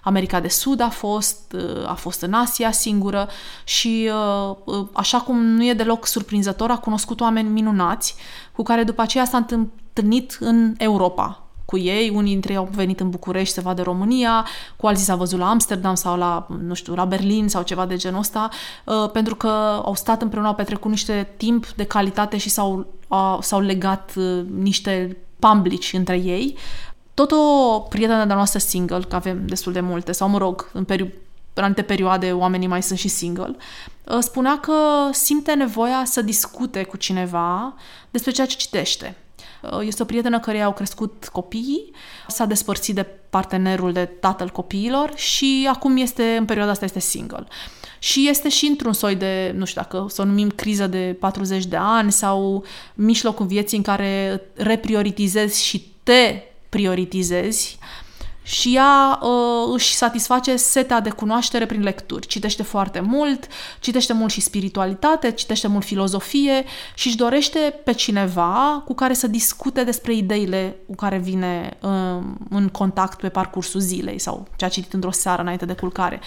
America 0.03 0.41
de 0.41 0.49
Sud 0.49 0.81
a 0.81 0.89
fost, 0.89 1.53
uh, 1.53 1.89
a 1.89 1.95
fost 1.95 2.23
în 2.23 2.33
Asia 2.33 2.71
singură 2.71 3.29
și 3.65 4.11
uh, 4.49 4.57
uh, 4.65 4.87
așa 4.93 5.19
cum 5.21 5.45
nu 5.45 5.67
e 5.67 5.73
deloc 5.73 6.07
surprinzător, 6.07 6.71
a 6.71 6.79
cunoscut 6.79 7.21
oameni 7.21 7.49
minunați 7.49 8.15
cu 8.61 8.67
care 8.67 8.83
după 8.83 9.03
aceea 9.03 9.25
s-a 9.25 9.37
întâlnit 9.37 10.37
în 10.41 10.75
Europa 10.79 11.43
cu 11.65 11.79
ei, 11.79 12.13
unii 12.15 12.33
dintre 12.33 12.53
ei 12.53 12.59
au 12.59 12.69
venit 12.73 13.01
în 13.01 13.11
București 13.11 13.55
să 13.55 13.61
vadă 13.61 13.83
România, 13.83 14.47
cu 14.77 14.87
alții 14.87 15.05
s-au 15.05 15.17
văzut 15.17 15.39
la 15.39 15.49
Amsterdam 15.49 15.95
sau 15.95 16.17
la, 16.17 16.47
nu 16.63 16.75
știu, 16.75 16.95
la 16.95 17.05
Berlin 17.05 17.49
sau 17.49 17.63
ceva 17.63 17.87
de 17.87 17.97
genul 17.97 18.19
ăsta, 18.19 18.49
pentru 19.13 19.35
că 19.35 19.49
au 19.85 19.95
stat 19.95 20.23
împreună, 20.23 20.49
au 20.49 20.55
petrecut 20.55 20.91
niște 20.91 21.29
timp 21.37 21.67
de 21.69 21.85
calitate 21.85 22.37
și 22.37 22.49
s-au, 22.49 22.87
s-au 23.41 23.61
legat 23.61 24.15
niște 24.59 25.17
pamblici 25.39 25.93
între 25.93 26.17
ei, 26.17 26.57
tot 27.15 27.31
o 27.31 27.79
prietenă 27.79 28.25
de 28.25 28.35
noastră 28.35 28.59
single, 28.59 29.01
că 29.09 29.17
avem 29.17 29.47
destul 29.47 29.73
de 29.73 29.81
multe, 29.81 30.13
sau 30.13 30.29
mă 30.29 30.39
rog, 30.39 30.71
în, 30.73 30.85
peri- 30.85 31.15
în 31.55 31.63
anumite 31.63 31.83
perioade 31.83 32.33
oamenii 32.33 32.69
mai 32.69 32.83
sunt 32.83 32.99
și 32.99 33.09
single, 33.09 33.57
uh, 34.05 34.19
spunea 34.21 34.59
că 34.59 35.09
simte 35.13 35.55
nevoia 35.55 36.03
să 36.05 36.23
discute 36.23 36.83
cu 36.83 36.97
cineva 36.97 37.75
despre 38.11 38.31
ceea 38.31 38.47
ce 38.47 38.57
citește. 38.57 39.17
Uh, 39.63 39.79
este 39.83 40.03
o 40.03 40.05
prietenă 40.05 40.41
care 40.41 40.61
au 40.61 40.73
crescut 40.73 41.29
copiii, 41.33 41.91
s-a 42.29 42.45
despărțit 42.45 42.95
de 42.95 43.07
partenerul 43.31 43.93
de 43.93 44.05
tatăl 44.05 44.49
copiilor 44.49 45.13
și 45.17 45.69
acum 45.73 45.97
este, 45.97 46.37
în 46.39 46.45
perioada 46.45 46.71
asta, 46.71 46.85
este 46.85 47.01
single. 47.01 47.47
Și 47.99 48.29
este 48.29 48.49
și 48.49 48.67
într-un 48.67 48.93
soi 48.93 49.15
de, 49.15 49.53
nu 49.57 49.65
știu 49.65 49.81
dacă 49.81 50.07
să 50.09 50.23
o 50.23 50.25
numim 50.25 50.49
criză 50.49 50.87
de 50.87 51.17
40 51.21 51.67
de 51.67 51.77
ani 51.77 52.13
sau 52.13 52.65
mijlocul 52.95 53.47
vieții 53.47 53.77
în 53.77 53.83
care 53.83 54.43
reprioritizezi 54.55 55.65
și 55.65 55.93
te 56.03 56.43
prioritizezi 56.69 57.79
și 58.51 58.75
ea 58.75 59.19
uh, 59.23 59.73
își 59.75 59.95
satisface 59.95 60.57
setea 60.57 61.01
de 61.01 61.11
cunoaștere 61.11 61.67
prin 61.67 61.83
lecturi. 61.83 62.27
Citește 62.27 62.63
foarte 62.63 63.01
mult, 63.01 63.47
citește 63.81 64.13
mult 64.13 64.31
și 64.31 64.41
spiritualitate, 64.41 65.31
citește 65.31 65.67
mult 65.67 65.85
filozofie 65.85 66.65
și 66.95 67.07
își 67.07 67.17
dorește 67.17 67.81
pe 67.85 67.93
cineva 67.93 68.83
cu 68.85 68.95
care 68.95 69.15
să 69.15 69.27
discute 69.27 69.85
despre 69.85 70.15
ideile 70.15 70.77
cu 70.87 70.95
care 70.95 71.19
vine 71.19 71.77
uh, 71.83 72.23
în 72.51 72.69
contact 72.69 73.21
pe 73.21 73.29
parcursul 73.29 73.81
zilei 73.81 74.19
sau 74.19 74.49
ce 74.57 74.65
a 74.65 74.69
citit 74.69 74.93
într-o 74.93 75.11
seară 75.11 75.43
înainte 75.43 75.65
de 75.65 75.75
culcare. 75.75 76.21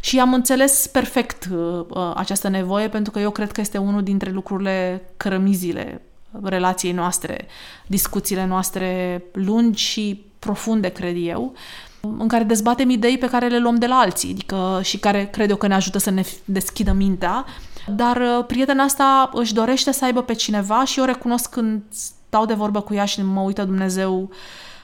Și 0.00 0.20
am 0.20 0.34
înțeles 0.34 0.86
perfect 0.86 1.48
uh, 1.52 1.84
uh 1.88 2.12
această 2.14 2.48
nevoie 2.48 2.88
pentru 2.88 3.12
că 3.12 3.18
eu 3.18 3.30
cred 3.30 3.52
că 3.52 3.60
este 3.60 3.78
unul 3.78 4.02
dintre 4.02 4.30
lucrurile 4.30 5.08
cărămizile 5.16 6.02
relației 6.42 6.92
noastre, 6.92 7.46
discuțiile 7.86 8.46
noastre 8.46 9.22
lungi 9.32 9.82
și 9.82 10.26
profunde, 10.48 10.88
cred 10.88 11.16
eu, 11.18 11.52
în 12.00 12.28
care 12.28 12.44
dezbatem 12.44 12.90
idei 12.90 13.18
pe 13.18 13.26
care 13.26 13.48
le 13.48 13.58
luăm 13.58 13.74
de 13.74 13.86
la 13.86 13.94
alții 13.94 14.30
adică, 14.30 14.80
și 14.82 14.98
care 14.98 15.28
cred 15.32 15.50
eu 15.50 15.56
că 15.56 15.66
ne 15.66 15.74
ajută 15.74 15.98
să 15.98 16.10
ne 16.10 16.22
deschidă 16.44 16.92
mintea, 16.92 17.44
dar 17.86 18.16
uh, 18.16 18.44
prietena 18.46 18.82
asta 18.82 19.30
își 19.34 19.54
dorește 19.54 19.92
să 19.92 20.04
aibă 20.04 20.22
pe 20.22 20.32
cineva 20.32 20.84
și 20.84 20.98
eu 20.98 21.04
recunosc 21.04 21.50
când 21.50 21.82
stau 21.88 22.46
de 22.46 22.54
vorbă 22.54 22.80
cu 22.80 22.94
ea 22.94 23.04
și 23.04 23.22
mă 23.22 23.40
uită 23.40 23.64
Dumnezeu 23.64 24.30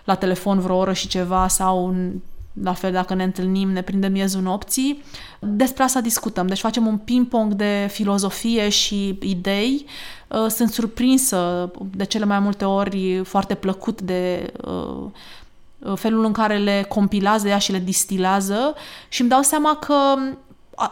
la 0.04 0.14
telefon 0.14 0.60
vreo 0.60 0.76
oră 0.76 0.92
și 0.92 1.08
ceva 1.08 1.48
sau 1.48 1.94
la 2.62 2.72
fel 2.72 2.92
dacă 2.92 3.14
ne 3.14 3.24
întâlnim, 3.24 3.70
ne 3.70 3.82
prindem 3.82 4.12
miezul 4.12 4.42
nopții. 4.42 5.02
Despre 5.40 5.82
asta 5.82 6.00
discutăm, 6.00 6.46
deci 6.46 6.60
facem 6.60 6.86
un 6.86 6.96
ping-pong 6.96 7.52
de 7.52 7.88
filozofie 7.90 8.68
și 8.68 9.18
idei. 9.22 9.86
Uh, 10.28 10.46
sunt 10.48 10.70
surprinsă 10.70 11.70
de 11.96 12.04
cele 12.04 12.24
mai 12.24 12.38
multe 12.38 12.64
ori 12.64 13.20
foarte 13.24 13.54
plăcut 13.54 14.00
de 14.00 14.52
uh, 14.66 14.72
uh, 14.72 15.10
felul 15.94 16.24
în 16.24 16.32
care 16.32 16.56
le 16.56 16.84
compilează 16.88 17.48
ea 17.48 17.58
și 17.58 17.72
le 17.72 17.78
distilează 17.78 18.74
și 19.08 19.20
îmi 19.20 19.30
dau 19.30 19.42
seama 19.42 19.76
că 19.76 19.94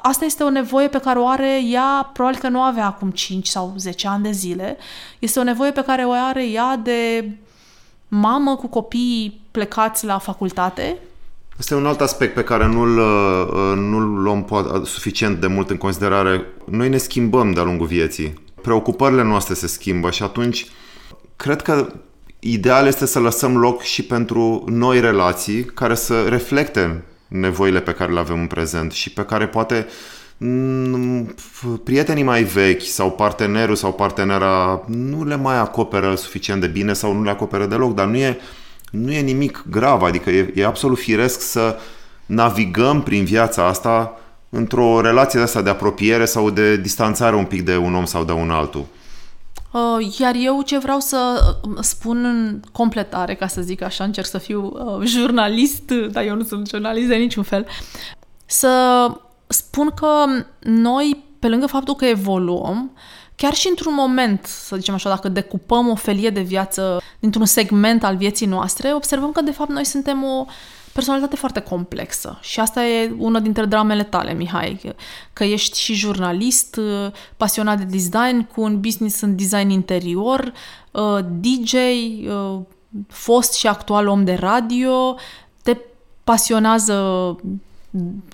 asta 0.03 0.24
este 0.24 0.43
o 0.43 0.51
nevoie 0.51 0.88
pe 0.88 0.99
care 0.99 1.18
o 1.18 1.26
are 1.26 1.61
ea, 1.64 2.11
probabil 2.12 2.38
că 2.38 2.49
nu 2.49 2.61
avea 2.61 2.86
acum 2.86 3.11
5 3.11 3.47
sau 3.47 3.74
10 3.76 4.09
ani 4.09 4.22
de 4.22 4.30
zile. 4.30 4.76
Este 5.18 5.38
o 5.38 5.43
nevoie 5.43 5.70
pe 5.70 5.82
care 5.82 6.05
o 6.05 6.12
are 6.12 6.47
ea 6.47 6.76
de 6.76 7.30
mamă 8.09 8.57
cu 8.57 8.66
copii 8.66 9.40
plecați 9.51 10.05
la 10.05 10.18
facultate 10.18 10.99
este 11.59 11.74
un 11.74 11.86
alt 11.86 12.01
aspect 12.01 12.34
pe 12.34 12.45
care 12.45 12.66
nu-l, 12.66 12.99
uh, 12.99 13.76
nu-l 13.76 14.22
luăm 14.22 14.47
suficient 14.84 15.40
de 15.40 15.47
mult 15.47 15.70
în 15.70 15.76
considerare. 15.76 16.47
Noi 16.64 16.88
ne 16.88 16.97
schimbăm 16.97 17.53
de-a 17.53 17.62
lungul 17.62 17.86
vieții. 17.86 18.34
Preocupările 18.62 19.22
noastre 19.22 19.55
se 19.55 19.66
schimbă 19.66 20.11
și 20.11 20.22
atunci 20.22 20.66
cred 21.36 21.62
că 21.62 21.93
ideal 22.45 22.86
este 22.86 23.07
să 23.07 23.18
lăsăm 23.18 23.57
loc 23.57 23.82
și 23.82 24.03
pentru 24.03 24.64
noi 24.68 25.01
relații 25.01 25.64
care 25.64 25.95
să 25.95 26.22
reflecte 26.22 27.03
nevoile 27.28 27.80
pe 27.80 27.93
care 27.93 28.12
le 28.12 28.18
avem 28.18 28.40
în 28.40 28.47
prezent 28.47 28.93
și 28.93 29.11
pe 29.11 29.22
care 29.22 29.47
poate 29.47 29.86
mm, 30.36 31.34
prietenii 31.84 32.22
mai 32.22 32.43
vechi 32.43 32.82
sau 32.82 33.11
partenerul 33.11 33.74
sau 33.74 33.93
partenera 33.93 34.84
nu 34.86 35.24
le 35.24 35.36
mai 35.36 35.59
acoperă 35.59 36.14
suficient 36.14 36.61
de 36.61 36.66
bine 36.66 36.93
sau 36.93 37.12
nu 37.12 37.22
le 37.22 37.30
acoperă 37.30 37.66
deloc, 37.66 37.95
dar 37.95 38.07
nu 38.07 38.16
e 38.16 38.38
nu 38.90 39.12
e 39.12 39.20
nimic 39.20 39.64
grav, 39.70 40.03
adică 40.03 40.30
e, 40.30 40.53
e 40.55 40.64
absolut 40.64 40.99
firesc 40.99 41.40
să 41.40 41.76
navigăm 42.26 43.03
prin 43.03 43.24
viața 43.24 43.66
asta 43.66 44.20
într-o 44.49 45.01
relație 45.01 45.38
de 45.38 45.45
asta 45.45 45.62
de 45.62 45.70
apropiere 45.70 46.24
sau 46.24 46.51
de 46.51 46.76
distanțare 46.76 47.36
un 47.36 47.45
pic 47.45 47.62
de 47.62 47.76
un 47.76 47.95
om 47.95 48.05
sau 48.05 48.24
de 48.24 48.32
un 48.32 48.51
altul. 48.51 48.86
Uh, 49.73 50.18
iar 50.18 50.35
eu 50.35 50.62
ce 50.62 50.79
vreau 50.79 51.01
să 51.01 51.41
uh, 51.62 51.77
spun 51.81 52.25
în 52.25 52.61
completare, 52.73 53.35
ca 53.35 53.47
să 53.47 53.61
zic 53.61 53.83
așa, 53.83 54.05
încerc 54.05 54.27
să 54.27 54.39
fiu 54.39 54.73
uh, 54.75 55.07
jurnalist, 55.07 55.91
dar 55.91 56.25
eu 56.25 56.35
nu 56.35 56.43
sunt 56.43 56.68
jurnalist 56.68 57.09
de 57.09 57.14
niciun 57.14 57.43
fel, 57.43 57.66
să 58.47 59.07
spun 59.47 59.91
că 59.95 60.25
noi, 60.61 61.25
pe 61.39 61.49
lângă 61.49 61.66
faptul 61.66 61.95
că 61.95 62.05
evoluăm, 62.05 62.91
chiar 63.37 63.55
și 63.55 63.68
într-un 63.68 63.95
moment, 63.95 64.45
să 64.45 64.77
zicem 64.77 64.95
așa, 64.95 65.09
dacă 65.09 65.29
decupăm 65.29 65.89
o 65.89 65.95
felie 65.95 66.31
de 66.31 66.41
viață 66.41 67.01
dintr-un 67.18 67.47
segment 67.47 68.05
al 68.05 68.16
vieții 68.16 68.47
noastre, 68.47 68.95
observăm 68.95 69.33
că 69.33 69.41
de 69.41 69.51
fapt 69.51 69.70
noi 69.70 69.85
suntem 69.85 70.25
o 70.25 70.47
personalitate 70.93 71.36
foarte 71.36 71.61
complexă. 71.61 72.38
Și 72.40 72.61
asta 72.61 72.84
e 72.84 73.14
una 73.18 73.40
dintre 73.40 73.64
dramele 73.64 74.03
tale, 74.03 74.32
Mihai, 74.32 74.95
că 75.32 75.45
ești 75.45 75.78
și 75.78 75.95
jurnalist, 75.95 76.80
pasionat 77.36 77.78
de 77.78 77.84
design, 77.84 78.49
cu 78.55 78.61
un 78.61 78.80
business 78.80 79.20
în 79.20 79.36
design 79.36 79.68
interior, 79.68 80.53
uh, 80.90 81.18
DJ, 81.40 81.72
uh, 81.72 82.61
fost 83.09 83.55
și 83.55 83.66
actual 83.66 84.07
om 84.07 84.24
de 84.24 84.34
radio, 84.34 85.16
te 85.62 85.76
pasionează 86.24 86.97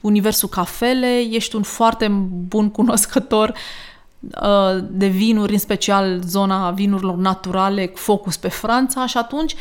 universul 0.03 0.49
cafele, 0.49 1.19
ești 1.31 1.57
un 1.57 1.63
foarte 1.63 2.09
bun 2.49 2.71
cunoscător 2.71 3.55
Uh, 4.21 4.85
de 4.91 5.07
vinuri, 5.07 5.53
în 5.53 5.59
special 5.59 6.21
zona 6.27 6.71
vinurilor 6.71 7.17
naturale, 7.17 7.93
focus 7.95 8.37
pe 8.37 8.49
Franța 8.49 9.07
și 9.07 9.17
atunci 9.17 9.55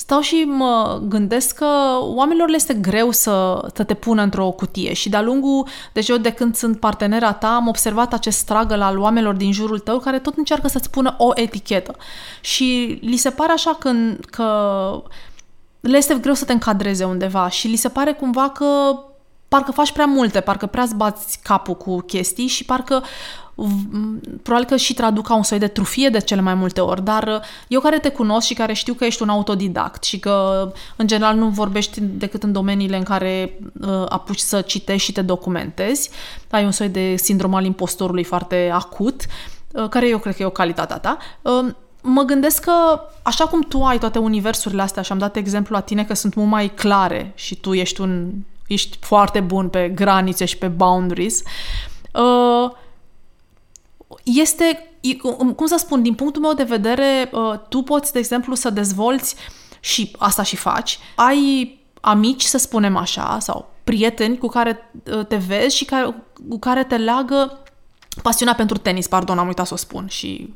stau 0.00 0.20
și 0.20 0.44
mă 0.46 1.00
gândesc 1.08 1.54
că 1.54 1.66
oamenilor 2.00 2.48
le 2.48 2.54
este 2.54 2.74
greu 2.74 3.10
să, 3.10 3.68
să 3.74 3.84
te 3.84 3.94
pună 3.94 4.22
într-o 4.22 4.50
cutie 4.50 4.92
și 4.92 5.08
de-a 5.08 5.22
lungul, 5.22 5.66
deci 5.92 6.08
eu 6.08 6.16
de 6.16 6.32
când 6.32 6.56
sunt 6.56 6.78
partenera 6.78 7.32
ta, 7.32 7.48
am 7.48 7.68
observat 7.68 8.12
acest 8.12 8.38
struggle 8.38 8.84
al 8.84 8.98
oamenilor 8.98 9.34
din 9.34 9.52
jurul 9.52 9.78
tău 9.78 9.98
care 9.98 10.18
tot 10.18 10.36
încearcă 10.36 10.68
să-ți 10.68 10.90
pună 10.90 11.14
o 11.18 11.30
etichetă. 11.34 11.96
Și 12.40 12.98
li 13.02 13.16
se 13.16 13.30
pare 13.30 13.52
așa 13.52 13.76
că, 13.78 13.92
că 14.30 14.46
le 15.80 15.96
este 15.96 16.14
greu 16.14 16.34
să 16.34 16.44
te 16.44 16.52
încadreze 16.52 17.04
undeva 17.04 17.48
și 17.48 17.68
li 17.68 17.76
se 17.76 17.88
pare 17.88 18.12
cumva 18.12 18.48
că 18.48 18.98
parcă 19.48 19.72
faci 19.72 19.92
prea 19.92 20.06
multe, 20.06 20.40
parcă 20.40 20.66
prea 20.66 20.86
bați 20.96 21.40
capul 21.42 21.74
cu 21.74 22.00
chestii 22.00 22.46
și 22.46 22.64
parcă 22.64 23.02
probabil 24.42 24.68
că 24.68 24.76
și 24.76 24.94
traduc 24.94 25.26
ca 25.26 25.34
un 25.34 25.42
soi 25.42 25.58
de 25.58 25.66
trufie 25.66 26.08
de 26.08 26.20
cele 26.20 26.40
mai 26.40 26.54
multe 26.54 26.80
ori, 26.80 27.04
dar 27.04 27.22
uh, 27.22 27.40
eu 27.68 27.80
care 27.80 27.98
te 27.98 28.08
cunosc 28.08 28.46
și 28.46 28.54
care 28.54 28.72
știu 28.72 28.94
că 28.94 29.04
ești 29.04 29.22
un 29.22 29.28
autodidact 29.28 30.04
și 30.04 30.18
că 30.18 30.72
în 30.96 31.06
general 31.06 31.36
nu 31.36 31.48
vorbești 31.48 32.00
decât 32.00 32.42
în 32.42 32.52
domeniile 32.52 32.96
în 32.96 33.02
care 33.02 33.58
uh, 33.80 34.04
apuci 34.08 34.38
să 34.38 34.60
citești 34.60 35.06
și 35.06 35.12
te 35.12 35.22
documentezi, 35.22 36.10
ai 36.50 36.64
un 36.64 36.70
soi 36.70 36.88
de 36.88 37.16
sindrom 37.16 37.54
al 37.54 37.64
impostorului 37.64 38.24
foarte 38.24 38.70
acut, 38.72 39.24
uh, 39.72 39.88
care 39.88 40.08
eu 40.08 40.18
cred 40.18 40.36
că 40.36 40.42
e 40.42 40.46
o 40.46 40.50
calitate 40.50 40.92
a 40.92 40.98
ta, 40.98 41.16
uh, 41.42 41.72
mă 42.02 42.22
gândesc 42.22 42.64
că 42.64 43.00
așa 43.22 43.46
cum 43.46 43.60
tu 43.60 43.82
ai 43.82 43.98
toate 43.98 44.18
universurile 44.18 44.82
astea 44.82 45.02
și 45.02 45.12
am 45.12 45.18
dat 45.18 45.36
exemplu 45.36 45.74
la 45.74 45.80
tine 45.80 46.04
că 46.04 46.14
sunt 46.14 46.34
mult 46.34 46.48
mai 46.48 46.68
clare 46.74 47.32
și 47.34 47.54
tu 47.56 47.72
ești 47.72 48.00
un 48.00 48.30
ești 48.66 48.98
foarte 49.00 49.40
bun 49.40 49.68
pe 49.68 49.88
granițe 49.88 50.44
și 50.44 50.58
pe 50.58 50.68
boundaries, 50.68 51.42
uh, 52.12 52.70
este, 54.22 54.90
cum 55.56 55.66
să 55.66 55.76
spun, 55.78 56.02
din 56.02 56.14
punctul 56.14 56.42
meu 56.42 56.52
de 56.52 56.62
vedere, 56.62 57.30
tu 57.68 57.82
poți, 57.82 58.12
de 58.12 58.18
exemplu, 58.18 58.54
să 58.54 58.70
dezvolți 58.70 59.34
și 59.80 60.14
asta 60.18 60.42
și 60.42 60.56
faci, 60.56 60.98
ai 61.14 61.78
amici, 62.00 62.42
să 62.42 62.58
spunem 62.58 62.96
așa, 62.96 63.38
sau 63.40 63.70
prieteni 63.84 64.38
cu 64.38 64.46
care 64.46 64.90
te 65.28 65.36
vezi 65.36 65.76
și 65.76 65.84
care, 65.84 66.24
cu 66.48 66.58
care 66.58 66.84
te 66.84 66.96
leagă 66.96 67.62
pasiunea 68.22 68.54
pentru 68.54 68.78
tenis, 68.78 69.06
pardon, 69.06 69.38
am 69.38 69.46
uitat 69.46 69.66
să 69.66 69.74
o 69.74 69.76
spun 69.76 70.06
și 70.08 70.48
uh, 70.48 70.54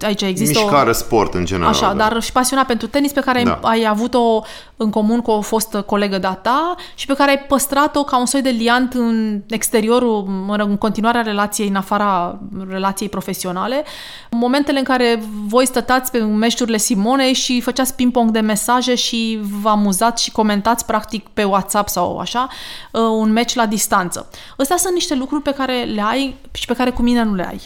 aici 0.00 0.22
există 0.22 0.58
Mișcare, 0.58 0.90
o... 0.90 0.92
sport 0.92 1.34
în 1.34 1.44
general. 1.44 1.68
Așa, 1.68 1.92
da. 1.92 2.08
dar 2.08 2.22
și 2.22 2.32
pasiunea 2.32 2.64
pentru 2.64 2.86
tenis 2.86 3.12
pe 3.12 3.20
care 3.20 3.42
da. 3.42 3.58
ai, 3.62 3.78
ai 3.78 3.86
avut-o 3.88 4.42
în 4.76 4.90
comun 4.90 5.20
cu 5.20 5.30
o 5.30 5.40
fostă 5.40 5.82
colegă 5.82 6.18
de-a 6.18 6.32
ta 6.32 6.74
și 6.94 7.06
pe 7.06 7.14
care 7.14 7.30
ai 7.30 7.38
păstrat-o 7.38 8.04
ca 8.04 8.18
un 8.18 8.26
soi 8.26 8.42
de 8.42 8.48
liant 8.50 8.92
în 8.92 9.42
exteriorul, 9.48 10.46
în 10.58 10.76
continuarea 10.76 11.22
relației, 11.22 11.68
în 11.68 11.74
afara 11.74 12.38
relației 12.68 13.08
profesionale. 13.08 13.84
În 14.30 14.38
momentele 14.38 14.78
în 14.78 14.84
care 14.84 15.22
voi 15.46 15.66
stătați 15.66 16.10
pe 16.10 16.18
meșturile 16.18 16.76
Simonei 16.76 17.32
și 17.32 17.60
făceați 17.60 17.94
ping-pong 17.94 18.30
de 18.30 18.40
mesaje 18.40 18.94
și 18.94 19.40
vă 19.62 19.68
amuzați 19.68 20.22
și 20.22 20.30
comentați 20.30 20.86
practic 20.86 21.28
pe 21.28 21.44
WhatsApp 21.44 21.88
sau 21.88 22.18
așa 22.18 22.48
uh, 22.92 23.00
un 23.00 23.32
meci 23.32 23.54
la 23.54 23.66
distanță. 23.66 24.28
Astea 24.56 24.76
sunt 24.76 24.94
niște 24.94 25.14
lucruri 25.14 25.42
pe 25.42 25.54
care 25.54 25.82
le 25.82 26.02
ai 26.02 26.36
și 26.52 26.66
pe 26.66 26.74
care 26.74 26.90
cu 26.90 27.02
mine 27.02 27.22
nu 27.22 27.34
le 27.34 27.46
ai 27.46 27.60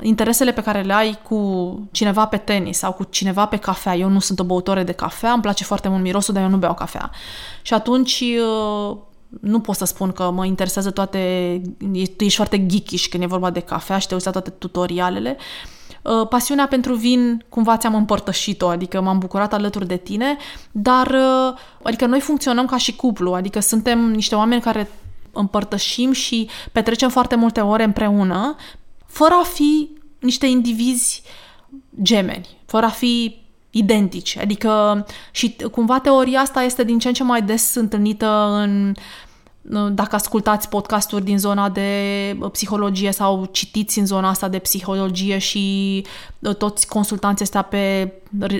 interesele 0.00 0.52
pe 0.52 0.62
care 0.62 0.82
le 0.82 0.92
ai 0.92 1.18
cu 1.22 1.88
cineva 1.90 2.26
pe 2.26 2.36
tenis 2.36 2.78
sau 2.78 2.92
cu 2.92 3.04
cineva 3.04 3.46
pe 3.46 3.56
cafea. 3.56 3.96
Eu 3.96 4.08
nu 4.08 4.18
sunt 4.18 4.40
o 4.40 4.44
băutoare 4.44 4.82
de 4.82 4.92
cafea, 4.92 5.32
îmi 5.32 5.42
place 5.42 5.64
foarte 5.64 5.88
mult 5.88 6.02
mirosul, 6.02 6.34
dar 6.34 6.42
eu 6.42 6.48
nu 6.48 6.56
beau 6.56 6.74
cafea. 6.74 7.10
Și 7.62 7.74
atunci 7.74 8.20
uh, 8.20 8.96
nu 9.40 9.60
pot 9.60 9.76
să 9.76 9.84
spun 9.84 10.12
că 10.12 10.30
mă 10.30 10.46
interesează 10.46 10.90
toate, 10.90 11.62
tu 12.16 12.24
ești 12.24 12.36
foarte 12.36 12.66
geekish 12.66 13.06
când 13.08 13.22
e 13.22 13.26
vorba 13.26 13.50
de 13.50 13.60
cafea 13.60 13.98
și 13.98 14.06
te 14.06 14.14
uiți 14.14 14.26
la 14.26 14.32
toate 14.32 14.50
tutorialele. 14.50 15.36
Uh, 16.02 16.28
pasiunea 16.28 16.66
pentru 16.66 16.94
vin 16.94 17.44
cumva 17.48 17.76
ți-am 17.76 17.94
împărtășit-o, 17.94 18.68
adică 18.68 19.00
m-am 19.00 19.18
bucurat 19.18 19.52
alături 19.52 19.86
de 19.86 19.96
tine, 19.96 20.36
dar 20.70 21.06
uh, 21.06 21.58
adică 21.82 22.06
noi 22.06 22.20
funcționăm 22.20 22.66
ca 22.66 22.76
și 22.76 22.96
cuplu, 22.96 23.32
adică 23.32 23.60
suntem 23.60 24.10
niște 24.10 24.34
oameni 24.34 24.60
care 24.60 24.90
împărtășim 25.32 26.12
și 26.12 26.48
petrecem 26.72 27.08
foarte 27.08 27.34
multe 27.34 27.60
ore 27.60 27.84
împreună, 27.84 28.56
fără 29.10 29.34
a 29.34 29.44
fi 29.44 29.88
niște 30.18 30.46
indivizi 30.46 31.22
gemeni, 32.02 32.48
fără 32.66 32.86
a 32.86 32.90
fi 32.90 33.36
identici. 33.70 34.36
Adică 34.36 35.06
și 35.30 35.56
cumva 35.72 36.00
teoria 36.00 36.40
asta 36.40 36.62
este 36.62 36.84
din 36.84 36.98
ce 36.98 37.08
în 37.08 37.14
ce 37.14 37.22
mai 37.22 37.42
des 37.42 37.74
întâlnită 37.74 38.26
în 38.62 38.94
dacă 39.92 40.14
ascultați 40.14 40.68
podcasturi 40.68 41.24
din 41.24 41.38
zona 41.38 41.68
de 41.68 42.38
psihologie 42.52 43.10
sau 43.10 43.48
citiți 43.52 43.98
în 43.98 44.06
zona 44.06 44.28
asta 44.28 44.48
de 44.48 44.58
psihologie 44.58 45.38
și 45.38 46.04
toți 46.58 46.88
consultanții 46.88 47.44
ăstea 47.44 47.62
pe 47.62 48.12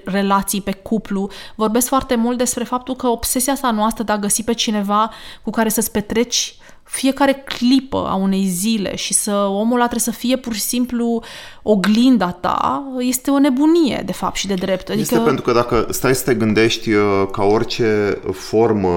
relații, 0.05 0.61
pe 0.61 0.72
cuplu, 0.72 1.30
vorbesc 1.55 1.88
foarte 1.88 2.14
mult 2.14 2.38
despre 2.38 2.64
faptul 2.64 2.96
că 2.96 3.07
obsesia 3.07 3.53
asta 3.53 3.70
noastră 3.70 4.05
de 4.05 4.12
a 4.12 4.18
găsi 4.18 4.44
pe 4.44 4.53
cineva 4.53 5.11
cu 5.42 5.51
care 5.51 5.68
să-ți 5.68 5.90
petreci 5.90 6.55
fiecare 6.91 7.32
clipă 7.32 8.07
a 8.09 8.14
unei 8.14 8.47
zile 8.47 8.97
și 8.97 9.12
să 9.12 9.32
omul 9.32 9.74
ăla 9.74 9.88
trebuie 9.88 10.14
să 10.14 10.20
fie 10.20 10.36
pur 10.36 10.55
și 10.55 10.61
simplu 10.61 11.22
oglinda 11.62 12.30
ta, 12.30 12.84
este 12.99 13.30
o 13.30 13.38
nebunie, 13.38 14.03
de 14.07 14.12
fapt, 14.12 14.36
și 14.36 14.47
de 14.47 14.55
drept. 14.55 14.88
Adică... 14.88 15.01
Este 15.01 15.18
pentru 15.18 15.43
că 15.43 15.53
dacă 15.53 15.86
stai 15.91 16.14
să 16.14 16.24
te 16.24 16.34
gândești 16.34 16.93
uh, 16.93 17.26
ca 17.32 17.43
orice 17.43 18.18
formă 18.32 18.91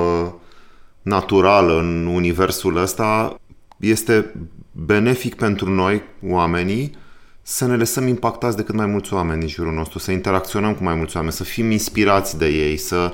naturală 1.01 1.79
în 1.79 2.05
universul 2.05 2.77
ăsta, 2.77 3.39
este 3.77 4.33
benefic 4.71 5.35
pentru 5.35 5.69
noi, 5.69 6.01
oamenii, 6.27 6.95
să 7.41 7.65
ne 7.65 7.75
lăsăm 7.75 8.07
impactați 8.07 8.55
de 8.55 8.63
cât 8.63 8.75
mai 8.75 8.85
mulți 8.85 9.13
oameni 9.13 9.41
în 9.41 9.47
jurul 9.47 9.73
nostru, 9.73 9.99
să 9.99 10.11
interacționăm 10.11 10.73
cu 10.73 10.83
mai 10.83 10.95
mulți 10.95 11.15
oameni, 11.15 11.33
să 11.33 11.43
fim 11.43 11.71
inspirați 11.71 12.37
de 12.37 12.47
ei, 12.47 12.77
să 12.77 13.13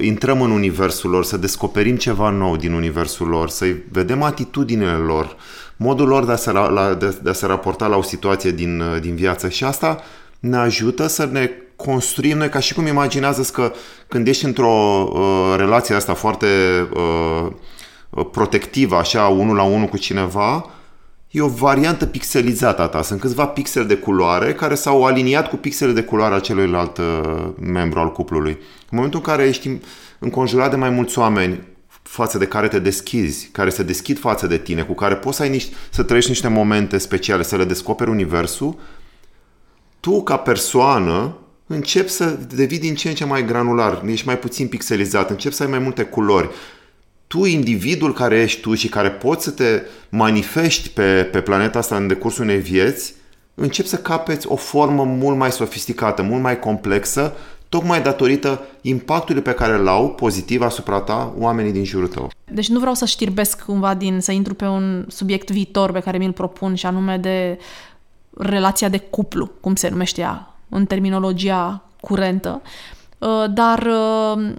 intrăm 0.00 0.42
în 0.42 0.50
universul 0.50 1.10
lor, 1.10 1.24
să 1.24 1.36
descoperim 1.36 1.96
ceva 1.96 2.30
nou 2.30 2.56
din 2.56 2.72
universul 2.72 3.26
lor, 3.26 3.48
să 3.48 3.66
vedem 3.90 4.22
atitudinile 4.22 4.92
lor, 4.92 5.36
modul 5.76 6.08
lor 6.08 6.24
de 6.24 6.32
a 6.32 6.36
se, 6.36 6.52
la, 6.52 6.94
de, 6.98 7.18
de 7.22 7.30
a 7.30 7.32
se 7.32 7.46
raporta 7.46 7.86
la 7.86 7.96
o 7.96 8.02
situație 8.02 8.50
din, 8.50 8.82
din 9.00 9.14
viață. 9.14 9.48
Și 9.48 9.64
asta 9.64 10.02
ne 10.40 10.56
ajută 10.56 11.06
să 11.06 11.28
ne 11.32 11.50
construim 11.76 12.36
noi 12.36 12.48
ca 12.48 12.58
și 12.58 12.74
cum 12.74 12.86
imaginează 12.86 13.42
că 13.52 13.72
când 14.08 14.28
ești 14.28 14.44
într-o 14.44 15.08
uh, 15.12 15.54
relație 15.56 15.94
asta 15.94 16.14
foarte 16.14 16.46
uh, 16.94 17.46
protectivă, 18.30 18.96
așa, 18.96 19.26
unul 19.26 19.56
la 19.56 19.62
unul 19.62 19.86
cu 19.86 19.96
cineva, 19.96 20.70
e 21.34 21.40
o 21.40 21.48
variantă 21.48 22.06
pixelizată 22.06 22.82
a 22.82 22.86
ta. 22.86 23.02
Sunt 23.02 23.20
câțiva 23.20 23.46
pixeli 23.46 23.86
de 23.86 23.96
culoare 23.96 24.52
care 24.52 24.74
s-au 24.74 25.04
aliniat 25.04 25.48
cu 25.48 25.56
pixele 25.56 25.92
de 25.92 26.02
culoare 26.02 26.34
a 26.34 26.38
celuilalt 26.38 26.98
uh, 26.98 27.48
membru 27.60 27.98
al 27.98 28.12
cuplului. 28.12 28.50
În 28.50 28.90
momentul 28.90 29.18
în 29.18 29.26
care 29.26 29.48
ești 29.48 29.78
înconjurat 30.18 30.70
de 30.70 30.76
mai 30.76 30.90
mulți 30.90 31.18
oameni 31.18 31.60
față 32.02 32.38
de 32.38 32.46
care 32.46 32.68
te 32.68 32.78
deschizi, 32.78 33.48
care 33.52 33.70
se 33.70 33.82
deschid 33.82 34.18
față 34.18 34.46
de 34.46 34.58
tine, 34.58 34.82
cu 34.82 34.94
care 34.94 35.14
poți 35.14 35.36
să, 35.36 35.42
ai 35.42 35.48
niște, 35.48 35.74
să 35.90 36.02
trăiești 36.02 36.30
niște 36.30 36.48
momente 36.48 36.98
speciale, 36.98 37.42
să 37.42 37.56
le 37.56 37.64
descoperi 37.64 38.10
universul, 38.10 38.78
tu 40.00 40.22
ca 40.22 40.36
persoană 40.36 41.36
începi 41.66 42.10
să 42.10 42.38
devii 42.54 42.78
din 42.78 42.94
ce 42.94 43.08
în 43.08 43.14
ce 43.14 43.24
mai 43.24 43.44
granular, 43.44 44.02
ești 44.06 44.26
mai 44.26 44.38
puțin 44.38 44.68
pixelizat, 44.68 45.30
începi 45.30 45.54
să 45.54 45.62
ai 45.62 45.70
mai 45.70 45.78
multe 45.78 46.02
culori, 46.02 46.50
tu, 47.34 47.44
individul 47.44 48.12
care 48.12 48.40
ești 48.40 48.60
tu 48.60 48.74
și 48.74 48.88
care 48.88 49.10
poți 49.10 49.44
să 49.44 49.50
te 49.50 49.82
manifesti 50.08 50.88
pe, 50.88 51.28
pe 51.32 51.40
planeta 51.40 51.78
asta 51.78 51.96
în 51.96 52.06
decursul 52.06 52.44
unei 52.44 52.58
vieți, 52.58 53.14
începi 53.54 53.88
să 53.88 53.96
capeți 53.96 54.46
o 54.46 54.56
formă 54.56 55.04
mult 55.04 55.36
mai 55.36 55.52
sofisticată, 55.52 56.22
mult 56.22 56.42
mai 56.42 56.58
complexă, 56.58 57.32
tocmai 57.68 58.02
datorită 58.02 58.66
impactului 58.80 59.42
pe 59.42 59.52
care 59.52 59.72
îl 59.72 59.88
au 59.88 60.10
pozitiv 60.10 60.62
asupra 60.62 61.00
ta 61.00 61.34
oamenii 61.38 61.72
din 61.72 61.84
jurul 61.84 62.08
tău. 62.08 62.30
Deci 62.44 62.68
nu 62.68 62.78
vreau 62.78 62.94
să 62.94 63.04
știrbesc 63.04 63.62
cumva 63.62 63.94
din, 63.94 64.20
să 64.20 64.32
intru 64.32 64.54
pe 64.54 64.64
un 64.64 65.04
subiect 65.08 65.50
viitor 65.50 65.92
pe 65.92 66.00
care 66.00 66.18
mi-l 66.18 66.32
propun 66.32 66.74
și 66.74 66.86
anume 66.86 67.16
de 67.16 67.58
relația 68.36 68.88
de 68.88 68.98
cuplu, 68.98 69.50
cum 69.60 69.74
se 69.74 69.88
numește 69.88 70.20
ea 70.20 70.54
în 70.68 70.86
terminologia 70.86 71.82
curentă, 72.00 72.62
uh, 72.62 72.93
dar 73.50 73.86
uh, 73.86 74.52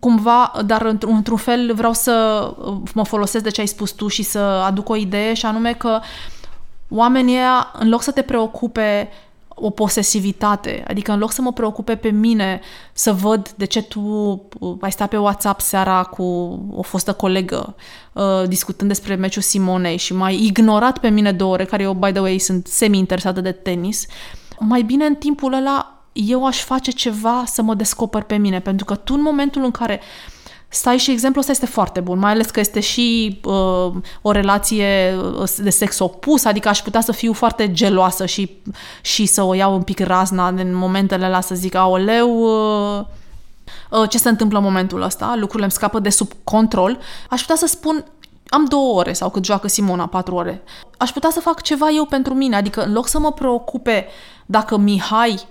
cumva, 0.00 0.52
dar 0.66 0.82
într-un, 0.82 1.14
într-un 1.14 1.36
fel 1.36 1.74
vreau 1.74 1.92
să 1.92 2.44
uh, 2.58 2.74
mă 2.94 3.04
folosesc 3.04 3.44
de 3.44 3.50
ce 3.50 3.60
ai 3.60 3.66
spus 3.66 3.90
tu 3.90 4.08
și 4.08 4.22
să 4.22 4.38
aduc 4.38 4.88
o 4.88 4.96
idee 4.96 5.34
și 5.34 5.46
anume 5.46 5.72
că 5.72 6.00
oamenii 6.88 7.34
ăia, 7.34 7.72
în 7.78 7.88
loc 7.88 8.02
să 8.02 8.10
te 8.10 8.22
preocupe 8.22 9.08
o 9.48 9.70
posesivitate, 9.70 10.84
adică 10.88 11.12
în 11.12 11.18
loc 11.18 11.32
să 11.32 11.42
mă 11.42 11.52
preocupe 11.52 11.96
pe 11.96 12.08
mine 12.08 12.60
să 12.92 13.12
văd 13.12 13.50
de 13.56 13.64
ce 13.64 13.82
tu 13.82 14.00
uh, 14.58 14.76
ai 14.80 14.92
stat 14.92 15.08
pe 15.08 15.16
WhatsApp 15.16 15.60
seara 15.60 16.02
cu 16.02 16.22
o 16.70 16.82
fostă 16.82 17.12
colegă 17.12 17.74
uh, 18.12 18.42
discutând 18.48 18.90
despre 18.90 19.14
meciul 19.14 19.42
Simonei 19.42 19.96
și 19.96 20.14
m-ai 20.14 20.44
ignorat 20.44 20.98
pe 20.98 21.08
mine 21.08 21.32
două 21.32 21.52
ore, 21.52 21.64
care 21.64 21.82
eu, 21.82 21.92
by 21.92 22.10
the 22.10 22.20
way, 22.20 22.38
sunt 22.38 22.66
semi-interesată 22.66 23.40
de 23.40 23.52
tenis, 23.52 24.06
mai 24.58 24.82
bine 24.82 25.04
în 25.04 25.14
timpul 25.14 25.52
ăla 25.52 25.91
eu 26.12 26.46
aș 26.46 26.62
face 26.62 26.90
ceva 26.90 27.42
să 27.46 27.62
mă 27.62 27.74
descoper 27.74 28.22
pe 28.22 28.36
mine, 28.36 28.60
pentru 28.60 28.84
că 28.84 28.94
tu 28.94 29.14
în 29.14 29.22
momentul 29.22 29.64
în 29.64 29.70
care 29.70 30.00
stai 30.68 30.98
și 30.98 31.10
exemplul 31.10 31.40
ăsta 31.40 31.52
este 31.52 31.66
foarte 31.66 32.00
bun, 32.00 32.18
mai 32.18 32.30
ales 32.30 32.50
că 32.50 32.60
este 32.60 32.80
și 32.80 33.40
uh, 33.44 33.92
o 34.22 34.30
relație 34.30 35.16
uh, 35.40 35.50
de 35.56 35.70
sex 35.70 35.98
opus, 35.98 36.44
adică 36.44 36.68
aș 36.68 36.80
putea 36.80 37.00
să 37.00 37.12
fiu 37.12 37.32
foarte 37.32 37.72
geloasă 37.72 38.26
și, 38.26 38.50
și 39.00 39.26
să 39.26 39.42
o 39.42 39.54
iau 39.54 39.74
un 39.74 39.82
pic 39.82 40.00
razna 40.00 40.48
în 40.48 40.74
momentele 40.74 41.24
alea 41.24 41.40
să 41.40 41.54
zic, 41.54 41.74
aoleu, 41.74 42.28
uh, 42.30 43.04
uh, 43.90 44.08
ce 44.08 44.18
se 44.18 44.28
întâmplă 44.28 44.58
în 44.58 44.64
momentul 44.64 45.02
ăsta, 45.02 45.32
lucrurile 45.34 45.62
îmi 45.62 45.72
scapă 45.72 45.98
de 45.98 46.10
sub 46.10 46.32
control, 46.44 46.98
aș 47.28 47.40
putea 47.40 47.56
să 47.56 47.66
spun, 47.66 48.04
am 48.48 48.64
două 48.64 48.98
ore 48.98 49.12
sau 49.12 49.30
cât 49.30 49.44
joacă 49.44 49.68
Simona, 49.68 50.06
patru 50.06 50.34
ore. 50.34 50.62
Aș 50.96 51.10
putea 51.10 51.30
să 51.30 51.40
fac 51.40 51.62
ceva 51.62 51.90
eu 51.90 52.04
pentru 52.04 52.34
mine, 52.34 52.56
adică 52.56 52.82
în 52.84 52.92
loc 52.92 53.08
să 53.08 53.18
mă 53.18 53.32
preocupe 53.32 54.06
dacă 54.46 54.76
Mihai 54.76 55.46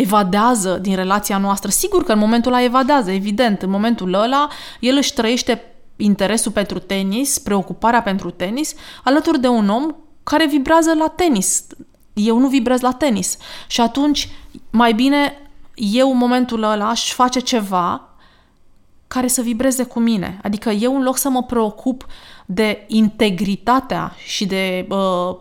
evadează 0.00 0.78
din 0.82 0.94
relația 0.94 1.38
noastră. 1.38 1.70
Sigur 1.70 2.04
că 2.04 2.12
în 2.12 2.18
momentul 2.18 2.52
ăla 2.52 2.62
evadează, 2.62 3.10
evident. 3.10 3.62
În 3.62 3.70
momentul 3.70 4.14
ăla, 4.14 4.48
el 4.80 4.96
își 4.96 5.12
trăiește 5.12 5.64
interesul 5.96 6.52
pentru 6.52 6.78
tenis, 6.78 7.38
preocuparea 7.38 8.02
pentru 8.02 8.30
tenis, 8.30 8.74
alături 9.04 9.40
de 9.40 9.48
un 9.48 9.68
om 9.68 9.94
care 10.22 10.46
vibrează 10.46 10.94
la 10.94 11.08
tenis. 11.08 11.64
Eu 12.12 12.38
nu 12.38 12.48
vibrez 12.48 12.80
la 12.80 12.92
tenis. 12.92 13.36
Și 13.66 13.80
atunci, 13.80 14.28
mai 14.70 14.92
bine, 14.92 15.50
eu 15.74 16.10
în 16.10 16.16
momentul 16.16 16.62
ăla 16.62 16.88
aș 16.88 17.12
face 17.12 17.40
ceva 17.40 18.08
care 19.06 19.26
să 19.26 19.42
vibreze 19.42 19.82
cu 19.82 19.98
mine. 19.98 20.40
Adică 20.42 20.70
eu, 20.70 20.96
în 20.96 21.02
loc 21.02 21.16
să 21.16 21.28
mă 21.28 21.42
preocup 21.42 22.06
de 22.46 22.84
integritatea 22.86 24.14
și 24.26 24.46
de 24.46 24.86
uh, 24.90 25.36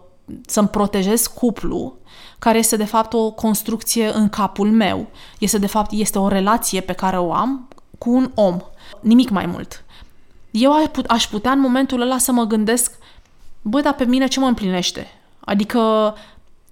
să-mi 0.46 0.68
protejez 0.68 1.28
cuplu, 1.28 1.98
care 2.40 2.58
este 2.58 2.76
de 2.76 2.86
fapt 2.86 3.14
o 3.14 3.32
construcție 3.32 4.12
în 4.14 4.30
capul 4.30 4.72
meu. 4.72 5.08
Este 5.40 5.58
de 5.58 5.68
fapt 5.68 5.92
este 5.92 6.20
o 6.20 6.28
relație 6.28 6.82
pe 6.82 6.94
care 6.94 7.18
o 7.18 7.34
am 7.34 7.68
cu 7.98 8.12
un 8.12 8.32
om. 8.36 8.58
Nimic 9.00 9.30
mai 9.30 9.46
mult. 9.46 9.84
Eu 10.52 10.74
aș 11.08 11.28
putea 11.28 11.52
în 11.52 11.60
momentul 11.60 12.02
ăla 12.02 12.18
să 12.18 12.32
mă 12.32 12.44
gândesc, 12.44 12.98
băi, 13.62 13.82
dar 13.82 13.94
pe 13.94 14.06
mine 14.06 14.28
ce 14.28 14.40
mă 14.40 14.46
împlinește? 14.46 15.08
Adică 15.40 16.14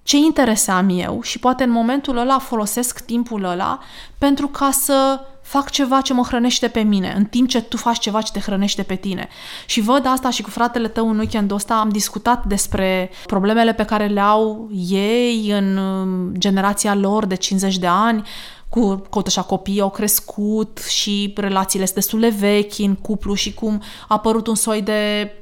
ce 0.02 0.16
interese 0.16 0.70
am 0.70 0.88
eu 0.88 1.22
și 1.22 1.38
poate 1.38 1.64
în 1.64 1.70
momentul 1.70 2.16
ăla 2.16 2.38
folosesc 2.38 3.00
timpul 3.00 3.44
ăla 3.44 3.78
pentru 4.18 4.48
ca 4.48 4.70
să 4.70 5.20
fac 5.48 5.70
ceva 5.70 6.00
ce 6.00 6.12
mă 6.12 6.22
hrănește 6.22 6.68
pe 6.68 6.80
mine, 6.80 7.14
în 7.16 7.24
timp 7.24 7.48
ce 7.48 7.60
tu 7.60 7.76
faci 7.76 7.98
ceva 7.98 8.22
ce 8.22 8.32
te 8.32 8.40
hrănește 8.40 8.82
pe 8.82 8.94
tine. 8.94 9.28
Și 9.66 9.80
văd 9.80 10.06
asta 10.06 10.30
și 10.30 10.42
cu 10.42 10.50
fratele 10.50 10.88
tău 10.88 11.10
în 11.10 11.18
weekendul 11.18 11.56
ăsta 11.56 11.74
am 11.74 11.88
discutat 11.88 12.44
despre 12.44 13.10
problemele 13.26 13.74
pe 13.74 13.84
care 13.84 14.06
le 14.06 14.20
au 14.20 14.68
ei 14.88 15.50
în 15.50 15.76
um, 15.76 16.34
generația 16.34 16.94
lor 16.94 17.26
de 17.26 17.34
50 17.34 17.78
de 17.78 17.86
ani, 17.86 18.22
cu, 18.68 19.02
cu 19.10 19.22
așa 19.26 19.42
copiii 19.42 19.80
au 19.80 19.90
crescut 19.90 20.78
și 20.88 21.32
relațiile 21.36 21.84
sunt 21.84 21.96
destul 21.96 22.20
de 22.20 22.28
vechi 22.38 22.78
în 22.78 22.94
cuplu 22.94 23.34
și 23.34 23.54
cum 23.54 23.82
a 23.82 24.14
apărut 24.14 24.46
un 24.46 24.54
soi 24.54 24.82
de 24.82 25.32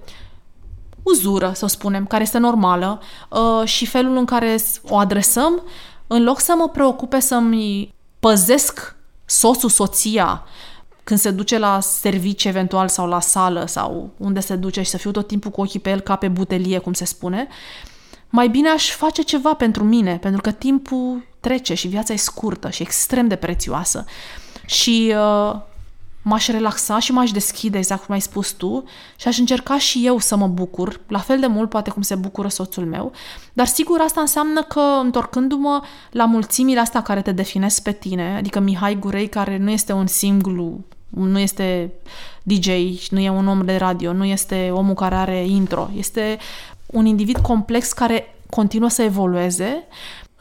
uzură, 1.03 1.53
să 1.55 1.67
spunem, 1.67 2.07
care 2.07 2.23
este 2.23 2.39
normală 2.39 3.01
uh, 3.29 3.69
și 3.69 3.87
felul 3.87 4.17
în 4.17 4.25
care 4.25 4.57
o 4.89 4.97
adresăm, 4.97 5.63
în 6.07 6.25
loc 6.25 6.41
să 6.41 6.55
mă 6.59 6.69
preocupe 6.69 7.21
să-mi 7.21 7.95
păzesc 8.21 8.95
soțul, 9.27 9.68
soția, 9.68 10.45
când 11.05 11.20
se 11.20 11.31
duce 11.31 11.59
la 11.59 11.81
serviciu 11.81 12.49
eventual 12.49 12.89
sau 12.89 13.07
la 13.07 13.20
sală 13.20 13.66
sau 13.66 14.11
unde 14.16 14.41
se 14.41 14.57
duce 14.57 14.83
și 14.83 14.91
să 14.91 14.97
fiu 14.97 15.11
tot 15.11 15.27
timpul 15.27 15.51
cu 15.51 15.61
ochii 15.61 15.81
pe 15.81 15.91
el 15.91 16.01
ca 16.01 16.16
pe 16.16 16.29
butelie, 16.29 16.79
cum 16.79 16.93
se 16.93 17.05
spune, 17.05 17.49
mai 18.29 18.49
bine 18.49 18.68
aș 18.68 18.91
face 18.91 19.22
ceva 19.22 19.55
pentru 19.55 19.85
mine, 19.85 20.18
pentru 20.18 20.41
că 20.41 20.51
timpul 20.51 21.27
trece 21.41 21.74
și 21.74 21.89
viața 21.89 22.12
e 22.12 22.16
scurtă 22.16 22.70
și 22.70 22.83
extrem 22.83 23.29
de 23.29 23.37
prețioasă. 23.37 24.05
Și 24.64 25.14
uh, 25.16 25.61
m-aș 26.29 26.49
relaxa 26.49 26.99
și 26.99 27.12
m-aș 27.12 27.31
deschide, 27.31 27.79
exact 27.79 28.05
cum 28.05 28.14
ai 28.14 28.20
spus 28.20 28.51
tu, 28.51 28.85
și 29.16 29.29
aș 29.29 29.39
încerca 29.39 29.79
și 29.79 30.07
eu 30.07 30.18
să 30.18 30.37
mă 30.37 30.47
bucur, 30.47 31.01
la 31.09 31.18
fel 31.18 31.41
de 31.41 31.47
mult 31.47 31.68
poate 31.68 31.91
cum 31.91 32.03
se 32.03 32.14
bucură 32.14 32.49
soțul 32.49 32.85
meu, 32.85 33.12
dar 33.53 33.66
sigur 33.66 34.01
asta 34.01 34.20
înseamnă 34.20 34.62
că 34.62 34.81
întorcându-mă 35.03 35.83
la 36.11 36.24
mulțimile 36.24 36.81
astea 36.81 37.03
care 37.03 37.22
te 37.22 37.33
definesc 37.33 37.83
pe 37.83 37.93
tine, 37.93 38.37
adică 38.37 38.61
Mihai 38.61 38.99
Gurei 38.99 39.29
care 39.29 39.57
nu 39.57 39.70
este 39.70 39.93
un 39.93 40.07
singlu, 40.07 40.81
nu 41.09 41.39
este 41.39 41.93
DJ, 42.43 42.68
nu 43.11 43.20
e 43.20 43.31
un 43.31 43.49
om 43.49 43.64
de 43.64 43.77
radio, 43.77 44.12
nu 44.12 44.24
este 44.24 44.70
omul 44.72 44.95
care 44.95 45.14
are 45.14 45.47
intro, 45.47 45.91
este 45.97 46.39
un 46.87 47.07
individ 47.07 47.39
complex 47.39 47.93
care 47.93 48.35
continuă 48.51 48.89
să 48.89 49.03
evolueze 49.03 49.87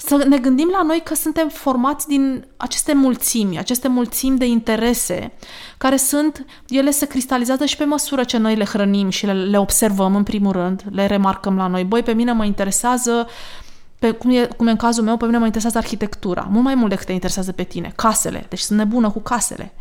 să 0.07 0.25
ne 0.27 0.37
gândim 0.37 0.69
la 0.71 0.83
noi 0.83 1.01
că 1.03 1.15
suntem 1.15 1.49
formați 1.49 2.07
din 2.07 2.47
aceste 2.57 2.93
mulțimi, 2.93 3.57
aceste 3.57 3.87
mulțimi 3.87 4.37
de 4.37 4.45
interese, 4.45 5.31
care 5.77 5.95
sunt, 5.95 6.45
ele 6.67 6.91
se 6.91 7.05
cristalizează 7.05 7.65
și 7.65 7.77
pe 7.77 7.83
măsură 7.83 8.23
ce 8.23 8.37
noi 8.37 8.55
le 8.55 8.65
hrănim 8.65 9.09
și 9.09 9.25
le, 9.25 9.33
le 9.33 9.57
observăm 9.57 10.15
în 10.15 10.23
primul 10.23 10.51
rând, 10.51 10.83
le 10.91 11.05
remarcăm 11.05 11.57
la 11.57 11.67
noi. 11.67 11.83
Băi, 11.83 12.03
pe 12.03 12.13
mine 12.13 12.31
mă 12.31 12.45
interesează 12.45 13.27
pe, 13.99 14.11
cum, 14.11 14.29
e, 14.29 14.45
cum 14.57 14.67
e 14.67 14.71
în 14.71 14.77
cazul 14.77 15.03
meu, 15.03 15.17
pe 15.17 15.25
mine 15.25 15.37
mă 15.37 15.45
interesează 15.45 15.77
arhitectura, 15.77 16.47
mult 16.51 16.63
mai 16.63 16.75
mult 16.75 16.89
decât 16.89 17.05
te 17.05 17.11
interesează 17.11 17.51
pe 17.51 17.63
tine, 17.63 17.93
casele, 17.95 18.45
deci 18.49 18.59
sunt 18.59 18.77
nebună 18.77 19.09
cu 19.09 19.19
casele. 19.19 19.73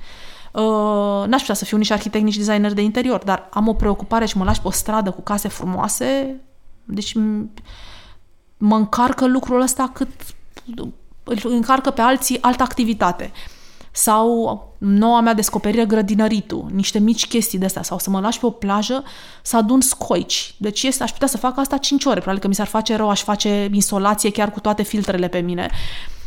Uh, 0.52 1.26
n-aș 1.26 1.40
putea 1.40 1.54
să 1.54 1.64
fiu 1.64 1.76
nici 1.76 1.90
arhitect, 1.90 2.24
nici 2.24 2.36
designer 2.36 2.72
de 2.72 2.82
interior, 2.82 3.22
dar 3.24 3.48
am 3.50 3.68
o 3.68 3.74
preocupare 3.74 4.24
și 4.24 4.36
mă 4.36 4.44
lași 4.44 4.60
pe 4.60 4.66
o 4.66 4.70
stradă 4.70 5.10
cu 5.10 5.20
case 5.20 5.48
frumoase, 5.48 6.40
deci 6.84 7.14
mă 8.66 8.76
încarcă 8.76 9.26
lucrul 9.26 9.60
ăsta 9.60 9.90
cât 9.92 10.08
îl 11.24 11.40
încarcă 11.42 11.90
pe 11.90 12.00
alții 12.00 12.42
altă 12.42 12.62
activitate. 12.62 13.32
Sau 13.90 14.74
noua 14.78 15.20
mea 15.20 15.34
descoperire 15.34 15.84
grădinăritul, 15.84 16.66
niște 16.72 16.98
mici 16.98 17.26
chestii 17.26 17.58
de 17.58 17.64
astea, 17.64 17.82
sau 17.82 17.98
să 17.98 18.10
mă 18.10 18.20
lași 18.20 18.38
pe 18.38 18.46
o 18.46 18.50
plajă 18.50 19.04
să 19.42 19.56
adun 19.56 19.80
scoici. 19.80 20.54
Deci 20.58 20.82
este, 20.82 21.02
aș 21.02 21.12
putea 21.12 21.26
să 21.26 21.36
fac 21.36 21.58
asta 21.58 21.76
5 21.76 22.04
ore, 22.04 22.14
probabil 22.14 22.40
că 22.40 22.48
mi 22.48 22.54
s-ar 22.54 22.66
face 22.66 22.96
rău, 22.96 23.08
aș 23.08 23.22
face 23.22 23.68
insolație 23.72 24.30
chiar 24.30 24.50
cu 24.50 24.60
toate 24.60 24.82
filtrele 24.82 25.28
pe 25.28 25.38
mine. 25.38 25.70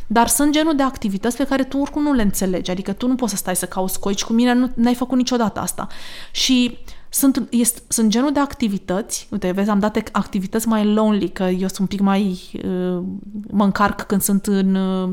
Dar 0.07 0.27
sunt 0.27 0.51
genul 0.51 0.75
de 0.75 0.83
activități 0.83 1.37
pe 1.37 1.43
care 1.43 1.63
tu 1.63 1.77
oricum 1.77 2.01
nu 2.01 2.13
le 2.13 2.21
înțelegi, 2.21 2.71
adică 2.71 2.93
tu 2.93 3.07
nu 3.07 3.15
poți 3.15 3.31
să 3.31 3.37
stai 3.37 3.55
să 3.55 3.65
cauți 3.65 3.93
scoici, 3.93 4.23
cu 4.23 4.33
mine 4.33 4.53
nu 4.53 4.87
ai 4.87 4.95
făcut 4.95 5.17
niciodată 5.17 5.59
asta. 5.59 5.87
Și 6.31 6.77
sunt, 7.17 7.47
este, 7.49 7.81
sunt 7.87 8.09
genul 8.09 8.31
de 8.31 8.39
activități, 8.39 9.27
uite, 9.31 9.51
vezi, 9.51 9.69
am 9.69 9.79
dat 9.79 10.09
activități 10.11 10.67
mai 10.67 10.85
lonely, 10.85 11.29
că 11.29 11.43
eu 11.43 11.67
sunt 11.67 11.79
un 11.79 11.85
pic 11.85 11.99
mai, 11.99 12.51
uh, 12.53 13.03
mă 13.51 13.63
încarc 13.63 14.01
când 14.01 14.21
sunt 14.21 14.45
în, 14.45 14.75
uh, 14.75 15.09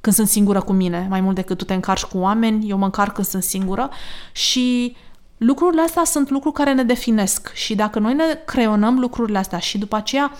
când 0.00 0.16
sunt 0.16 0.28
singură 0.28 0.60
cu 0.60 0.72
mine, 0.72 1.06
mai 1.10 1.20
mult 1.20 1.34
decât 1.34 1.58
tu 1.58 1.64
te 1.64 1.74
încarci 1.74 2.04
cu 2.04 2.18
oameni, 2.18 2.68
eu 2.68 2.78
mă 2.78 2.84
încarc 2.84 3.14
când 3.14 3.26
sunt 3.26 3.42
singură 3.42 3.90
și 4.32 4.96
lucrurile 5.36 5.82
astea 5.82 6.04
sunt 6.04 6.30
lucruri 6.30 6.54
care 6.54 6.72
ne 6.72 6.84
definesc 6.84 7.52
și 7.52 7.74
dacă 7.74 7.98
noi 7.98 8.14
ne 8.14 8.24
creionăm 8.44 8.98
lucrurile 8.98 9.38
astea 9.38 9.58
și 9.58 9.78
după 9.78 9.96
aceea 9.96 10.32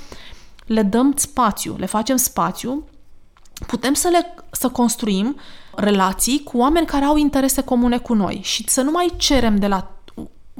le 0.66 0.82
dăm 0.82 1.12
spațiu, 1.16 1.76
le 1.78 1.86
facem 1.86 2.16
spațiu, 2.16 2.84
putem 3.66 3.94
să 3.94 4.08
le 4.08 4.34
să 4.50 4.68
construim 4.68 5.36
relații 5.74 6.42
cu 6.42 6.58
oameni 6.58 6.86
care 6.86 7.04
au 7.04 7.16
interese 7.16 7.62
comune 7.62 7.98
cu 7.98 8.14
noi 8.14 8.40
și 8.42 8.68
să 8.68 8.82
nu 8.82 8.90
mai 8.90 9.12
cerem 9.16 9.56
de 9.56 9.66
la 9.66 9.95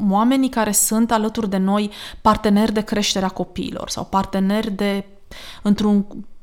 oamenii 0.08 0.48
care 0.48 0.72
sunt 0.72 1.12
alături 1.12 1.50
de 1.50 1.56
noi 1.56 1.90
parteneri 2.20 2.72
de 2.72 2.80
creștere 2.80 3.24
a 3.24 3.28
copiilor 3.28 3.90
sau 3.90 4.04
parteneri 4.04 4.70
de 4.70 5.04
într-o 5.62 5.92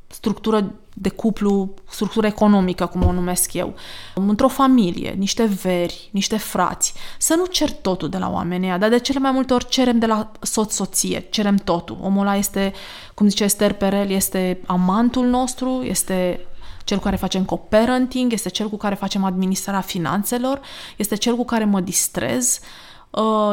structură 0.07 0.73
de 0.93 1.09
cuplu, 1.09 1.73
structură 1.89 2.27
economică, 2.27 2.85
cum 2.85 3.05
o 3.05 3.11
numesc 3.11 3.53
eu, 3.53 3.75
într-o 4.15 4.47
familie, 4.47 5.09
niște 5.09 5.43
veri, 5.43 6.09
niște 6.11 6.37
frați, 6.37 6.93
să 7.17 7.35
nu 7.37 7.45
cer 7.45 7.71
totul 7.71 8.09
de 8.09 8.17
la 8.17 8.29
oamenii 8.29 8.67
ăia, 8.67 8.77
dar 8.77 8.89
de 8.89 8.99
cele 8.99 9.19
mai 9.19 9.31
multe 9.31 9.53
ori 9.53 9.67
cerem 9.67 9.99
de 9.99 10.05
la 10.05 10.31
soț-soție, 10.41 11.27
cerem 11.29 11.55
totul. 11.55 11.97
Omul 12.01 12.21
ăla 12.21 12.35
este, 12.35 12.73
cum 13.13 13.27
zice 13.27 13.43
Esther 13.43 13.73
Perel, 13.73 14.09
este 14.09 14.59
amantul 14.65 15.25
nostru, 15.25 15.81
este 15.83 16.39
cel 16.83 16.97
cu 16.97 17.03
care 17.03 17.15
facem 17.15 17.45
co-parenting, 17.45 18.31
este 18.31 18.49
cel 18.49 18.69
cu 18.69 18.77
care 18.77 18.95
facem 18.95 19.23
administrarea 19.23 19.81
finanțelor, 19.81 20.61
este 20.97 21.15
cel 21.15 21.35
cu 21.35 21.45
care 21.45 21.65
mă 21.65 21.79
distrez, 21.79 22.59
Uh, 22.59 22.67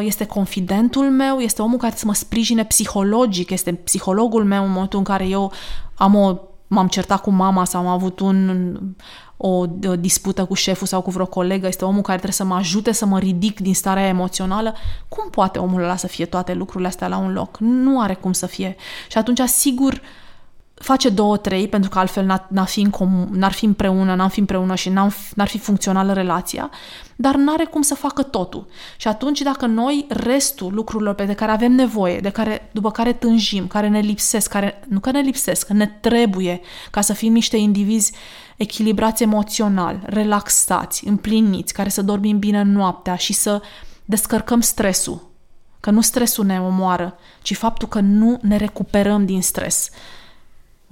este 0.01 0.27
confidentul 0.27 1.11
meu, 1.11 1.39
este 1.39 1.63
omul 1.63 1.79
care 1.79 1.97
să 1.97 2.07
mă 2.07 2.15
sprijine 2.15 2.65
psihologic, 2.65 3.51
este 3.51 3.73
psihologul 3.73 4.45
meu 4.45 4.65
în 4.65 4.71
momentul 4.71 4.99
în 4.99 5.05
care 5.05 5.27
eu 5.27 5.53
am 5.95 6.15
o, 6.15 6.39
m-am 6.67 6.89
certat 6.89 7.21
cu 7.21 7.31
mama 7.31 7.65
sau 7.65 7.81
am 7.81 7.87
avut 7.87 8.21
un, 8.21 8.77
o, 9.37 9.49
o 9.89 9.97
dispută 9.99 10.45
cu 10.45 10.55
șeful 10.55 10.87
sau 10.87 11.01
cu 11.01 11.11
vreo 11.11 11.27
colegă, 11.27 11.67
este 11.67 11.85
omul 11.85 12.03
care 12.03 12.19
trebuie 12.19 12.33
să 12.33 12.45
mă 12.45 12.55
ajute 12.55 12.93
să 12.93 13.07
mă 13.07 13.19
ridic 13.19 13.61
din 13.61 13.75
starea 13.75 14.07
emoțională. 14.07 14.75
Cum 15.09 15.31
poate 15.31 15.59
omul 15.59 15.83
ăla 15.83 15.97
să 15.97 16.07
fie 16.07 16.25
toate 16.25 16.55
lucrurile 16.55 16.89
astea 16.89 17.09
la 17.09 17.17
un 17.17 17.33
loc? 17.33 17.57
Nu 17.59 18.01
are 18.01 18.15
cum 18.15 18.33
să 18.33 18.47
fie. 18.47 18.77
Și 19.09 19.19
atunci, 19.19 19.41
sigur, 19.41 19.93
uh, 19.93 20.01
face 20.83 21.09
două, 21.09 21.37
trei, 21.37 21.69
pentru 21.69 21.91
că 21.91 21.99
altfel 21.99 22.41
n-ar 22.49 22.67
fi, 22.67 22.81
în 22.81 22.91
comun, 22.91 23.29
n-ar 23.33 23.53
fi 23.53 23.65
împreună, 23.65 24.15
n-am 24.15 24.29
fi 24.29 24.39
împreună 24.39 24.75
și 24.75 24.89
n-ar 25.35 25.49
fi 25.49 25.59
funcțională 25.59 26.13
relația, 26.13 26.71
dar 27.17 27.35
n-are 27.35 27.65
cum 27.65 27.83
să 27.83 27.95
facă 27.95 28.23
totul. 28.23 28.67
Și 28.97 29.09
atunci 29.09 29.41
dacă 29.41 29.67
noi 29.67 30.07
restul 30.09 30.75
lucrurilor 30.75 31.15
pe 31.15 31.35
care 31.35 31.53
avem 31.53 31.73
nevoie, 31.73 32.19
de 32.19 32.31
care, 32.31 32.69
după 32.73 32.91
care 32.91 33.13
tânjim, 33.13 33.67
care 33.67 33.89
ne 33.89 34.01
lipsesc, 34.01 34.51
care, 34.51 34.81
nu 34.89 35.01
că 35.01 35.11
ne 35.11 35.21
lipsesc, 35.21 35.69
ne 35.69 35.87
trebuie 35.87 36.61
ca 36.91 37.01
să 37.01 37.13
fim 37.13 37.33
niște 37.33 37.57
indivizi 37.57 38.13
echilibrați 38.57 39.23
emoțional, 39.23 40.01
relaxați, 40.05 41.07
împliniți, 41.07 41.73
care 41.73 41.89
să 41.89 42.03
dormim 42.03 42.39
bine 42.39 42.63
noaptea 42.63 43.15
și 43.15 43.33
să 43.33 43.63
descărcăm 44.05 44.61
stresul. 44.61 45.29
Că 45.81 45.91
nu 45.91 46.01
stresul 46.01 46.45
ne 46.45 46.61
omoară, 46.61 47.15
ci 47.43 47.57
faptul 47.57 47.89
că 47.89 48.01
nu 48.01 48.39
ne 48.43 48.57
recuperăm 48.57 49.25
din 49.25 49.43
stres. 49.43 49.91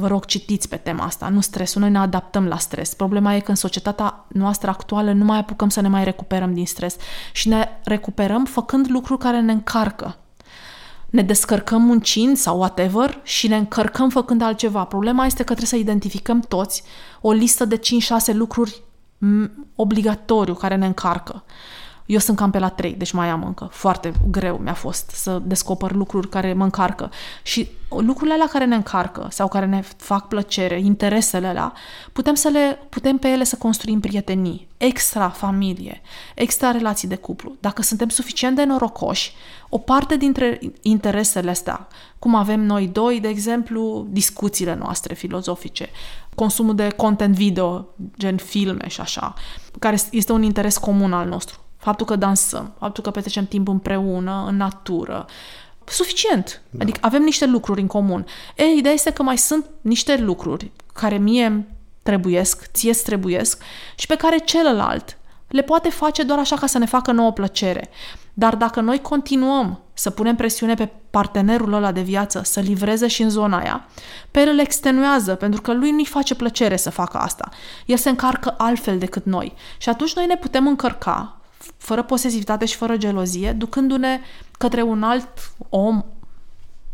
Vă 0.01 0.07
rog, 0.07 0.25
citiți 0.25 0.69
pe 0.69 0.77
tema 0.77 1.05
asta, 1.05 1.29
nu 1.29 1.41
stresul, 1.41 1.81
noi 1.81 1.91
ne 1.91 1.99
adaptăm 1.99 2.47
la 2.47 2.59
stres. 2.59 2.95
Problema 2.95 3.35
e 3.35 3.41
că 3.41 3.51
în 3.51 3.57
societatea 3.57 4.25
noastră 4.29 4.71
actuală 4.71 5.13
nu 5.13 5.25
mai 5.25 5.39
apucăm 5.39 5.69
să 5.69 5.81
ne 5.81 5.89
mai 5.89 6.05
recuperăm 6.05 6.55
din 6.55 6.67
stres 6.67 6.97
și 7.33 7.49
ne 7.49 7.69
recuperăm 7.85 8.45
făcând 8.45 8.91
lucruri 8.91 9.21
care 9.21 9.41
ne 9.41 9.53
încarcă. 9.53 10.17
Ne 11.11 11.23
descărcăm 11.23 11.83
muncind 11.83 12.37
sau 12.37 12.59
whatever 12.59 13.21
și 13.23 13.49
ne 13.49 13.57
încărcăm 13.57 14.09
făcând 14.09 14.43
altceva. 14.43 14.85
Problema 14.85 15.25
este 15.25 15.39
că 15.39 15.55
trebuie 15.55 15.67
să 15.67 15.77
identificăm 15.77 16.41
toți 16.41 16.83
o 17.21 17.33
listă 17.33 17.65
de 17.65 17.79
5-6 17.79 17.81
lucruri 18.33 18.83
obligatoriu 19.75 20.55
care 20.55 20.77
ne 20.77 20.87
încarcă. 20.87 21.45
Eu 22.09 22.19
sunt 22.19 22.37
cam 22.37 22.51
pe 22.51 22.59
la 22.59 22.69
3, 22.69 22.93
deci 22.93 23.11
mai 23.11 23.29
am 23.29 23.43
încă. 23.45 23.69
Foarte 23.71 24.13
greu 24.31 24.57
mi-a 24.57 24.75
fost 24.75 25.11
să 25.11 25.43
descoper 25.45 25.93
lucruri 25.93 26.29
care 26.29 26.53
mă 26.53 26.65
încarcă. 26.65 27.11
Și 27.43 27.71
lucrurile 27.89 28.35
alea 28.35 28.47
care 28.47 28.65
ne 28.65 28.75
încarcă 28.75 29.27
sau 29.31 29.49
care 29.49 29.67
ne 29.67 29.83
fac 29.97 30.29
plăcere, 30.29 30.81
interesele 30.81 31.47
alea, 31.47 31.73
putem, 32.13 32.35
să 32.35 32.49
le, 32.49 32.79
putem 32.89 33.17
pe 33.17 33.29
ele 33.29 33.45
să 33.45 33.57
construim 33.57 34.01
prietenii, 34.01 34.69
extra 34.77 35.29
familie, 35.29 36.01
extra 36.35 36.71
relații 36.71 37.09
de 37.09 37.17
cuplu. 37.17 37.57
Dacă 37.61 37.83
suntem 37.83 38.09
suficient 38.09 38.57
de 38.57 38.65
norocoși, 38.65 39.33
o 39.69 39.79
parte 39.79 40.17
dintre 40.17 40.61
interesele 40.83 41.51
astea, 41.51 41.89
cum 42.19 42.35
avem 42.35 42.61
noi 42.61 42.87
doi, 42.87 43.21
de 43.21 43.29
exemplu, 43.29 44.07
discuțiile 44.11 44.75
noastre 44.75 45.15
filozofice, 45.15 45.89
consumul 46.35 46.75
de 46.75 46.89
content 46.89 47.35
video, 47.35 47.87
gen 48.19 48.37
filme 48.37 48.89
și 48.89 49.01
așa, 49.01 49.35
care 49.79 49.99
este 50.11 50.33
un 50.33 50.43
interes 50.43 50.77
comun 50.77 51.13
al 51.13 51.29
nostru. 51.29 51.61
Faptul 51.79 52.07
că 52.07 52.17
dansăm, 52.17 52.73
faptul 52.79 53.03
că 53.03 53.11
petrecem 53.11 53.47
timp 53.47 53.69
împreună, 53.69 54.45
în 54.49 54.57
natură, 54.57 55.27
suficient. 55.85 56.63
Da. 56.71 56.83
Adică 56.83 56.99
avem 57.03 57.23
niște 57.23 57.47
lucruri 57.47 57.81
în 57.81 57.87
comun. 57.87 58.27
Ei, 58.57 58.79
ideea 58.79 58.95
este 58.95 59.11
că 59.11 59.23
mai 59.23 59.39
sunt 59.39 59.67
niște 59.81 60.17
lucruri 60.17 60.71
care 60.93 61.19
mie 61.19 61.67
trebuiesc, 62.03 62.71
ție 62.73 62.93
trebuiesc 62.93 63.63
și 63.97 64.07
pe 64.07 64.17
care 64.17 64.39
celălalt 64.39 65.19
le 65.49 65.63
poate 65.63 65.89
face 65.89 66.23
doar 66.23 66.39
așa 66.39 66.57
ca 66.57 66.67
să 66.67 66.79
ne 66.79 66.87
facă 66.87 67.13
nouă 67.13 67.33
plăcere. 67.33 67.89
Dar 68.35 68.57
dacă 68.57 68.81
noi 68.81 69.01
continuăm 69.01 69.81
să 69.93 70.11
punem 70.11 70.37
presiune 70.37 70.75
pe 70.75 70.89
partenerul 71.11 71.73
ăla 71.73 71.93
de 71.93 72.01
viață 72.01 72.41
să 72.45 72.61
livreze 72.61 73.07
și 73.07 73.23
în 73.23 73.31
zona 73.31 73.59
aia, 73.59 73.87
pe 74.31 74.41
el 74.41 74.49
îl 74.49 74.59
extenuează, 74.59 75.35
pentru 75.35 75.61
că 75.61 75.73
lui 75.73 75.91
nu-i 75.91 76.05
face 76.05 76.35
plăcere 76.35 76.77
să 76.77 76.91
facă 76.91 77.19
asta. 77.19 77.49
El 77.87 77.97
se 77.97 78.09
încarcă 78.09 78.55
altfel 78.59 78.99
decât 78.99 79.25
noi. 79.25 79.55
Și 79.79 79.89
atunci 79.89 80.15
noi 80.15 80.27
ne 80.27 80.37
putem 80.37 80.67
încărca, 80.67 81.38
fără 81.77 82.03
posesivitate 82.03 82.65
și 82.65 82.77
fără 82.77 82.97
gelozie, 82.97 83.53
ducându-ne 83.53 84.21
către 84.59 84.83
un 84.83 85.03
alt 85.03 85.53
om, 85.69 86.05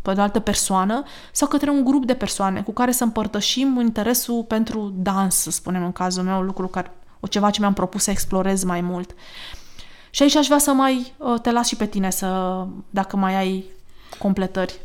pe 0.01 0.13
o 0.17 0.21
altă 0.21 0.39
persoană, 0.39 1.03
sau 1.31 1.47
către 1.47 1.69
un 1.69 1.83
grup 1.83 2.05
de 2.05 2.13
persoane 2.13 2.61
cu 2.61 2.71
care 2.71 2.91
să 2.91 3.03
împărtășim 3.03 3.79
interesul 3.79 4.43
pentru 4.43 4.93
dans, 4.95 5.35
să 5.35 5.51
spunem 5.51 5.83
în 5.83 5.91
cazul 5.91 6.23
meu, 6.23 6.41
lucru 6.41 6.67
care, 6.67 6.91
o 7.19 7.27
ceva 7.27 7.49
ce 7.49 7.59
mi-am 7.59 7.73
propus 7.73 8.03
să 8.03 8.11
explorez 8.11 8.63
mai 8.63 8.81
mult. 8.81 9.15
Și 10.09 10.21
aici 10.21 10.35
aș 10.35 10.45
vrea 10.45 10.57
să 10.57 10.71
mai 10.71 11.13
uh, 11.17 11.39
te 11.41 11.51
las 11.51 11.67
și 11.67 11.75
pe 11.75 11.85
tine, 11.85 12.09
să, 12.09 12.65
dacă 12.89 13.17
mai 13.17 13.35
ai 13.35 13.65
completări. 14.19 14.79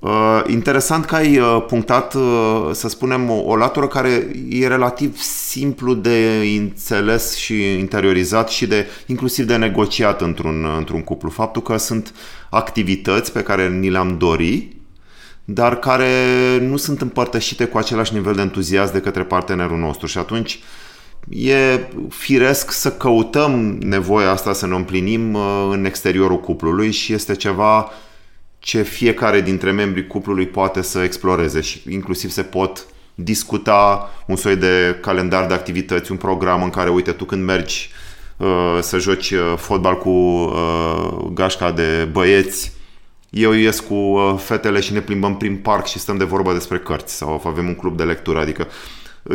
Uh, 0.00 0.42
interesant 0.46 1.04
că 1.04 1.14
ai 1.14 1.38
uh, 1.38 1.64
punctat, 1.66 2.14
uh, 2.14 2.70
să 2.72 2.88
spunem, 2.88 3.30
o, 3.30 3.42
o 3.44 3.56
latură 3.56 3.86
care 3.86 4.30
e 4.48 4.66
relativ 4.66 5.16
simplu 5.20 5.94
de 5.94 6.42
înțeles 6.58 7.36
și 7.36 7.78
interiorizat 7.78 8.48
și 8.48 8.66
de 8.66 8.86
inclusiv 9.06 9.46
de 9.46 9.56
negociat 9.56 10.20
într-un, 10.20 10.66
într-un 10.76 11.02
cuplu. 11.02 11.30
Faptul 11.30 11.62
că 11.62 11.76
sunt 11.76 12.14
activități 12.50 13.32
pe 13.32 13.42
care 13.42 13.68
ni 13.68 13.90
le-am 13.90 14.18
dori, 14.18 14.76
dar 15.44 15.78
care 15.78 16.08
nu 16.60 16.76
sunt 16.76 17.00
împărtășite 17.00 17.64
cu 17.64 17.78
același 17.78 18.14
nivel 18.14 18.34
de 18.34 18.40
entuziasm 18.40 18.92
de 18.92 19.00
către 19.00 19.22
partenerul 19.22 19.78
nostru 19.78 20.06
și 20.06 20.18
atunci 20.18 20.60
e 21.28 21.88
firesc 22.08 22.70
să 22.70 22.92
căutăm 22.92 23.78
nevoia 23.80 24.30
asta 24.30 24.52
să 24.52 24.66
ne 24.66 24.74
împlinim 24.74 25.34
uh, 25.34 25.68
în 25.70 25.84
exteriorul 25.84 26.40
cuplului 26.40 26.90
și 26.90 27.12
este 27.12 27.34
ceva 27.34 27.90
ce 28.68 28.82
fiecare 28.82 29.40
dintre 29.40 29.70
membrii 29.70 30.06
cuplului 30.06 30.46
poate 30.46 30.82
să 30.82 31.02
exploreze 31.02 31.60
și 31.60 31.82
inclusiv 31.88 32.30
se 32.30 32.42
pot 32.42 32.86
discuta 33.14 34.10
un 34.26 34.36
soi 34.36 34.56
de 34.56 34.98
calendar 35.00 35.46
de 35.46 35.54
activități, 35.54 36.10
un 36.10 36.16
program 36.16 36.62
în 36.62 36.70
care, 36.70 36.90
uite, 36.90 37.12
tu 37.12 37.24
când 37.24 37.44
mergi 37.44 37.90
uh, 38.36 38.78
să 38.80 38.98
joci 38.98 39.30
uh, 39.30 39.54
fotbal 39.56 39.98
cu 39.98 40.08
uh, 40.08 41.30
gașca 41.32 41.70
de 41.70 42.08
băieți, 42.12 42.72
eu 43.30 43.52
ies 43.52 43.80
cu 43.80 43.94
uh, 43.94 44.34
fetele 44.38 44.80
și 44.80 44.92
ne 44.92 45.00
plimbăm 45.00 45.36
prin 45.36 45.56
parc 45.56 45.86
și 45.86 45.98
stăm 45.98 46.16
de 46.16 46.24
vorbă 46.24 46.52
despre 46.52 46.78
cărți 46.78 47.16
sau 47.16 47.42
avem 47.44 47.66
un 47.66 47.74
club 47.74 47.96
de 47.96 48.04
lectură, 48.04 48.38
adică 48.38 48.66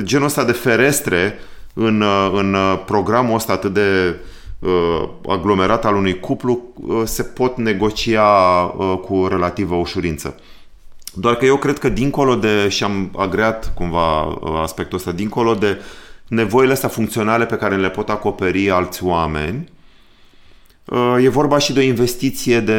genul 0.01 0.25
ăsta 0.25 0.43
de 0.43 0.51
ferestre 0.51 1.39
în, 1.73 2.01
uh, 2.01 2.31
în 2.33 2.53
uh, 2.53 2.81
programul 2.85 3.35
ăsta 3.35 3.53
atât 3.53 3.73
de 3.73 4.07
uh, 4.09 4.15
aglomerat 5.27 5.85
al 5.85 5.95
unui 5.95 6.19
cuplu 6.19 6.61
uh, 6.73 7.01
se 7.05 7.23
pot 7.23 7.57
negocia 7.57 8.23
uh, 8.63 8.99
cu 9.05 9.27
relativă 9.27 9.75
ușurință. 9.75 10.39
Doar 11.13 11.35
că 11.35 11.45
eu 11.45 11.57
cred 11.57 11.79
că 11.79 11.89
dincolo 11.89 12.35
de, 12.35 12.69
și 12.69 12.83
am 12.83 13.11
agreat 13.17 13.73
cumva 13.73 14.23
uh, 14.23 14.59
aspectul 14.61 14.97
ăsta, 14.97 15.11
dincolo 15.11 15.53
de 15.53 15.81
nevoile 16.27 16.71
astea 16.73 16.89
funcționale 16.89 17.45
pe 17.45 17.55
care 17.55 17.75
le 17.75 17.89
pot 17.89 18.09
acoperi 18.09 18.69
alți 18.69 19.03
oameni, 19.03 19.71
e 21.21 21.29
vorba 21.29 21.57
și 21.57 21.73
de 21.73 21.79
o 21.79 21.83
investiție 21.83 22.59
de 22.59 22.75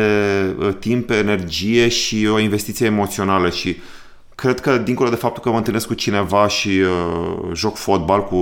timp, 0.79 1.11
energie 1.11 1.89
și 1.89 2.29
o 2.33 2.39
investiție 2.39 2.87
emoțională 2.87 3.51
și 3.51 3.77
cred 4.35 4.61
că 4.61 4.79
dincolo 4.79 5.09
de 5.09 5.17
faptul 5.17 5.43
că 5.43 5.51
mă 5.51 5.57
întâlnesc 5.57 5.87
cu 5.87 5.95
cineva 5.95 6.49
și 6.49 6.69
uh, 6.69 7.51
joc 7.53 7.77
fotbal 7.77 8.25
cu 8.25 8.37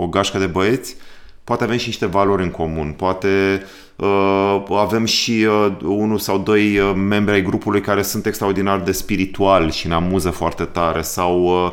o 0.00 0.06
gașcă 0.06 0.38
de 0.38 0.46
băieți, 0.46 0.96
poate 1.44 1.64
avem 1.64 1.76
și 1.76 1.86
niște 1.86 2.06
valori 2.06 2.42
în 2.42 2.50
comun, 2.50 2.94
poate 2.96 3.62
uh, 3.96 4.62
avem 4.70 5.04
și 5.04 5.46
uh, 5.48 5.76
unul 5.82 6.18
sau 6.18 6.38
doi 6.38 6.78
uh, 6.78 6.92
membri 6.94 7.34
ai 7.34 7.42
grupului 7.42 7.80
care 7.80 8.02
sunt 8.02 8.26
extraordinar 8.26 8.80
de 8.80 8.92
spiritual 8.92 9.70
și 9.70 9.88
ne 9.88 9.94
amuză 9.94 10.30
foarte 10.30 10.64
tare 10.64 11.02
sau 11.02 11.42
uh, 11.44 11.72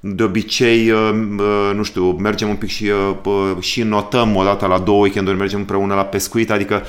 de 0.00 0.22
obicei, 0.22 0.90
uh, 0.90 1.10
uh, 1.38 1.70
nu 1.74 1.82
știu, 1.82 2.10
mergem 2.10 2.48
un 2.48 2.56
pic 2.56 2.68
și, 2.68 2.90
uh, 3.24 3.56
și 3.60 3.82
notăm 3.82 4.36
o 4.36 4.42
dată 4.42 4.66
la 4.66 4.78
două 4.78 5.00
weekenduri, 5.02 5.36
mergem 5.36 5.58
împreună 5.58 5.94
la 5.94 6.04
pescuit, 6.04 6.50
adică 6.50 6.82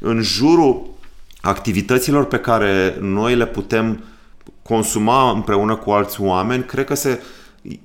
în 0.00 0.22
jurul 0.22 0.82
activităților 1.40 2.24
pe 2.24 2.38
care 2.38 2.96
noi 3.00 3.34
le 3.34 3.46
putem 3.46 4.04
consuma 4.62 5.30
împreună 5.30 5.76
cu 5.76 5.90
alți 5.90 6.20
oameni, 6.20 6.64
cred 6.64 6.84
că 6.84 6.94
se, 6.94 7.20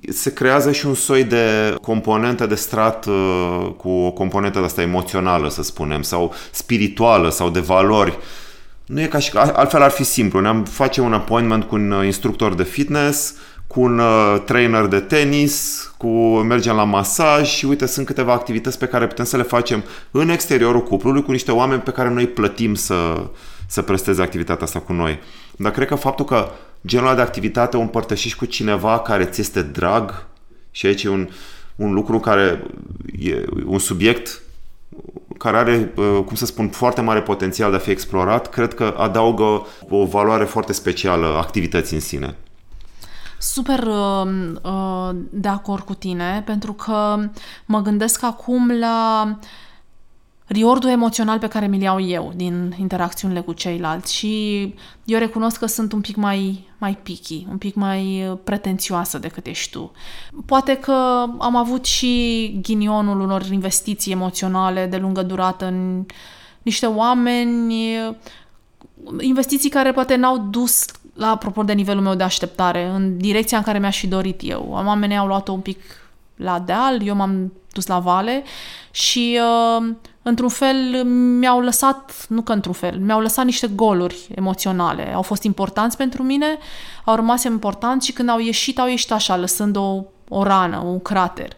se 0.08 0.32
creează 0.32 0.72
și 0.72 0.86
un 0.86 0.94
soi 0.94 1.24
de 1.24 1.76
componentă 1.82 2.46
de 2.46 2.54
strat 2.54 3.06
uh, 3.06 3.68
cu 3.76 3.88
o 3.88 4.10
componentă 4.10 4.58
de 4.58 4.64
asta 4.64 4.82
emoțională, 4.82 5.48
să 5.48 5.62
spunem, 5.62 6.02
sau 6.02 6.34
spirituală, 6.50 7.30
sau 7.30 7.50
de 7.50 7.60
valori. 7.60 8.18
Nu 8.86 9.00
e 9.00 9.06
ca 9.06 9.18
și... 9.18 9.30
Altfel 9.36 9.82
ar 9.82 9.90
fi 9.90 10.04
simplu. 10.04 10.40
Ne-am 10.40 10.64
face 10.64 11.00
un 11.00 11.12
appointment 11.12 11.64
cu 11.64 11.74
un 11.74 11.90
uh, 11.90 12.04
instructor 12.04 12.54
de 12.54 12.62
fitness, 12.62 13.34
cu 13.66 13.80
un 13.80 13.98
uh, 13.98 14.42
trainer 14.44 14.86
de 14.86 15.00
tenis, 15.00 15.86
cu 15.96 16.08
mergem 16.36 16.76
la 16.76 16.84
masaj 16.84 17.48
și 17.48 17.64
uite, 17.64 17.86
sunt 17.86 18.06
câteva 18.06 18.32
activități 18.32 18.78
pe 18.78 18.86
care 18.86 19.06
putem 19.06 19.24
să 19.24 19.36
le 19.36 19.42
facem 19.42 19.84
în 20.10 20.28
exteriorul 20.28 20.82
cuplului 20.82 21.22
cu 21.22 21.30
niște 21.30 21.52
oameni 21.52 21.80
pe 21.80 21.90
care 21.90 22.08
noi 22.08 22.26
plătim 22.26 22.74
să, 22.74 23.26
să 23.66 23.82
presteze 23.82 24.22
activitatea 24.22 24.64
asta 24.64 24.78
cu 24.78 24.92
noi. 24.92 25.18
Dar 25.56 25.72
cred 25.72 25.86
că 25.86 25.94
faptul 25.94 26.24
că 26.24 26.50
genul 26.86 27.14
de 27.14 27.20
activitate 27.20 27.76
o 27.76 27.80
împărtășești 27.80 28.38
cu 28.38 28.44
cineva 28.44 29.00
care 29.00 29.24
ți 29.24 29.40
este 29.40 29.62
drag 29.62 30.26
și 30.70 30.86
aici 30.86 31.02
e 31.02 31.08
un, 31.08 31.28
un 31.76 31.92
lucru 31.92 32.20
care 32.20 32.62
e 33.18 33.44
un 33.64 33.78
subiect 33.78 34.42
care 35.38 35.56
are, 35.56 35.92
uh, 35.96 36.24
cum 36.26 36.34
să 36.34 36.46
spun, 36.46 36.68
foarte 36.68 37.00
mare 37.00 37.22
potențial 37.22 37.70
de 37.70 37.76
a 37.76 37.80
fi 37.80 37.90
explorat, 37.90 38.48
cred 38.48 38.74
că 38.74 38.94
adaugă 38.98 39.66
o 39.88 40.04
valoare 40.04 40.44
foarte 40.44 40.72
specială 40.72 41.26
activității 41.26 41.96
în 41.96 42.02
sine. 42.02 42.36
Super 43.38 43.82
uh, 43.82 44.26
uh, 44.62 45.10
de 45.30 45.48
acord 45.48 45.82
cu 45.82 45.94
tine, 45.94 46.42
pentru 46.46 46.72
că 46.72 47.18
mă 47.64 47.80
gândesc 47.80 48.22
acum 48.22 48.78
la 48.78 49.24
uh, 49.28 49.46
riordul 50.52 50.90
emoțional 50.90 51.38
pe 51.38 51.48
care 51.48 51.66
mi-l 51.66 51.80
iau 51.80 52.00
eu 52.00 52.32
din 52.36 52.74
interacțiunile 52.78 53.40
cu 53.40 53.52
ceilalți 53.52 54.14
și 54.14 54.60
eu 55.04 55.18
recunosc 55.18 55.58
că 55.58 55.66
sunt 55.66 55.92
un 55.92 56.00
pic 56.00 56.16
mai, 56.16 56.68
mai 56.78 56.98
picky, 57.02 57.46
un 57.50 57.58
pic 57.58 57.74
mai 57.74 58.28
uh, 58.28 58.38
pretențioasă 58.44 59.18
decât 59.18 59.46
ești 59.46 59.70
tu. 59.70 59.92
Poate 60.46 60.76
că 60.76 60.92
am 61.38 61.56
avut 61.56 61.84
și 61.84 62.58
ghinionul 62.62 63.20
unor 63.20 63.46
investiții 63.50 64.12
emoționale 64.12 64.86
de 64.86 64.96
lungă 64.96 65.22
durată 65.22 65.66
în 65.66 66.06
niște 66.62 66.86
oameni, 66.86 67.96
uh, 67.96 68.14
investiții 69.20 69.70
care 69.70 69.92
poate 69.92 70.16
n-au 70.16 70.38
dus 70.38 70.86
la 71.14 71.30
apropo 71.30 71.62
de 71.62 71.72
nivelul 71.72 72.02
meu 72.02 72.14
de 72.14 72.22
așteptare, 72.22 72.86
în 72.86 73.16
direcția 73.16 73.58
în 73.58 73.64
care 73.64 73.78
mi-aș 73.78 73.98
fi 73.98 74.06
dorit 74.06 74.40
eu. 74.44 74.66
Oamenii 74.70 75.16
au 75.16 75.26
luat-o 75.26 75.52
un 75.52 75.60
pic 75.60 75.80
la 76.36 76.58
deal, 76.58 77.06
eu 77.06 77.14
m-am 77.14 77.52
dus 77.72 77.86
la 77.86 77.98
vale 77.98 78.42
și 78.90 79.38
uh, 79.78 79.94
într-un 80.22 80.48
fel 80.48 81.04
mi-au 81.04 81.60
lăsat, 81.60 82.26
nu 82.28 82.42
că 82.42 82.52
într-un 82.52 82.72
fel, 82.72 82.98
mi-au 82.98 83.20
lăsat 83.20 83.44
niște 83.44 83.66
goluri 83.66 84.28
emoționale. 84.34 85.12
Au 85.14 85.22
fost 85.22 85.42
importanți 85.42 85.96
pentru 85.96 86.22
mine, 86.22 86.58
au 87.04 87.14
rămas 87.14 87.44
importanți 87.44 88.06
și 88.06 88.12
când 88.12 88.28
au 88.28 88.38
ieșit, 88.38 88.78
au 88.78 88.88
ieșit 88.88 89.12
așa, 89.12 89.36
lăsând 89.36 89.76
o, 89.76 90.02
o 90.28 90.42
rană, 90.42 90.78
un 90.78 91.00
crater. 91.00 91.52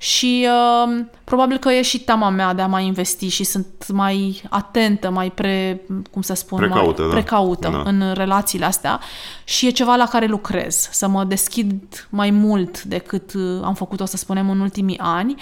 Și 0.00 0.46
uh, 0.46 1.04
probabil 1.24 1.58
că 1.58 1.72
e 1.72 1.82
și 1.82 2.00
teama 2.00 2.28
mea 2.28 2.54
de 2.54 2.62
a 2.62 2.66
mai 2.66 2.86
investi 2.86 3.28
și 3.28 3.44
sunt 3.44 3.66
mai 3.92 4.42
atentă, 4.48 5.10
mai 5.10 5.30
pre, 5.30 5.82
cum 6.10 6.22
să 6.22 6.34
spun, 6.34 6.58
precaută, 6.58 7.00
mai 7.00 7.10
da. 7.10 7.16
precaută 7.16 7.68
Da. 7.68 7.82
în 7.84 8.12
relațiile 8.14 8.64
astea 8.64 9.00
și 9.44 9.66
e 9.66 9.70
ceva 9.70 9.94
la 9.94 10.06
care 10.06 10.26
lucrez, 10.26 10.88
să 10.90 11.08
mă 11.08 11.24
deschid 11.24 12.06
mai 12.10 12.30
mult 12.30 12.82
decât 12.82 13.32
uh, 13.34 13.60
am 13.64 13.74
făcut-o, 13.74 14.04
să 14.04 14.16
spunem, 14.16 14.50
în 14.50 14.60
ultimii 14.60 14.98
ani 14.98 15.34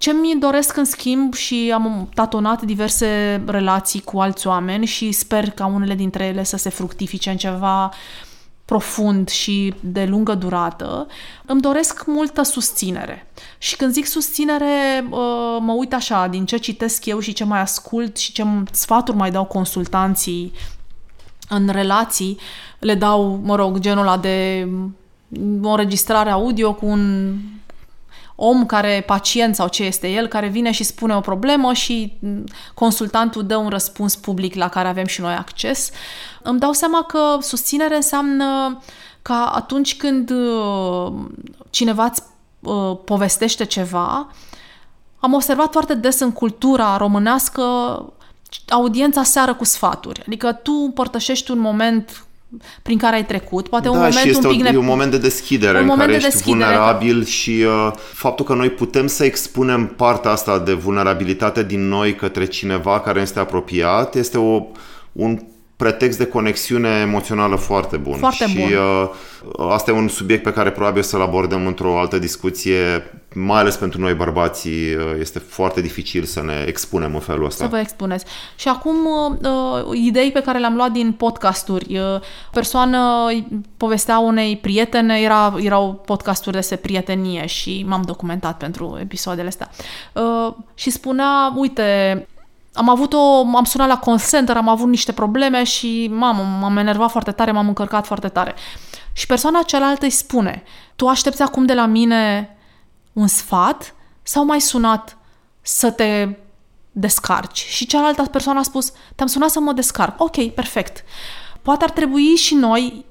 Ce 0.00 0.12
mi 0.12 0.36
doresc 0.38 0.76
în 0.76 0.84
schimb 0.84 1.34
și 1.34 1.70
am 1.74 2.08
tatonat 2.14 2.62
diverse 2.62 3.42
relații 3.46 4.00
cu 4.00 4.20
alți 4.20 4.46
oameni 4.46 4.86
și 4.86 5.12
sper 5.12 5.50
ca 5.50 5.66
unele 5.66 5.94
dintre 5.94 6.24
ele 6.24 6.42
să 6.42 6.56
se 6.56 6.68
fructifice 6.68 7.30
în 7.30 7.36
ceva 7.36 7.92
profund 8.64 9.28
și 9.28 9.74
de 9.80 10.04
lungă 10.04 10.34
durată, 10.34 11.06
îmi 11.46 11.60
doresc 11.60 12.06
multă 12.06 12.42
susținere. 12.42 13.26
Și 13.58 13.76
când 13.76 13.92
zic 13.92 14.06
susținere, 14.06 15.04
uh, 15.10 15.58
mă 15.60 15.72
uit 15.72 15.94
așa, 15.94 16.26
din 16.26 16.46
ce 16.46 16.56
citesc 16.56 17.06
eu 17.06 17.18
și 17.18 17.32
ce 17.32 17.44
mai 17.44 17.60
ascult 17.60 18.16
și 18.16 18.32
ce 18.32 18.44
sfaturi 18.70 19.16
mai 19.16 19.30
dau 19.30 19.44
consultanții 19.44 20.52
în 21.48 21.68
relații, 21.68 22.38
le 22.78 22.94
dau, 22.94 23.40
mă 23.42 23.56
rog, 23.56 23.78
genul 23.78 24.02
ăla 24.02 24.18
de 24.18 24.68
o 25.62 25.68
înregistrare 25.68 26.30
audio 26.30 26.74
cu 26.74 26.86
un 26.86 27.34
om 28.42 28.66
care, 28.66 29.02
pacient 29.06 29.54
sau 29.54 29.68
ce 29.68 29.84
este 29.84 30.08
el, 30.08 30.26
care 30.26 30.48
vine 30.48 30.70
și 30.70 30.84
spune 30.84 31.14
o 31.14 31.20
problemă 31.20 31.72
și 31.72 32.18
consultantul 32.74 33.46
dă 33.46 33.56
un 33.56 33.68
răspuns 33.68 34.16
public 34.16 34.54
la 34.54 34.68
care 34.68 34.88
avem 34.88 35.06
și 35.06 35.20
noi 35.20 35.34
acces. 35.34 35.90
Îmi 36.42 36.58
dau 36.58 36.72
seama 36.72 37.02
că 37.02 37.36
susținere 37.40 37.94
înseamnă 37.94 38.78
ca 39.22 39.52
atunci 39.54 39.96
când 39.96 40.30
uh, 40.30 41.12
cineva 41.70 42.04
îți 42.04 42.22
uh, 42.60 42.96
povestește 43.04 43.64
ceva, 43.64 44.28
am 45.18 45.34
observat 45.34 45.72
foarte 45.72 45.94
des 45.94 46.20
în 46.20 46.32
cultura 46.32 46.96
românească 46.96 47.62
audiența 48.68 49.22
seară 49.22 49.54
cu 49.54 49.64
sfaturi. 49.64 50.22
Adică 50.26 50.52
tu 50.52 50.72
împărtășești 50.72 51.50
un 51.50 51.58
moment 51.58 52.24
prin 52.82 52.98
care 52.98 53.16
ai 53.16 53.24
trecut, 53.24 53.68
poate 53.68 53.84
da, 53.84 53.90
un 53.90 53.96
moment 53.96 54.16
și 54.16 54.28
este 54.28 54.46
un 54.46 54.52
pic 54.52 54.62
ne... 54.62 54.76
un 54.76 54.84
moment 54.84 55.10
de 55.10 55.18
deschidere 55.18 55.72
un 55.72 55.78
în 55.78 55.86
moment 55.86 56.08
care 56.08 56.10
de 56.10 56.16
ești 56.26 56.30
deschidere. 56.30 56.64
vulnerabil 56.64 57.24
și 57.24 57.64
uh, 57.66 57.92
faptul 58.12 58.44
că 58.44 58.54
noi 58.54 58.70
putem 58.70 59.06
să 59.06 59.24
expunem 59.24 59.86
partea 59.86 60.30
asta 60.30 60.58
de 60.58 60.72
vulnerabilitate 60.72 61.62
din 61.62 61.88
noi 61.88 62.14
către 62.14 62.44
cineva 62.44 63.00
care 63.00 63.20
este 63.20 63.38
apropiat 63.38 64.14
este 64.14 64.38
o, 64.38 64.66
un 65.12 65.40
pretext 65.76 66.18
de 66.18 66.26
conexiune 66.26 66.88
emoțională 66.88 67.56
foarte 67.56 67.96
bun. 67.96 68.18
Foarte 68.18 68.46
și 68.46 68.56
bun. 68.56 68.72
Uh, 68.72 69.72
asta 69.72 69.90
e 69.90 69.94
un 69.94 70.08
subiect 70.08 70.42
pe 70.42 70.52
care 70.52 70.70
probabil 70.70 71.02
să-l 71.02 71.20
abordăm 71.20 71.66
într-o 71.66 71.98
altă 71.98 72.18
discuție, 72.18 73.12
mai 73.34 73.58
ales 73.58 73.76
pentru 73.76 74.00
noi 74.00 74.14
bărbații, 74.14 74.94
uh, 74.94 75.04
este 75.18 75.38
foarte 75.38 75.80
dificil 75.80 76.24
să 76.24 76.42
ne 76.42 76.64
expunem 76.66 77.14
în 77.14 77.20
felul 77.20 77.44
ăsta. 77.44 77.64
Să 77.64 77.70
vă 77.70 77.78
expuneți. 77.78 78.24
Și 78.56 78.68
acum, 78.68 78.96
uh, 79.06 79.98
idei 79.98 80.32
pe 80.32 80.42
care 80.42 80.58
le-am 80.58 80.74
luat 80.74 80.90
din 80.90 81.12
podcasturi. 81.12 81.98
Uh, 81.98 82.20
persoană 82.52 83.28
povestea 83.76 84.18
unei 84.18 84.56
prietene, 84.56 85.20
era, 85.20 85.54
erau 85.58 86.02
podcasturi 86.06 86.56
despre 86.56 86.76
prietenie 86.76 87.46
și 87.46 87.84
m-am 87.88 88.02
documentat 88.02 88.56
pentru 88.56 88.98
episoadele 89.00 89.48
astea. 89.48 89.70
Uh, 90.12 90.54
și 90.74 90.90
spunea, 90.90 91.52
uite, 91.56 92.26
am 92.74 92.88
avut 92.88 93.12
o, 93.12 93.56
am 93.56 93.64
sunat 93.64 93.88
la 93.88 93.98
call 93.98 94.20
center, 94.30 94.56
am 94.56 94.68
avut 94.68 94.88
niște 94.88 95.12
probleme 95.12 95.64
și, 95.64 96.10
mamă, 96.14 96.42
m-am 96.60 96.76
enervat 96.76 97.10
foarte 97.10 97.30
tare, 97.30 97.50
m-am 97.50 97.68
încărcat 97.68 98.06
foarte 98.06 98.28
tare. 98.28 98.54
Și 99.12 99.26
persoana 99.26 99.62
cealaltă 99.62 100.04
îi 100.04 100.10
spune, 100.10 100.62
tu 100.96 101.06
aștepți 101.06 101.42
acum 101.42 101.66
de 101.66 101.74
la 101.74 101.86
mine 101.86 102.54
un 103.20 103.26
sfat 103.26 103.94
sau 104.22 104.44
mai 104.44 104.60
sunat 104.60 105.16
să 105.60 105.90
te 105.90 106.36
descarci? 106.92 107.66
Și 107.68 107.86
cealaltă 107.86 108.22
persoană 108.22 108.58
a 108.58 108.62
spus, 108.62 108.92
te-am 109.14 109.28
sunat 109.28 109.50
să 109.50 109.60
mă 109.60 109.72
descarc. 109.72 110.20
Ok, 110.20 110.46
perfect. 110.54 111.04
Poate 111.62 111.84
ar 111.84 111.90
trebui 111.90 112.34
și 112.34 112.54
noi, 112.54 113.04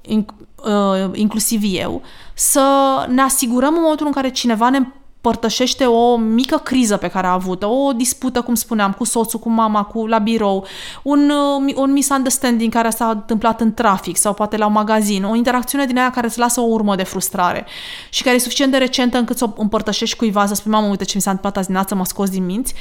inclusiv 1.12 1.60
eu, 1.64 2.02
să 2.34 2.64
ne 3.08 3.22
asigurăm 3.22 3.74
în 3.74 3.80
momentul 3.80 4.06
în 4.06 4.12
care 4.12 4.30
cineva 4.30 4.70
ne 4.70 4.80
părtășește 5.20 5.84
o 5.84 6.16
mică 6.16 6.56
criză 6.56 6.96
pe 6.96 7.08
care 7.08 7.26
a 7.26 7.32
avut-o, 7.32 7.68
o 7.68 7.92
dispută, 7.92 8.42
cum 8.42 8.54
spuneam, 8.54 8.92
cu 8.92 9.04
soțul, 9.04 9.38
cu 9.38 9.48
mama, 9.48 9.82
cu 9.82 10.06
la 10.06 10.18
birou, 10.18 10.66
un, 11.02 11.32
un 11.74 11.92
misunderstanding 11.92 12.72
care 12.72 12.90
s-a 12.90 13.08
întâmplat 13.08 13.60
în 13.60 13.74
trafic 13.74 14.16
sau 14.16 14.34
poate 14.34 14.56
la 14.56 14.66
un 14.66 14.72
magazin, 14.72 15.24
o 15.24 15.34
interacțiune 15.34 15.86
din 15.86 15.98
aia 15.98 16.10
care 16.10 16.26
îți 16.26 16.38
lasă 16.38 16.60
o 16.60 16.64
urmă 16.64 16.96
de 16.96 17.02
frustrare 17.02 17.66
și 18.10 18.22
care 18.22 18.36
e 18.36 18.38
suficient 18.38 18.72
de 18.72 18.78
recentă 18.78 19.18
încât 19.18 19.36
să 19.36 19.44
o 19.44 19.52
împărtășești 19.56 20.16
cuiva, 20.16 20.46
să 20.46 20.54
spui, 20.54 20.70
mamă, 20.70 20.86
uite 20.86 21.04
ce 21.04 21.12
mi 21.14 21.22
s-a 21.22 21.30
întâmplat 21.30 21.56
azi 21.56 21.66
dimineață, 21.66 21.94
m-a 21.94 22.04
scos 22.04 22.30
din 22.30 22.44
minți, 22.44 22.74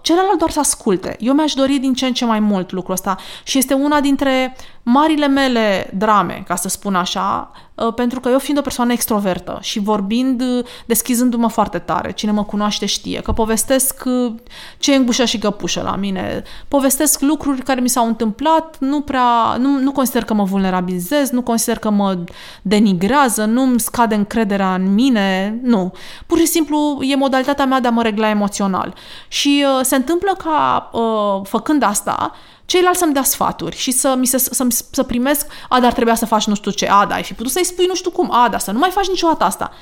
celălalt 0.00 0.38
doar 0.38 0.50
să 0.50 0.58
asculte. 0.58 1.16
Eu 1.20 1.34
mi-aș 1.34 1.52
dori 1.52 1.76
din 1.78 1.94
ce 1.94 2.06
în 2.06 2.12
ce 2.12 2.24
mai 2.24 2.40
mult 2.40 2.72
lucrul 2.72 2.94
ăsta 2.94 3.16
și 3.42 3.58
este 3.58 3.74
una 3.74 4.00
dintre 4.00 4.56
marile 4.84 5.26
mele 5.26 5.90
drame, 5.96 6.42
ca 6.46 6.56
să 6.56 6.68
spun 6.68 6.94
așa, 6.94 7.50
uh, 7.74 7.94
pentru 7.94 8.20
că 8.20 8.28
eu 8.28 8.38
fiind 8.38 8.58
o 8.58 8.62
persoană 8.62 8.92
extrovertă 8.92 9.58
și 9.62 9.78
vorbind, 9.78 10.40
uh, 10.40 10.64
deschizându-mă 10.86 11.48
foarte 11.48 11.78
tare, 11.78 12.12
cine 12.12 12.30
mă 12.30 12.44
cunoaște 12.44 12.86
știe, 12.86 13.20
că 13.20 13.32
povestesc 13.32 14.02
uh, 14.04 14.32
ce 14.78 14.92
e 14.92 14.96
îngbușă 14.96 15.24
și 15.24 15.38
găpușă 15.38 15.82
la 15.82 15.96
mine, 15.96 16.42
povestesc 16.68 17.20
lucruri 17.20 17.62
care 17.62 17.80
mi 17.80 17.88
s-au 17.88 18.06
întâmplat, 18.06 18.76
nu 18.78 19.00
prea, 19.00 19.56
nu, 19.58 19.78
nu 19.78 19.92
consider 19.92 20.24
că 20.24 20.34
mă 20.34 20.44
vulnerabilizez, 20.44 21.30
nu 21.30 21.42
consider 21.42 21.78
că 21.78 21.90
mă 21.90 22.18
denigrează, 22.62 23.44
nu-mi 23.44 23.80
scade 23.80 24.14
încrederea 24.14 24.74
în 24.74 24.94
mine, 24.94 25.58
nu. 25.62 25.92
Pur 26.26 26.38
și 26.38 26.46
simplu 26.46 26.98
e 27.00 27.16
modalitatea 27.16 27.64
mea 27.64 27.80
de 27.80 27.88
a 27.88 27.90
mă 27.90 28.02
regla 28.02 28.28
emoțional. 28.28 28.94
Și 29.28 29.64
uh, 29.66 29.84
se 29.84 29.96
întâmplă 29.96 30.36
ca, 30.44 30.90
uh, 30.92 31.46
făcând 31.46 31.82
asta, 31.82 32.32
ceilalți 32.64 32.98
să-mi 32.98 33.12
dea 33.12 33.22
sfaturi 33.22 33.76
și 33.76 33.90
să, 33.90 34.14
mi 34.18 34.26
se, 34.26 34.38
să, 34.38 34.66
să 34.90 35.02
primesc, 35.02 35.46
a, 35.68 35.80
dar 35.80 35.92
trebuia 35.92 36.14
să 36.14 36.26
faci 36.26 36.46
nu 36.46 36.54
știu 36.54 36.70
ce, 36.70 36.86
a, 36.86 37.06
da, 37.06 37.14
ai 37.14 37.22
fi 37.22 37.34
putut 37.34 37.52
să-i 37.52 37.64
spui 37.64 37.86
nu 37.86 37.94
știu 37.94 38.10
cum, 38.10 38.32
a, 38.32 38.48
da, 38.48 38.58
să 38.58 38.70
nu 38.70 38.78
mai 38.78 38.90
faci 38.90 39.08
niciodată 39.08 39.44
asta. 39.44 39.72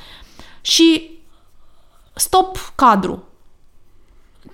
Și 0.60 1.10
stop 2.14 2.72
cadru. 2.74 3.24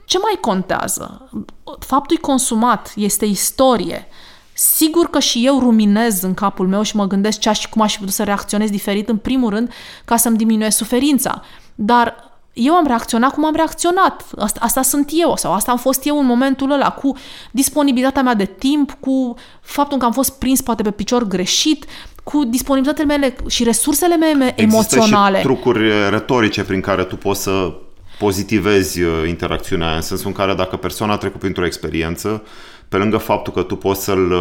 Ce 0.05 0.19
mai 0.19 0.39
contează? 0.41 1.31
Faptul 1.79 2.17
e 2.17 2.21
consumat, 2.21 2.93
este 2.97 3.25
istorie. 3.25 4.07
Sigur 4.53 5.11
că 5.11 5.19
și 5.19 5.47
eu 5.47 5.59
ruminez 5.59 6.23
în 6.23 6.35
capul 6.35 6.69
meu 6.69 6.83
și 6.83 6.97
mă 6.97 7.07
gândesc 7.07 7.39
ce 7.39 7.49
aș, 7.49 7.67
cum 7.67 7.83
aș 7.83 7.93
fi 7.93 7.99
putut 7.99 8.15
să 8.15 8.25
reacționez 8.25 8.71
diferit, 8.71 9.09
în 9.09 9.17
primul 9.17 9.51
rând, 9.51 9.73
ca 10.05 10.17
să-mi 10.17 10.37
diminuez 10.37 10.75
suferința. 10.75 11.43
Dar 11.75 12.38
eu 12.59 12.75
am 12.75 12.87
reacționat 12.87 13.33
cum 13.33 13.45
am 13.45 13.55
reacționat. 13.55 14.25
Asta, 14.39 14.61
asta 14.63 14.83
sunt 14.83 15.11
eu 15.13 15.37
sau 15.37 15.53
asta 15.53 15.71
am 15.71 15.79
fost 15.79 16.07
eu 16.07 16.19
în 16.19 16.27
momentul 16.27 16.71
ăla, 16.71 16.91
cu 16.91 17.17
disponibilitatea 17.51 18.23
mea 18.23 18.35
de 18.35 18.45
timp, 18.45 18.97
cu 19.01 19.35
faptul 19.61 19.99
că 19.99 20.05
am 20.05 20.13
fost 20.13 20.39
prins 20.39 20.61
poate 20.61 20.83
pe 20.83 20.91
picior 20.91 21.25
greșit, 21.27 21.85
cu 22.23 22.45
disponibilitatea 22.45 23.05
mele 23.05 23.37
și 23.49 23.65
resursele 23.65 24.17
mele 24.17 24.55
Există 24.57 24.97
emoționale. 24.97 25.37
și 25.37 25.43
trucuri 25.43 26.11
retorice 26.11 26.65
prin 26.65 26.81
care 26.81 27.05
tu 27.05 27.17
poți 27.17 27.43
să 27.43 27.73
pozitivezi 28.19 29.03
uh, 29.03 29.29
interacțiunea 29.29 29.87
aia, 29.87 29.97
în 29.97 30.03
sensul 30.03 30.27
în 30.27 30.33
care 30.33 30.55
dacă 30.55 30.77
persoana 30.77 31.13
a 31.13 31.17
trecut 31.17 31.41
printr-o 31.41 31.65
experiență, 31.67 32.43
pe 32.89 32.97
lângă 32.97 33.17
faptul 33.17 33.53
că 33.53 33.63
tu 33.63 33.77
poți 33.77 34.05
să-l, 34.05 34.33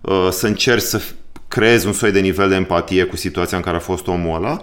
uh, 0.00 0.28
să 0.30 0.46
încerci 0.46 0.82
să 0.82 1.00
creezi 1.48 1.86
un 1.86 1.92
soi 1.92 2.12
de 2.12 2.20
nivel 2.20 2.48
de 2.48 2.54
empatie 2.54 3.04
cu 3.04 3.16
situația 3.16 3.56
în 3.56 3.62
care 3.62 3.76
a 3.76 3.80
fost 3.80 4.06
omul 4.06 4.36
ăla, 4.36 4.60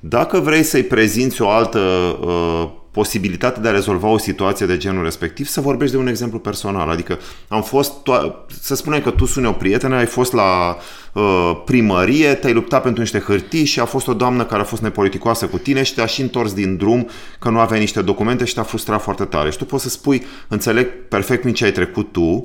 dacă 0.00 0.38
vrei 0.38 0.62
să-i 0.62 0.82
prezinți 0.82 1.42
o 1.42 1.48
altă 1.48 1.78
uh, 1.78 2.68
posibilitate 2.90 3.60
de 3.60 3.68
a 3.68 3.70
rezolva 3.70 4.08
o 4.08 4.18
situație 4.18 4.66
de 4.66 4.76
genul 4.76 5.02
respectiv, 5.02 5.46
să 5.46 5.60
vorbești 5.60 5.94
de 5.94 6.00
un 6.00 6.06
exemplu 6.06 6.38
personal. 6.38 6.88
Adică 6.88 7.18
am 7.48 7.62
fost, 7.62 7.92
to- 7.92 8.32
să 8.60 8.74
spunem 8.74 9.00
că 9.00 9.10
tu 9.10 9.24
suni 9.24 9.46
o 9.46 9.52
prietenă, 9.52 9.96
ai 9.96 10.06
fost 10.06 10.32
la 10.32 10.76
uh, 11.12 11.60
primărie, 11.64 12.34
te-ai 12.34 12.52
luptat 12.52 12.82
pentru 12.82 13.00
niște 13.00 13.18
hârtii 13.18 13.64
și 13.64 13.80
a 13.80 13.84
fost 13.84 14.08
o 14.08 14.14
doamnă 14.14 14.44
care 14.44 14.60
a 14.60 14.64
fost 14.64 14.82
nepoliticoasă 14.82 15.46
cu 15.46 15.58
tine 15.58 15.82
și 15.82 15.94
te-a 15.94 16.06
și 16.06 16.20
întors 16.20 16.52
din 16.52 16.76
drum 16.76 17.08
că 17.38 17.50
nu 17.50 17.58
avea 17.58 17.78
niște 17.78 18.02
documente 18.02 18.44
și 18.44 18.54
te-a 18.54 18.62
frustrat 18.62 19.02
foarte 19.02 19.24
tare. 19.24 19.50
Și 19.50 19.58
tu 19.58 19.64
poți 19.64 19.82
să 19.82 19.88
spui, 19.88 20.26
înțeleg 20.48 21.08
perfect 21.08 21.40
prin 21.40 21.54
ce 21.54 21.64
ai 21.64 21.72
trecut 21.72 22.12
tu 22.12 22.42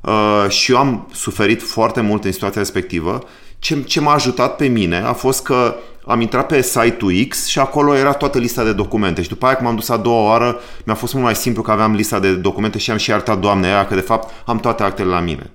uh, 0.00 0.46
și 0.48 0.72
eu 0.72 0.78
am 0.78 1.08
suferit 1.12 1.62
foarte 1.62 2.00
mult 2.00 2.24
în 2.24 2.32
situația 2.32 2.60
respectivă. 2.60 3.18
Ce, 3.58 3.82
ce 3.82 4.00
m-a 4.00 4.12
ajutat 4.12 4.56
pe 4.56 4.66
mine 4.66 4.96
a 4.96 5.12
fost 5.12 5.42
că 5.42 5.76
am 6.06 6.20
intrat 6.20 6.46
pe 6.46 6.62
site-ul 6.62 7.26
X 7.28 7.46
și 7.46 7.58
acolo 7.58 7.96
era 7.96 8.12
toată 8.12 8.38
lista 8.38 8.64
de 8.64 8.72
documente 8.72 9.22
și 9.22 9.28
după 9.28 9.46
aia 9.46 9.54
când 9.54 9.66
m-am 9.66 9.76
dus 9.76 9.88
a 9.88 9.96
doua 9.96 10.22
oară 10.22 10.60
mi-a 10.84 10.94
fost 10.94 11.12
mult 11.12 11.24
mai 11.24 11.34
simplu 11.34 11.62
că 11.62 11.70
aveam 11.70 11.94
lista 11.94 12.18
de 12.18 12.34
documente 12.34 12.78
și 12.78 12.90
am 12.90 12.96
și 12.96 13.10
iertat 13.10 13.38
doamne 13.38 13.66
aia 13.66 13.86
că 13.86 13.94
de 13.94 14.00
fapt 14.00 14.32
am 14.44 14.58
toate 14.58 14.82
actele 14.82 15.08
la 15.08 15.20
mine. 15.20 15.50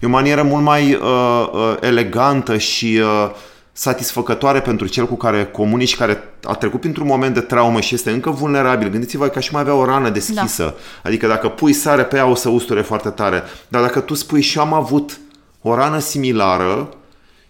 E 0.00 0.06
o 0.06 0.10
manieră 0.10 0.42
mult 0.42 0.62
mai 0.62 0.92
uh, 0.92 1.48
uh, 1.52 1.76
elegantă 1.80 2.56
și 2.56 3.00
uh, 3.02 3.30
satisfăcătoare 3.72 4.60
pentru 4.60 4.86
cel 4.86 5.06
cu 5.06 5.14
care 5.14 5.46
comunici, 5.46 5.96
care 5.96 6.22
a 6.42 6.54
trecut 6.54 6.80
printr-un 6.80 7.06
moment 7.06 7.34
de 7.34 7.40
traumă 7.40 7.80
și 7.80 7.94
este 7.94 8.10
încă 8.10 8.30
vulnerabil. 8.30 8.88
Gândiți-vă 8.88 9.28
că 9.28 9.40
și 9.40 9.52
mai 9.52 9.60
avea 9.60 9.74
o 9.74 9.84
rană 9.84 10.08
deschisă. 10.08 10.62
Da. 10.62 10.74
Adică 11.02 11.26
dacă 11.26 11.48
pui 11.48 11.72
sare 11.72 12.02
pe 12.02 12.16
ea 12.16 12.26
o 12.26 12.34
să 12.34 12.48
usture 12.48 12.80
foarte 12.80 13.08
tare. 13.08 13.42
Dar 13.68 13.82
dacă 13.82 14.00
tu 14.00 14.14
spui 14.14 14.40
și 14.40 14.58
am 14.58 14.72
avut 14.72 15.20
o 15.62 15.74
rană 15.74 15.98
similară, 15.98 16.88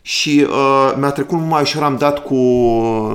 și 0.09 0.47
uh, 0.49 0.95
mi-a 0.99 1.11
trecut 1.11 1.39
mai 1.39 1.61
ușor, 1.63 1.83
am 1.83 1.97
dat 1.97 2.23
cu, 2.23 2.35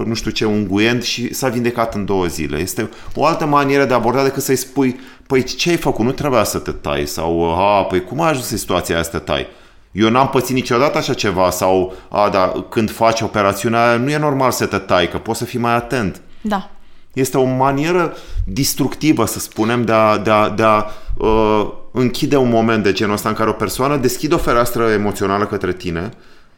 nu 0.05 0.13
știu 0.13 0.31
ce, 0.31 0.45
unguent 0.45 1.03
și 1.03 1.33
s-a 1.33 1.49
vindecat 1.49 1.95
în 1.95 2.05
două 2.05 2.25
zile. 2.25 2.57
Este 2.57 2.89
o 3.15 3.25
altă 3.25 3.45
manieră 3.45 3.85
de 3.85 3.93
a 3.93 3.95
aborda 3.95 4.23
decât 4.23 4.43
să-i 4.43 4.55
spui, 4.55 4.99
păi 5.27 5.43
ce 5.43 5.69
ai 5.69 5.75
făcut, 5.75 6.05
nu 6.05 6.11
trebuia 6.11 6.43
să 6.43 6.57
te 6.57 6.71
tai 6.71 7.05
sau, 7.05 7.55
a, 7.55 7.83
păi 7.83 8.03
cum 8.03 8.21
a 8.21 8.27
ajuns 8.27 8.49
în 8.49 8.57
situația 8.57 8.95
aia 8.95 9.03
să 9.03 9.09
te 9.09 9.17
tai? 9.17 9.47
Eu 9.91 10.09
n-am 10.09 10.29
pățit 10.29 10.55
niciodată 10.55 10.97
așa 10.97 11.13
ceva 11.13 11.49
sau, 11.49 11.93
a, 12.09 12.29
da, 12.29 12.65
când 12.69 12.91
faci 12.91 13.21
operațiunea 13.21 13.87
aia, 13.87 13.97
nu 13.97 14.09
e 14.09 14.17
normal 14.17 14.51
să 14.51 14.65
te 14.65 14.77
tai, 14.77 15.09
că 15.09 15.17
poți 15.17 15.39
să 15.39 15.45
fii 15.45 15.59
mai 15.59 15.75
atent. 15.75 16.21
Da. 16.41 16.69
Este 17.13 17.37
o 17.37 17.43
manieră 17.43 18.15
distructivă, 18.45 19.25
să 19.25 19.39
spunem, 19.39 19.85
de 19.85 19.91
a, 19.91 20.17
de 20.17 20.29
a, 20.29 20.49
de 20.49 20.63
a 20.63 20.85
uh, 21.17 21.67
închide 21.91 22.37
un 22.37 22.49
moment 22.49 22.83
de 22.83 22.91
genul 22.91 23.13
ăsta 23.13 23.29
în 23.29 23.35
care 23.35 23.49
o 23.49 23.53
persoană 23.53 23.97
deschide 23.97 24.33
o 24.33 24.37
fereastră 24.37 24.89
emoțională 24.89 25.45
către 25.45 25.73
tine, 25.73 26.11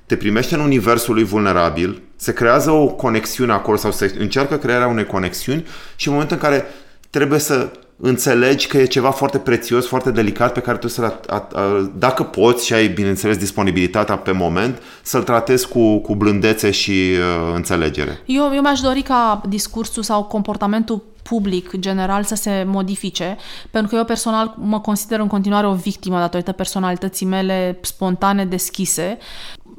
te 0.06 0.16
primește 0.16 0.56
în 0.56 0.62
universul 0.62 1.14
lui 1.14 1.24
vulnerabil, 1.24 2.02
se 2.16 2.34
creează 2.34 2.72
o 2.72 2.88
conexiune 2.88 3.52
acolo 3.52 3.78
sau 3.78 3.92
se 3.92 4.16
încearcă 4.20 4.58
crearea 4.58 4.88
unei 4.88 5.06
conexiuni 5.06 5.66
și 5.96 6.08
în 6.08 6.14
momentul 6.14 6.38
în 6.42 6.50
care 6.50 6.66
trebuie 7.10 7.40
să 7.40 7.72
înțelegi 7.98 8.68
că 8.68 8.78
e 8.78 8.86
ceva 8.86 9.12
foarte 9.12 9.38
prețios, 9.38 9.88
foarte 9.88 10.12
delicat 10.12 10.54
pe 10.54 10.60
care 10.60 10.78
trebuie 10.78 11.10
să-l, 11.10 11.92
dacă 11.98 12.24
poți 12.24 12.66
și 12.66 12.74
ai, 12.74 12.88
bineînțeles, 12.88 13.38
disponibilitatea 13.38 14.18
pe 14.18 14.32
moment, 14.32 14.82
să-l 15.02 15.24
tratezi 15.24 15.68
cu, 15.68 15.98
cu 15.98 16.16
blândețe 16.16 16.72
și 16.72 16.92
uh, 16.92 17.54
înțelegere. 17.56 18.20
Eu, 18.26 18.52
eu 18.56 18.62
mi-aș 18.62 18.80
dori 18.80 19.02
ca 19.02 19.42
discursul 19.48 20.04
sau 20.04 20.24
comportamentul 20.24 21.04
public 21.24 21.80
general 21.80 22.24
să 22.24 22.36
se 22.36 22.64
modifice, 22.68 23.38
pentru 23.72 23.90
că 23.90 23.96
eu 23.96 24.04
personal 24.06 24.56
mă 24.58 24.80
consider 24.80 25.20
în 25.20 25.28
continuare 25.28 25.68
o 25.68 25.74
victimă 25.74 26.20
datorită 26.20 26.52
personalității 26.52 27.26
mele 27.26 27.78
spontane, 27.82 28.46
deschise 28.46 29.18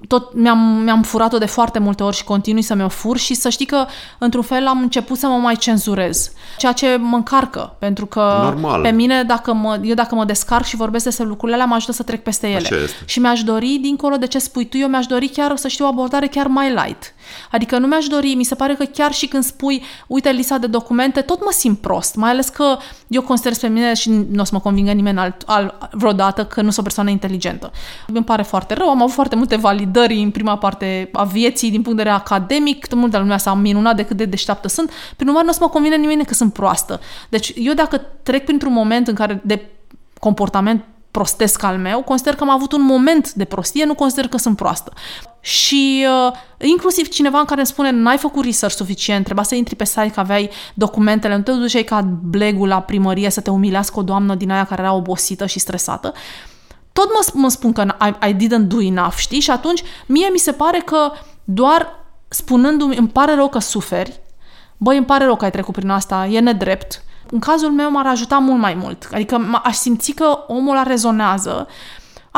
tot 0.08 0.34
mi-am, 0.34 0.58
mi-am 0.58 1.02
furat-o 1.02 1.38
de 1.38 1.46
foarte 1.46 1.78
multe 1.78 2.02
ori 2.02 2.16
și 2.16 2.24
continui 2.24 2.62
să 2.62 2.74
mi-o 2.74 2.88
fur 2.88 3.16
și 3.16 3.34
să 3.34 3.48
știi 3.48 3.66
că, 3.66 3.86
într-un 4.18 4.42
fel, 4.42 4.66
am 4.66 4.80
început 4.80 5.18
să 5.18 5.26
mă 5.26 5.36
mai 5.36 5.56
cenzurez. 5.56 6.32
Ceea 6.56 6.72
ce 6.72 6.96
mă 6.96 7.16
încarcă, 7.16 7.76
pentru 7.78 8.06
că 8.06 8.40
Normal. 8.42 8.82
pe 8.82 8.90
mine, 8.90 9.22
dacă 9.22 9.52
mă, 9.52 9.80
eu 9.82 9.94
dacă 9.94 10.14
mă 10.14 10.24
descarc 10.24 10.64
și 10.64 10.76
vorbesc 10.76 11.04
despre 11.04 11.24
lucrurile 11.24 11.54
alea, 11.54 11.66
mă 11.68 11.74
ajută 11.74 11.92
să 11.92 12.02
trec 12.02 12.22
peste 12.22 12.48
ele. 12.48 12.88
Și 13.04 13.18
mi-aș 13.18 13.42
dori, 13.42 13.78
dincolo 13.82 14.16
de 14.16 14.26
ce 14.26 14.38
spui 14.38 14.64
tu, 14.64 14.76
eu 14.76 14.88
mi-aș 14.88 15.06
dori 15.06 15.28
chiar 15.28 15.56
să 15.56 15.68
știu 15.68 15.84
o 15.84 15.88
abordare 15.88 16.26
chiar 16.26 16.46
mai 16.46 16.68
light. 16.68 17.14
Adică 17.50 17.78
nu 17.78 17.86
mi-aș 17.86 18.06
dori, 18.06 18.34
mi 18.34 18.44
se 18.44 18.54
pare 18.54 18.74
că 18.74 18.84
chiar 18.84 19.12
și 19.12 19.26
când 19.26 19.44
spui, 19.44 19.82
uite 20.06 20.30
lista 20.30 20.58
de 20.58 20.66
documente, 20.66 21.20
tot 21.20 21.44
mă 21.44 21.50
simt 21.52 21.78
prost, 21.78 22.14
mai 22.14 22.30
ales 22.30 22.48
că 22.48 22.76
eu 23.06 23.22
consider 23.22 23.58
pe 23.60 23.66
mine 23.66 23.94
și 23.94 24.10
nu 24.10 24.40
o 24.40 24.44
să 24.44 24.50
mă 24.54 24.60
convingă 24.60 24.92
nimeni 24.92 25.18
alt, 25.18 25.42
alt, 25.46 25.74
vreodată 25.92 26.44
că 26.44 26.60
nu 26.60 26.66
sunt 26.66 26.78
o 26.78 26.82
persoană 26.82 27.10
inteligentă. 27.10 27.70
Îmi 28.06 28.24
pare 28.24 28.42
foarte 28.42 28.74
rău, 28.74 28.88
am 28.88 29.02
avut 29.02 29.14
foarte 29.14 29.36
multe 29.36 29.56
validări 29.56 30.22
în 30.22 30.30
prima 30.30 30.58
parte 30.58 31.08
a 31.12 31.24
vieții 31.24 31.70
din 31.70 31.82
punct 31.82 31.96
de 31.96 32.02
vedere 32.02 32.22
academic, 32.22 32.86
tot 32.86 32.98
multă 32.98 33.18
lumea 33.18 33.38
s-a 33.38 33.54
minunat 33.54 33.96
de 33.96 34.04
cât 34.04 34.16
de 34.16 34.24
deșteaptă 34.24 34.68
sunt, 34.68 34.90
prin 35.16 35.28
urmare 35.28 35.44
nu 35.44 35.50
o 35.50 35.54
să 35.54 35.60
mă 35.62 35.68
convine 35.68 35.96
nimeni 35.96 36.24
că 36.24 36.34
sunt 36.34 36.52
proastă. 36.52 37.00
Deci 37.28 37.52
eu 37.54 37.72
dacă 37.72 38.00
trec 38.22 38.44
printr-un 38.44 38.72
moment 38.72 39.08
în 39.08 39.14
care 39.14 39.40
de 39.44 39.70
comportament 40.20 40.84
prostesc 41.16 41.62
al 41.62 41.78
meu, 41.78 42.02
consider 42.02 42.34
că 42.34 42.42
am 42.42 42.50
avut 42.50 42.72
un 42.72 42.82
moment 42.82 43.32
de 43.32 43.44
prostie, 43.44 43.84
nu 43.84 43.94
consider 43.94 44.28
că 44.28 44.36
sunt 44.36 44.56
proastă. 44.56 44.92
Și 45.40 46.06
uh, 46.28 46.32
inclusiv 46.68 47.08
cineva 47.08 47.38
în 47.38 47.44
care 47.44 47.58
îmi 47.58 47.68
spune 47.68 47.90
n-ai 47.90 48.16
făcut 48.16 48.44
research 48.44 48.76
suficient, 48.76 49.24
trebuia 49.24 49.44
să 49.44 49.54
intri 49.54 49.74
pe 49.74 49.84
site 49.84 50.10
că 50.14 50.20
aveai 50.20 50.50
documentele, 50.74 51.36
nu 51.36 51.42
te 51.42 51.52
duceai 51.52 51.82
ca 51.82 52.00
blegul 52.22 52.68
la 52.68 52.80
primărie 52.80 53.30
să 53.30 53.40
te 53.40 53.50
umilească 53.50 53.98
o 53.98 54.02
doamnă 54.02 54.34
din 54.34 54.50
aia 54.50 54.64
care 54.64 54.82
era 54.82 54.92
obosită 54.92 55.46
și 55.46 55.58
stresată. 55.58 56.12
Tot 56.92 57.08
mă, 57.12 57.40
mă 57.40 57.48
spun 57.48 57.72
că 57.72 57.94
I, 58.00 58.28
I 58.28 58.34
didn't 58.34 58.66
do 58.66 58.80
enough, 58.80 59.14
știi? 59.16 59.40
Și 59.40 59.50
atunci 59.50 59.82
mie 60.06 60.28
mi 60.32 60.38
se 60.38 60.52
pare 60.52 60.82
că 60.84 61.12
doar 61.44 62.04
spunându-mi 62.28 62.96
îmi 62.96 63.08
pare 63.08 63.34
rău 63.34 63.48
că 63.48 63.58
suferi, 63.58 64.20
băi, 64.76 64.96
îmi 64.96 65.06
pare 65.06 65.24
rău 65.24 65.36
că 65.36 65.44
ai 65.44 65.50
trecut 65.50 65.74
prin 65.74 65.88
asta, 65.88 66.26
e 66.26 66.40
nedrept, 66.40 67.04
în 67.30 67.38
cazul 67.38 67.70
meu 67.70 67.90
m-ar 67.90 68.06
ajuta 68.06 68.38
mult 68.38 68.60
mai 68.60 68.74
mult. 68.74 69.08
Adică 69.12 69.60
aș 69.64 69.76
simți 69.76 70.12
că 70.12 70.38
omul 70.46 70.70
ăla 70.70 70.82
rezonează 70.82 71.66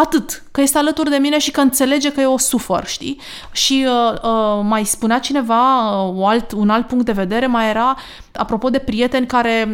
Atât, 0.00 0.42
că 0.50 0.60
este 0.60 0.78
alături 0.78 1.10
de 1.10 1.16
mine 1.16 1.38
și 1.38 1.50
că 1.50 1.60
înțelege 1.60 2.12
că 2.12 2.20
eu 2.20 2.32
o 2.32 2.38
sufăr, 2.38 2.86
știi? 2.86 3.20
Și 3.52 3.86
uh, 3.86 4.12
uh, 4.22 4.60
mai 4.62 4.84
spunea 4.84 5.18
cineva, 5.18 5.90
uh, 6.02 6.26
alt, 6.28 6.52
un 6.52 6.70
alt 6.70 6.86
punct 6.86 7.04
de 7.04 7.12
vedere, 7.12 7.46
mai 7.46 7.68
era, 7.68 7.96
apropo 8.32 8.68
de 8.70 8.78
prieteni 8.78 9.26
care, 9.26 9.68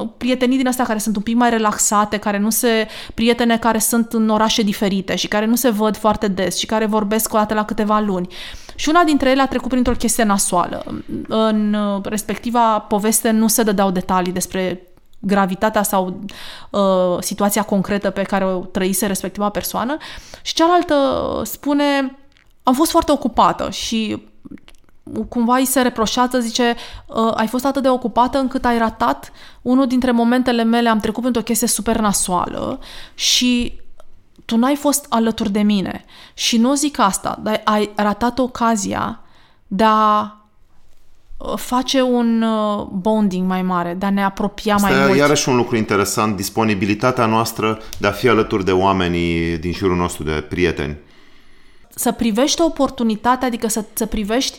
uh, 0.00 0.08
prietenii 0.16 0.56
din 0.56 0.68
astea 0.68 0.84
care 0.84 0.98
sunt 0.98 1.16
un 1.16 1.22
pic 1.22 1.36
mai 1.36 1.50
relaxate, 1.50 2.16
care 2.16 2.38
nu 2.38 2.50
se, 2.50 2.88
prietene 3.14 3.58
care 3.58 3.78
sunt 3.78 4.12
în 4.12 4.28
orașe 4.28 4.62
diferite 4.62 5.14
și 5.14 5.28
care 5.28 5.46
nu 5.46 5.56
se 5.56 5.70
văd 5.70 5.96
foarte 5.96 6.28
des 6.28 6.58
și 6.58 6.66
care 6.66 6.86
vorbesc 6.86 7.34
o 7.34 7.36
dată 7.36 7.54
la 7.54 7.64
câteva 7.64 8.00
luni. 8.00 8.28
Și 8.74 8.88
una 8.88 9.04
dintre 9.04 9.30
ele 9.30 9.42
a 9.42 9.48
trecut 9.48 9.68
printr-o 9.68 9.92
chestie 9.92 10.24
nasoală. 10.24 11.02
În 11.28 11.74
uh, 11.74 12.02
respectiva 12.04 12.78
poveste 12.78 13.30
nu 13.30 13.48
se 13.48 13.62
dădeau 13.62 13.90
detalii 13.90 14.32
despre 14.32 14.86
gravitatea 15.18 15.82
sau 15.82 16.20
uh, 16.70 17.16
situația 17.20 17.62
concretă 17.62 18.10
pe 18.10 18.22
care 18.22 18.44
o 18.44 18.58
trăise 18.58 19.06
respectiva 19.06 19.48
persoană 19.48 19.96
și 20.42 20.54
cealaltă 20.54 20.94
spune 21.44 22.18
am 22.62 22.74
fost 22.74 22.90
foarte 22.90 23.12
ocupată 23.12 23.70
și 23.70 24.22
cumva 25.28 25.56
îi 25.56 25.64
se 25.64 25.80
reproșează, 25.80 26.38
zice, 26.38 26.74
uh, 27.06 27.32
ai 27.34 27.46
fost 27.46 27.64
atât 27.64 27.82
de 27.82 27.88
ocupată 27.88 28.38
încât 28.38 28.64
ai 28.64 28.78
ratat 28.78 29.32
unul 29.62 29.86
dintre 29.86 30.10
momentele 30.10 30.62
mele, 30.62 30.88
am 30.88 31.00
trecut 31.00 31.24
într-o 31.24 31.42
chestie 31.42 31.66
super 31.68 31.98
nasoală 31.98 32.78
și 33.14 33.80
tu 34.44 34.56
n-ai 34.56 34.74
fost 34.74 35.06
alături 35.08 35.50
de 35.50 35.62
mine. 35.62 36.04
Și 36.34 36.58
nu 36.58 36.74
zic 36.74 36.98
asta, 36.98 37.38
dar 37.42 37.60
ai 37.64 37.90
ratat 37.96 38.38
ocazia 38.38 39.20
de 39.66 39.84
a 39.86 40.36
face 41.56 42.00
un 42.00 42.42
uh, 42.42 42.86
bonding 42.92 43.46
mai 43.46 43.62
mare, 43.62 43.94
de 43.94 44.06
a 44.06 44.10
ne 44.10 44.24
apropia 44.24 44.74
Asta 44.74 44.88
mai 44.88 45.06
mult. 45.06 45.18
iarăși 45.18 45.48
un 45.48 45.56
lucru 45.56 45.76
interesant, 45.76 46.36
disponibilitatea 46.36 47.26
noastră 47.26 47.78
de 47.98 48.06
a 48.06 48.10
fi 48.10 48.28
alături 48.28 48.64
de 48.64 48.72
oamenii 48.72 49.58
din 49.58 49.72
jurul 49.72 49.96
nostru, 49.96 50.24
de 50.24 50.44
prieteni. 50.48 50.96
Să 51.88 52.12
privești 52.12 52.60
o 52.60 52.64
oportunitate, 52.64 53.44
adică 53.44 53.68
să, 53.68 53.84
să 53.92 54.06
privești 54.06 54.58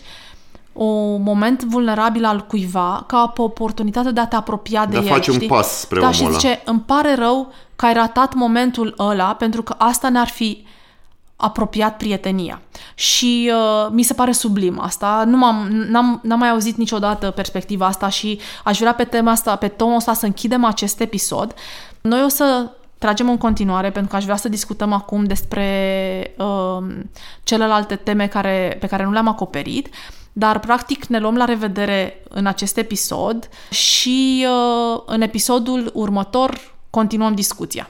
un 0.74 1.24
moment 1.24 1.64
vulnerabil 1.64 2.26
al 2.26 2.46
cuiva 2.46 3.04
ca 3.08 3.34
o 3.38 3.44
oportunitate 3.44 4.12
de 4.12 4.20
a 4.20 4.28
te 4.28 4.36
apropia 4.36 4.86
de, 4.86 4.92
de 4.92 4.98
el. 4.98 5.04
De 5.04 5.10
a 5.10 5.14
face 5.14 5.32
știi? 5.32 5.44
un 5.44 5.48
pas 5.48 5.80
spre 5.80 6.00
da, 6.00 6.10
omul 6.10 6.16
și 6.16 6.32
zice, 6.32 6.62
îmi 6.66 6.84
pare 6.86 7.16
rău 7.16 7.54
că 7.76 7.86
ai 7.86 7.94
ratat 7.94 8.34
momentul 8.34 8.94
ăla 9.00 9.36
pentru 9.36 9.64
că 9.64 9.76
asta 9.78 10.10
ne-ar 10.10 10.28
fi 10.28 10.66
apropiat 11.38 11.98
prietenia. 11.98 12.62
Și 12.96 13.52
uh, 13.54 13.88
mi 13.92 14.04
se 14.04 14.14
pare 14.14 14.32
sublim 14.32 14.80
asta. 14.80 15.24
Nu 15.26 15.38
m-am, 15.38 15.68
n-am, 15.68 16.20
n-am 16.24 16.40
mai 16.40 16.50
auzit 16.50 16.78
niciodată 16.78 17.32
perspectiva 17.32 17.86
asta 17.86 18.10
și 18.10 18.40
aș 18.64 18.80
vrea 18.80 18.94
pe 18.94 19.04
tema 19.04 19.32
asta, 19.32 19.56
pe 19.56 19.68
tonul 19.68 19.96
ăsta 19.96 20.14
să 20.14 20.26
închidem 20.26 20.64
acest 20.64 21.00
episod. 21.00 21.54
Noi 22.02 22.24
o 22.24 22.28
să 22.28 22.72
tragem 22.98 23.30
în 23.30 23.38
continuare 23.38 23.92
pentru 23.92 24.12
că 24.12 24.16
aș 24.16 24.24
vrea 24.24 24.36
să 24.36 24.50
discutăm 24.50 24.94
acum 24.94 25.24
despre 25.24 26.36
uh, 26.38 26.88
celelalte 27.44 27.96
teme 27.96 28.28
care, 28.28 28.78
pe 28.80 28.88
care 28.88 29.04
nu 29.04 29.12
le-am 29.12 29.28
acoperit. 29.28 29.90
Dar, 30.34 30.60
practic, 30.60 31.06
ne 31.06 31.20
luăm 31.20 31.36
la 31.36 31.46
revedere 31.46 32.24
în 32.30 32.46
acest 32.46 32.78
episod 32.78 33.50
și 33.70 34.46
uh, 34.48 35.02
în 35.06 35.22
episodul 35.22 35.92
următor 35.94 36.76
continuăm 36.90 37.36
discuția. 37.36 37.90